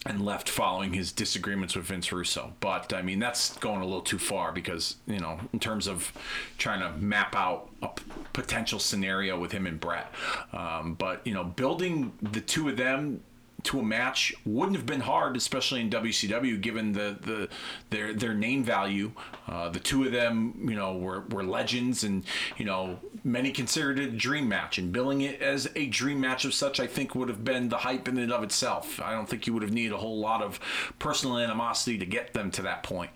[0.08, 2.54] and left following his disagreements with Vince Russo.
[2.62, 6.14] But I mean, that's going a little too far because you know, in terms of
[6.58, 8.04] trying to map out a p-
[8.34, 10.12] potential scenario with him and Bret.
[10.54, 13.22] Um, but you know, building the two of them
[13.64, 17.50] to a match wouldn't have been hard, especially in WCW, given the, the
[17.90, 19.12] their their name value.
[19.48, 22.24] Uh, the two of them, you know, were, were legends, and
[22.58, 24.78] you know, many considered it a dream match.
[24.78, 27.78] And billing it as a dream match of such, I think, would have been the
[27.78, 29.02] hype in and of itself.
[29.02, 30.60] I don't think you would have needed a whole lot of
[31.00, 33.12] personal animosity to get them to that point.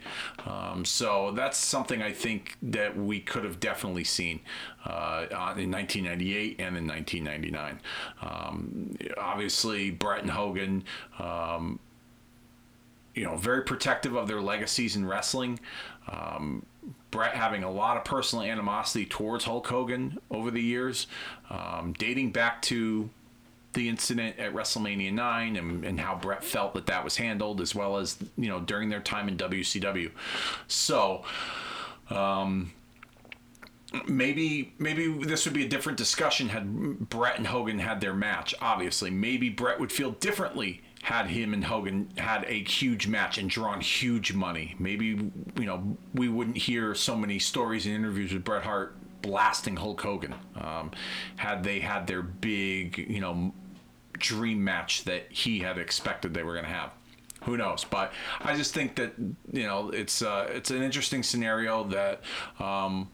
[0.45, 4.39] Um, so that's something I think that we could have definitely seen
[4.85, 5.25] uh,
[5.57, 7.79] in 1998 and in 1999.
[8.21, 10.83] Um, obviously, Bret and Hogan.
[11.19, 11.79] Um,
[13.13, 15.59] you know, very protective of their legacies in wrestling.
[16.07, 16.65] Um,
[17.11, 21.07] Bret having a lot of personal animosity towards Hulk Hogan over the years,
[21.49, 23.09] um, dating back to
[23.73, 27.75] the incident at WrestleMania 9 and, and how Bret felt that that was handled, as
[27.75, 30.11] well as, you know, during their time in WCW.
[30.67, 31.23] So,
[32.09, 32.73] um,
[34.07, 38.55] maybe maybe this would be a different discussion had Bret and Hogan had their match.
[38.61, 43.49] Obviously, maybe Bret would feel differently had him and Hogan had a huge match and
[43.49, 44.75] drawn huge money.
[44.79, 49.75] Maybe you know we wouldn't hear so many stories and interviews with Bret Hart blasting
[49.75, 50.91] Hulk Hogan um,
[51.35, 53.53] had they had their big you know
[54.13, 56.91] dream match that he had expected they were going to have
[57.43, 59.13] who knows but i just think that
[59.51, 62.21] you know it's uh, it's an interesting scenario that
[62.59, 63.09] um,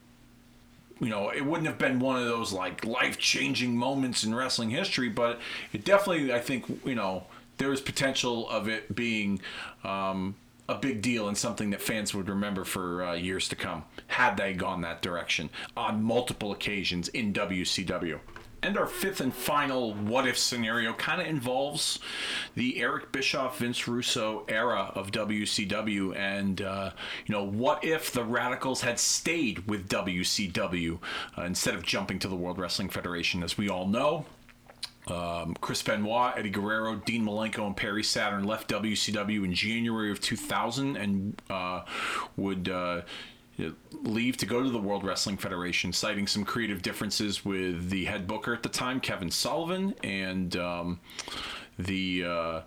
[1.00, 4.70] you know, it wouldn't have been one of those like life changing moments in wrestling
[4.70, 5.40] history, but
[5.74, 7.26] it definitely, I think, you know,
[7.58, 9.42] there was potential of it being
[9.84, 10.36] um,
[10.70, 14.38] a big deal and something that fans would remember for uh, years to come had
[14.38, 18.20] they gone that direction on multiple occasions in WCW.
[18.64, 22.00] And our fifth and final what if scenario kind of involves
[22.56, 26.16] the Eric Bischoff, Vince Russo era of WCW.
[26.16, 26.92] And, uh,
[27.26, 31.00] you know, what if the Radicals had stayed with WCW
[31.38, 33.44] uh, instead of jumping to the World Wrestling Federation?
[33.44, 34.26] As we all know,
[35.08, 40.20] um, Chris Benoit, Eddie Guerrero, Dean Malenko, and Perry Saturn left WCW in January of
[40.20, 41.82] 2000 and uh,
[42.36, 43.02] would uh,
[44.04, 48.28] leave to go to the World Wrestling Federation, citing some creative differences with the head
[48.28, 51.00] booker at the time, Kevin Sullivan, and um,
[51.80, 52.62] the uh,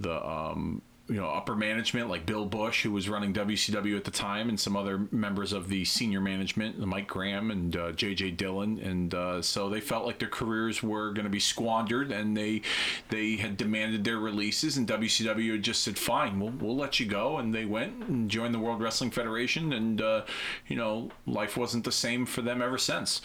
[0.00, 4.10] the um, you know upper management like Bill Busch, who was running WCW at the
[4.10, 8.78] time, and some other members of the senior management, Mike Graham and uh, JJ Dillon,
[8.78, 12.62] and uh, so they felt like their careers were going to be squandered, and they
[13.10, 17.06] they had demanded their releases, and WCW had just said, "Fine, we'll we'll let you
[17.06, 20.22] go," and they went and joined the World Wrestling Federation, and uh,
[20.66, 23.20] you know life wasn't the same for them ever since.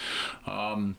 [0.46, 0.98] Um,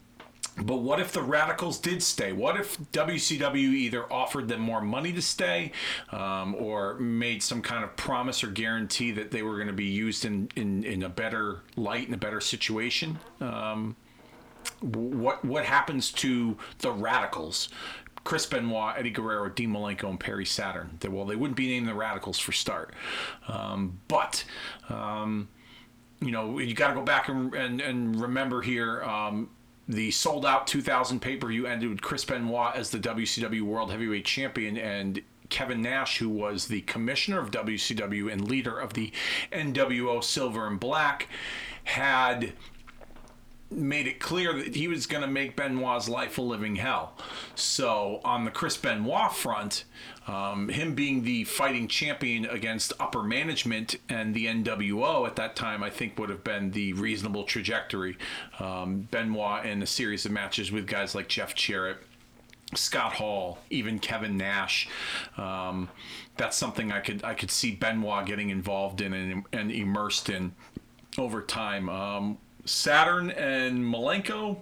[0.56, 2.32] but what if the Radicals did stay?
[2.32, 5.72] What if WCW either offered them more money to stay
[6.10, 9.86] um, or made some kind of promise or guarantee that they were going to be
[9.86, 13.18] used in, in, in a better light, in a better situation?
[13.40, 13.96] Um,
[14.80, 17.68] what, what happens to the Radicals?
[18.22, 20.98] Chris Benoit, Eddie Guerrero, Dean Malenko, and Perry Saturn.
[21.08, 22.94] Well, they wouldn't be named the Radicals for start.
[23.48, 24.44] Um, but
[24.90, 25.48] um,
[26.20, 29.48] you know, you got to go back and, and, and remember here, um,
[29.90, 33.90] the Souled Out 2000 pay per view ended with Chris Benoit as the WCW World
[33.90, 39.12] Heavyweight Champion and Kevin Nash, who was the commissioner of WCW and leader of the
[39.52, 41.28] NWO Silver and Black,
[41.84, 42.52] had
[43.70, 47.14] made it clear that he was going to make Benoit's life a living hell.
[47.54, 49.84] So on the Chris Benoit front,
[50.26, 55.82] um, him being the fighting champion against upper management and the NWO at that time,
[55.82, 58.18] I think would have been the reasonable trajectory.
[58.58, 61.98] Um, Benoit in a series of matches with guys like Jeff Jarrett.
[62.74, 64.88] Scott Hall, even Kevin Nash.
[65.36, 65.88] Um,
[66.36, 70.52] that's something I could I could see Benoit getting involved in and, and immersed in
[71.18, 71.88] over time.
[71.88, 74.58] Um, Saturn and Malenko,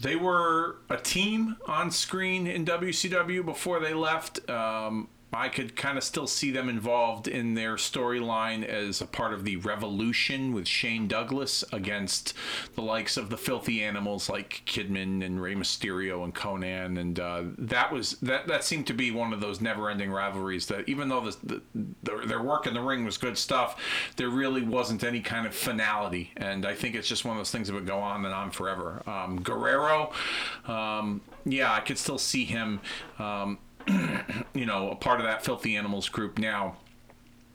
[0.00, 4.48] they were a team on screen in WCW before they left.
[4.50, 9.34] Um, I could kind of still see them involved in their storyline as a part
[9.34, 12.32] of the Revolution with Shane Douglas against
[12.74, 17.42] the likes of the filthy animals like Kidman and Rey Mysterio and Konnan, and uh,
[17.58, 20.66] that was that that seemed to be one of those never-ending rivalries.
[20.66, 21.62] That even though the, the,
[22.02, 23.80] the, their work in the ring was good stuff,
[24.16, 27.50] there really wasn't any kind of finality, and I think it's just one of those
[27.50, 29.02] things that would go on and on forever.
[29.06, 30.12] Um, Guerrero,
[30.66, 32.80] um, yeah, I could still see him.
[33.18, 33.58] Um,
[34.54, 36.76] you know, a part of that filthy animals group now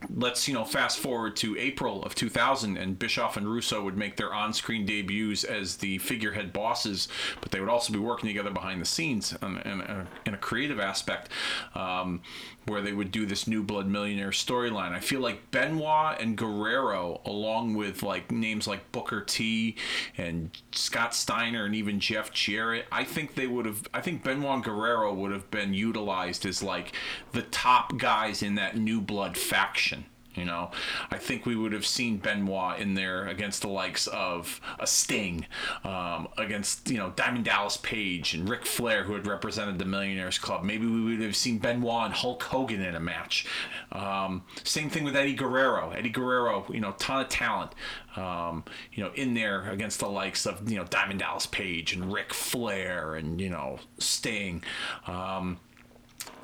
[0.10, 4.18] let's you know fast forward to April of 2000 and Bischoff and Russo would make
[4.18, 7.08] their on-screen debuts as the figurehead bosses
[7.40, 10.38] but they would also be working together behind the scenes in, in, a, in a,
[10.38, 11.30] creative aspect
[11.76, 12.22] um,
[12.66, 14.92] where they would do this new blood millionaire storyline.
[14.92, 19.76] I feel like Benoit and Guerrero along with like names like Booker T
[20.18, 24.56] and Scott Steiner and even Jeff Jarrett I think they would have I think Benoit
[24.56, 26.94] and Guerrero would have been utilized as like
[27.34, 29.91] the top guys in that new blood faction
[30.36, 30.72] you know,
[31.10, 35.46] I think we would have seen Benoit in there against the likes of a Sting,
[35.84, 40.38] um, against you know Diamond Dallas Page and Ric Flair, who had represented the Millionaires
[40.38, 40.64] Club.
[40.64, 43.46] Maybe we would have seen Benoit and Hulk Hogan in a match.
[43.92, 45.92] Um, same thing with Eddie Guerrero.
[45.92, 47.74] Eddie Guerrero, you know, ton of talent.
[48.16, 48.64] Um,
[48.94, 52.34] you know, in there against the likes of you know Diamond Dallas Page and Ric
[52.34, 54.64] Flair and you know Sting.
[55.08, 55.60] Um,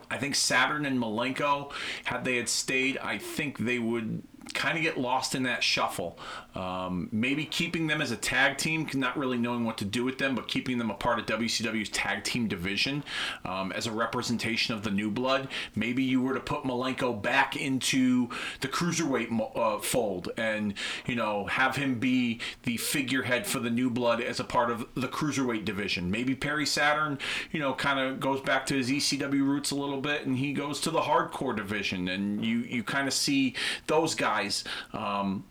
[0.10, 1.72] I think Saturn and Malenko,
[2.06, 4.24] had they had stayed, I think they would
[4.54, 6.18] kind of get lost in that shuffle.
[6.56, 10.18] Um, maybe keeping them as a tag team, not really knowing what to do with
[10.18, 13.04] them, but keeping them a part of WCW's tag team division
[13.46, 15.48] um, as a representation of the new blood.
[15.76, 18.30] Maybe you were to put Malenko back into
[18.62, 20.74] the cruiserweight uh, fold and,
[21.06, 24.88] you know, have him be the figurehead for the new blood as a part of
[24.96, 26.10] the cruiserweight division.
[26.10, 27.20] Maybe Perry Saturn,
[27.52, 30.54] you know, kind of goes back to his ECW roots a little bit and he
[30.54, 33.56] goes to the hardcore division and you, you kind of see
[33.88, 34.64] those guys guys.
[34.94, 35.46] Um,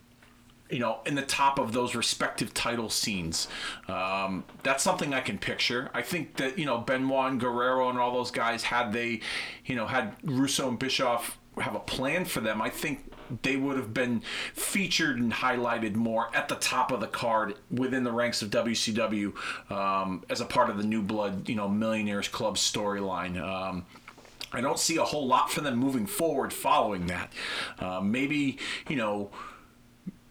[0.68, 3.46] you know, in the top of those respective title scenes.
[3.86, 5.90] Um, that's something I can picture.
[5.94, 9.20] I think that, you know, Benoit and Guerrero and all those guys, had they,
[9.64, 13.76] you know, had Russo and Bischoff have a plan for them, I think they would
[13.76, 14.22] have been
[14.54, 19.34] featured and highlighted more at the top of the card within the ranks of WCW
[19.70, 23.40] um, as a part of the New Blood, you know, Millionaires Club storyline.
[23.40, 23.86] Um,
[24.56, 27.32] I don't see a whole lot for them moving forward following that.
[27.78, 28.58] Uh, maybe,
[28.88, 29.30] you know,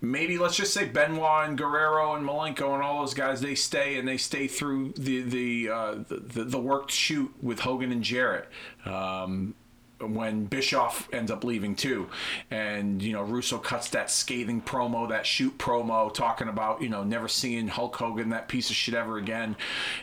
[0.01, 3.97] maybe let's just say Benoit and Guerrero and Malenko and all those guys they stay
[3.97, 8.49] and they stay through the the uh, the, the, worked shoot with Hogan and Jarrett.
[8.85, 9.55] Um,
[9.99, 12.09] when Bischoff ends up leaving too,
[12.51, 17.03] and you know Russo cuts that scathing promo, that shoot promo, talking about you know
[17.03, 19.55] never seeing Hulk Hogan that piece of shit ever again,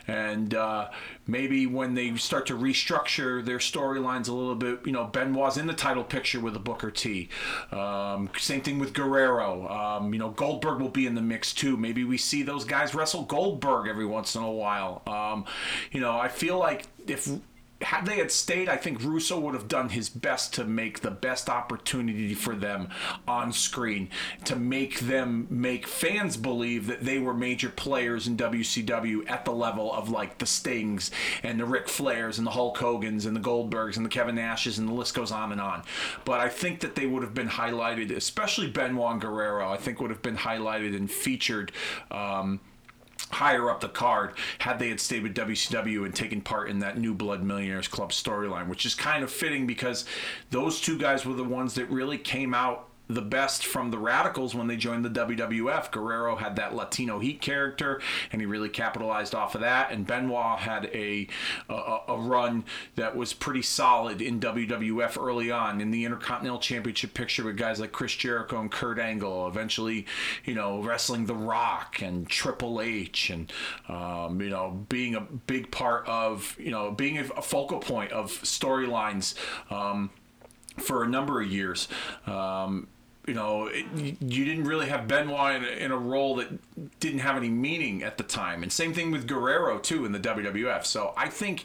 [0.07, 0.89] and uh,
[1.27, 5.67] maybe when they start to restructure their storylines a little bit, you know Benoit's in
[5.67, 7.29] the title picture with a Booker T.
[7.71, 9.67] Um, same thing with Guerrero.
[9.67, 11.77] Um, you know Goldberg will be in the mix too.
[11.77, 15.03] Maybe we see those guys wrestle Goldberg every once in a while.
[15.05, 15.45] Um,
[15.91, 17.29] you know I feel like if
[17.83, 21.11] had they had stayed, I think Russo would have done his best to make the
[21.11, 22.89] best opportunity for them
[23.27, 24.09] on screen,
[24.45, 29.51] to make them make fans believe that they were major players in WCW at the
[29.51, 31.11] level of like the Stings
[31.43, 34.77] and the Ric Flairs and the Hulk Hogans and the Goldbergs and the Kevin Nashes
[34.77, 35.83] and the list goes on and on.
[36.25, 40.11] But I think that they would have been highlighted, especially Benoit Guerrero, I think would
[40.11, 41.71] have been highlighted and featured.
[42.11, 42.59] Um,
[43.31, 46.97] higher up the card had they had stayed with WCW and taken part in that
[46.97, 50.05] New Blood Millionaires Club storyline, which is kind of fitting because
[50.51, 54.55] those two guys were the ones that really came out the best from the Radicals
[54.55, 55.91] when they joined the WWF.
[55.91, 58.01] Guerrero had that Latino Heat character,
[58.31, 59.91] and he really capitalized off of that.
[59.91, 61.27] And Benoit had a
[61.69, 62.63] a, a run
[62.95, 67.79] that was pretty solid in WWF early on in the Intercontinental Championship picture with guys
[67.79, 69.47] like Chris Jericho and Kurt Angle.
[69.47, 70.05] Eventually,
[70.45, 73.51] you know, wrestling The Rock and Triple H, and
[73.89, 78.31] um, you know, being a big part of you know being a focal point of
[78.31, 79.35] storylines.
[79.69, 80.09] Um,
[80.77, 81.87] for a number of years.
[82.25, 82.87] Um,
[83.25, 87.19] you know, it, you didn't really have Benoit in a, in a, role that didn't
[87.19, 88.63] have any meaning at the time.
[88.63, 90.85] And same thing with Guerrero, too, in the WWF.
[90.85, 91.63] So I think,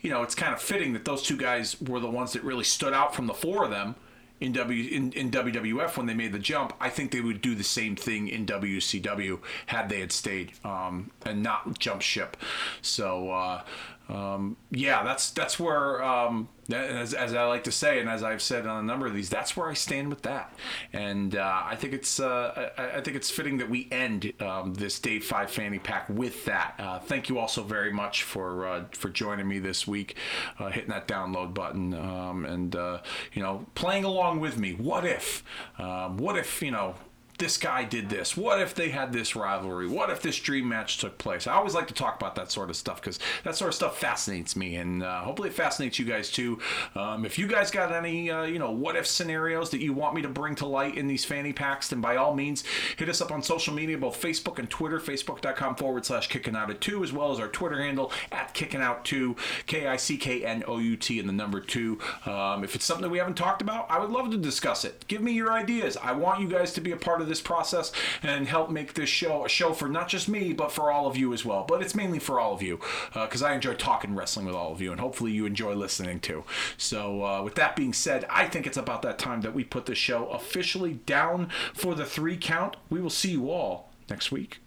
[0.00, 2.64] you know, it's kind of fitting that those two guys were the ones that really
[2.64, 3.94] stood out from the four of them
[4.40, 6.72] in W in, in WWF when they made the jump.
[6.80, 11.10] I think they would do the same thing in WCW had they had stayed um,
[11.24, 12.36] and not jump ship.
[12.82, 13.62] So uh,
[14.08, 18.40] um, yeah, that's that's where, um, as, as, I like to say, and as I've
[18.40, 20.54] said on a number of these, that's where I stand with that.
[20.94, 24.72] And uh, I think it's uh, I, I, think it's fitting that we end um,
[24.74, 26.74] this Day Five Fanny Pack with that.
[26.78, 30.16] Uh, thank you all so very much for uh, for joining me this week,
[30.58, 33.00] uh, hitting that download button, um, and uh,
[33.34, 34.72] you know playing along with me.
[34.72, 35.44] What if?
[35.78, 36.94] Um, what if you know?
[37.38, 38.36] This guy did this?
[38.36, 39.86] What if they had this rivalry?
[39.86, 41.46] What if this dream match took place?
[41.46, 43.98] I always like to talk about that sort of stuff because that sort of stuff
[43.98, 46.58] fascinates me, and uh, hopefully it fascinates you guys too.
[46.94, 50.14] Um, if you guys got any, uh, you know, what if scenarios that you want
[50.14, 52.64] me to bring to light in these fanny packs, then by all means
[52.96, 56.70] hit us up on social media, both Facebook and Twitter, facebook.com forward slash kicking out
[56.70, 59.36] at two, as well as our Twitter handle at kicking out two,
[59.66, 61.98] K I C K N O U T, and the number two.
[62.26, 65.04] Um, if it's something that we haven't talked about, I would love to discuss it.
[65.06, 65.96] Give me your ideas.
[65.96, 67.92] I want you guys to be a part of this process
[68.22, 71.16] and help make this show a show for not just me, but for all of
[71.16, 71.64] you as well.
[71.66, 72.80] But it's mainly for all of you
[73.12, 76.20] because uh, I enjoy talking wrestling with all of you, and hopefully you enjoy listening
[76.20, 76.44] too.
[76.76, 79.86] So, uh, with that being said, I think it's about that time that we put
[79.86, 82.76] the show officially down for the three count.
[82.90, 84.60] We will see you all next week.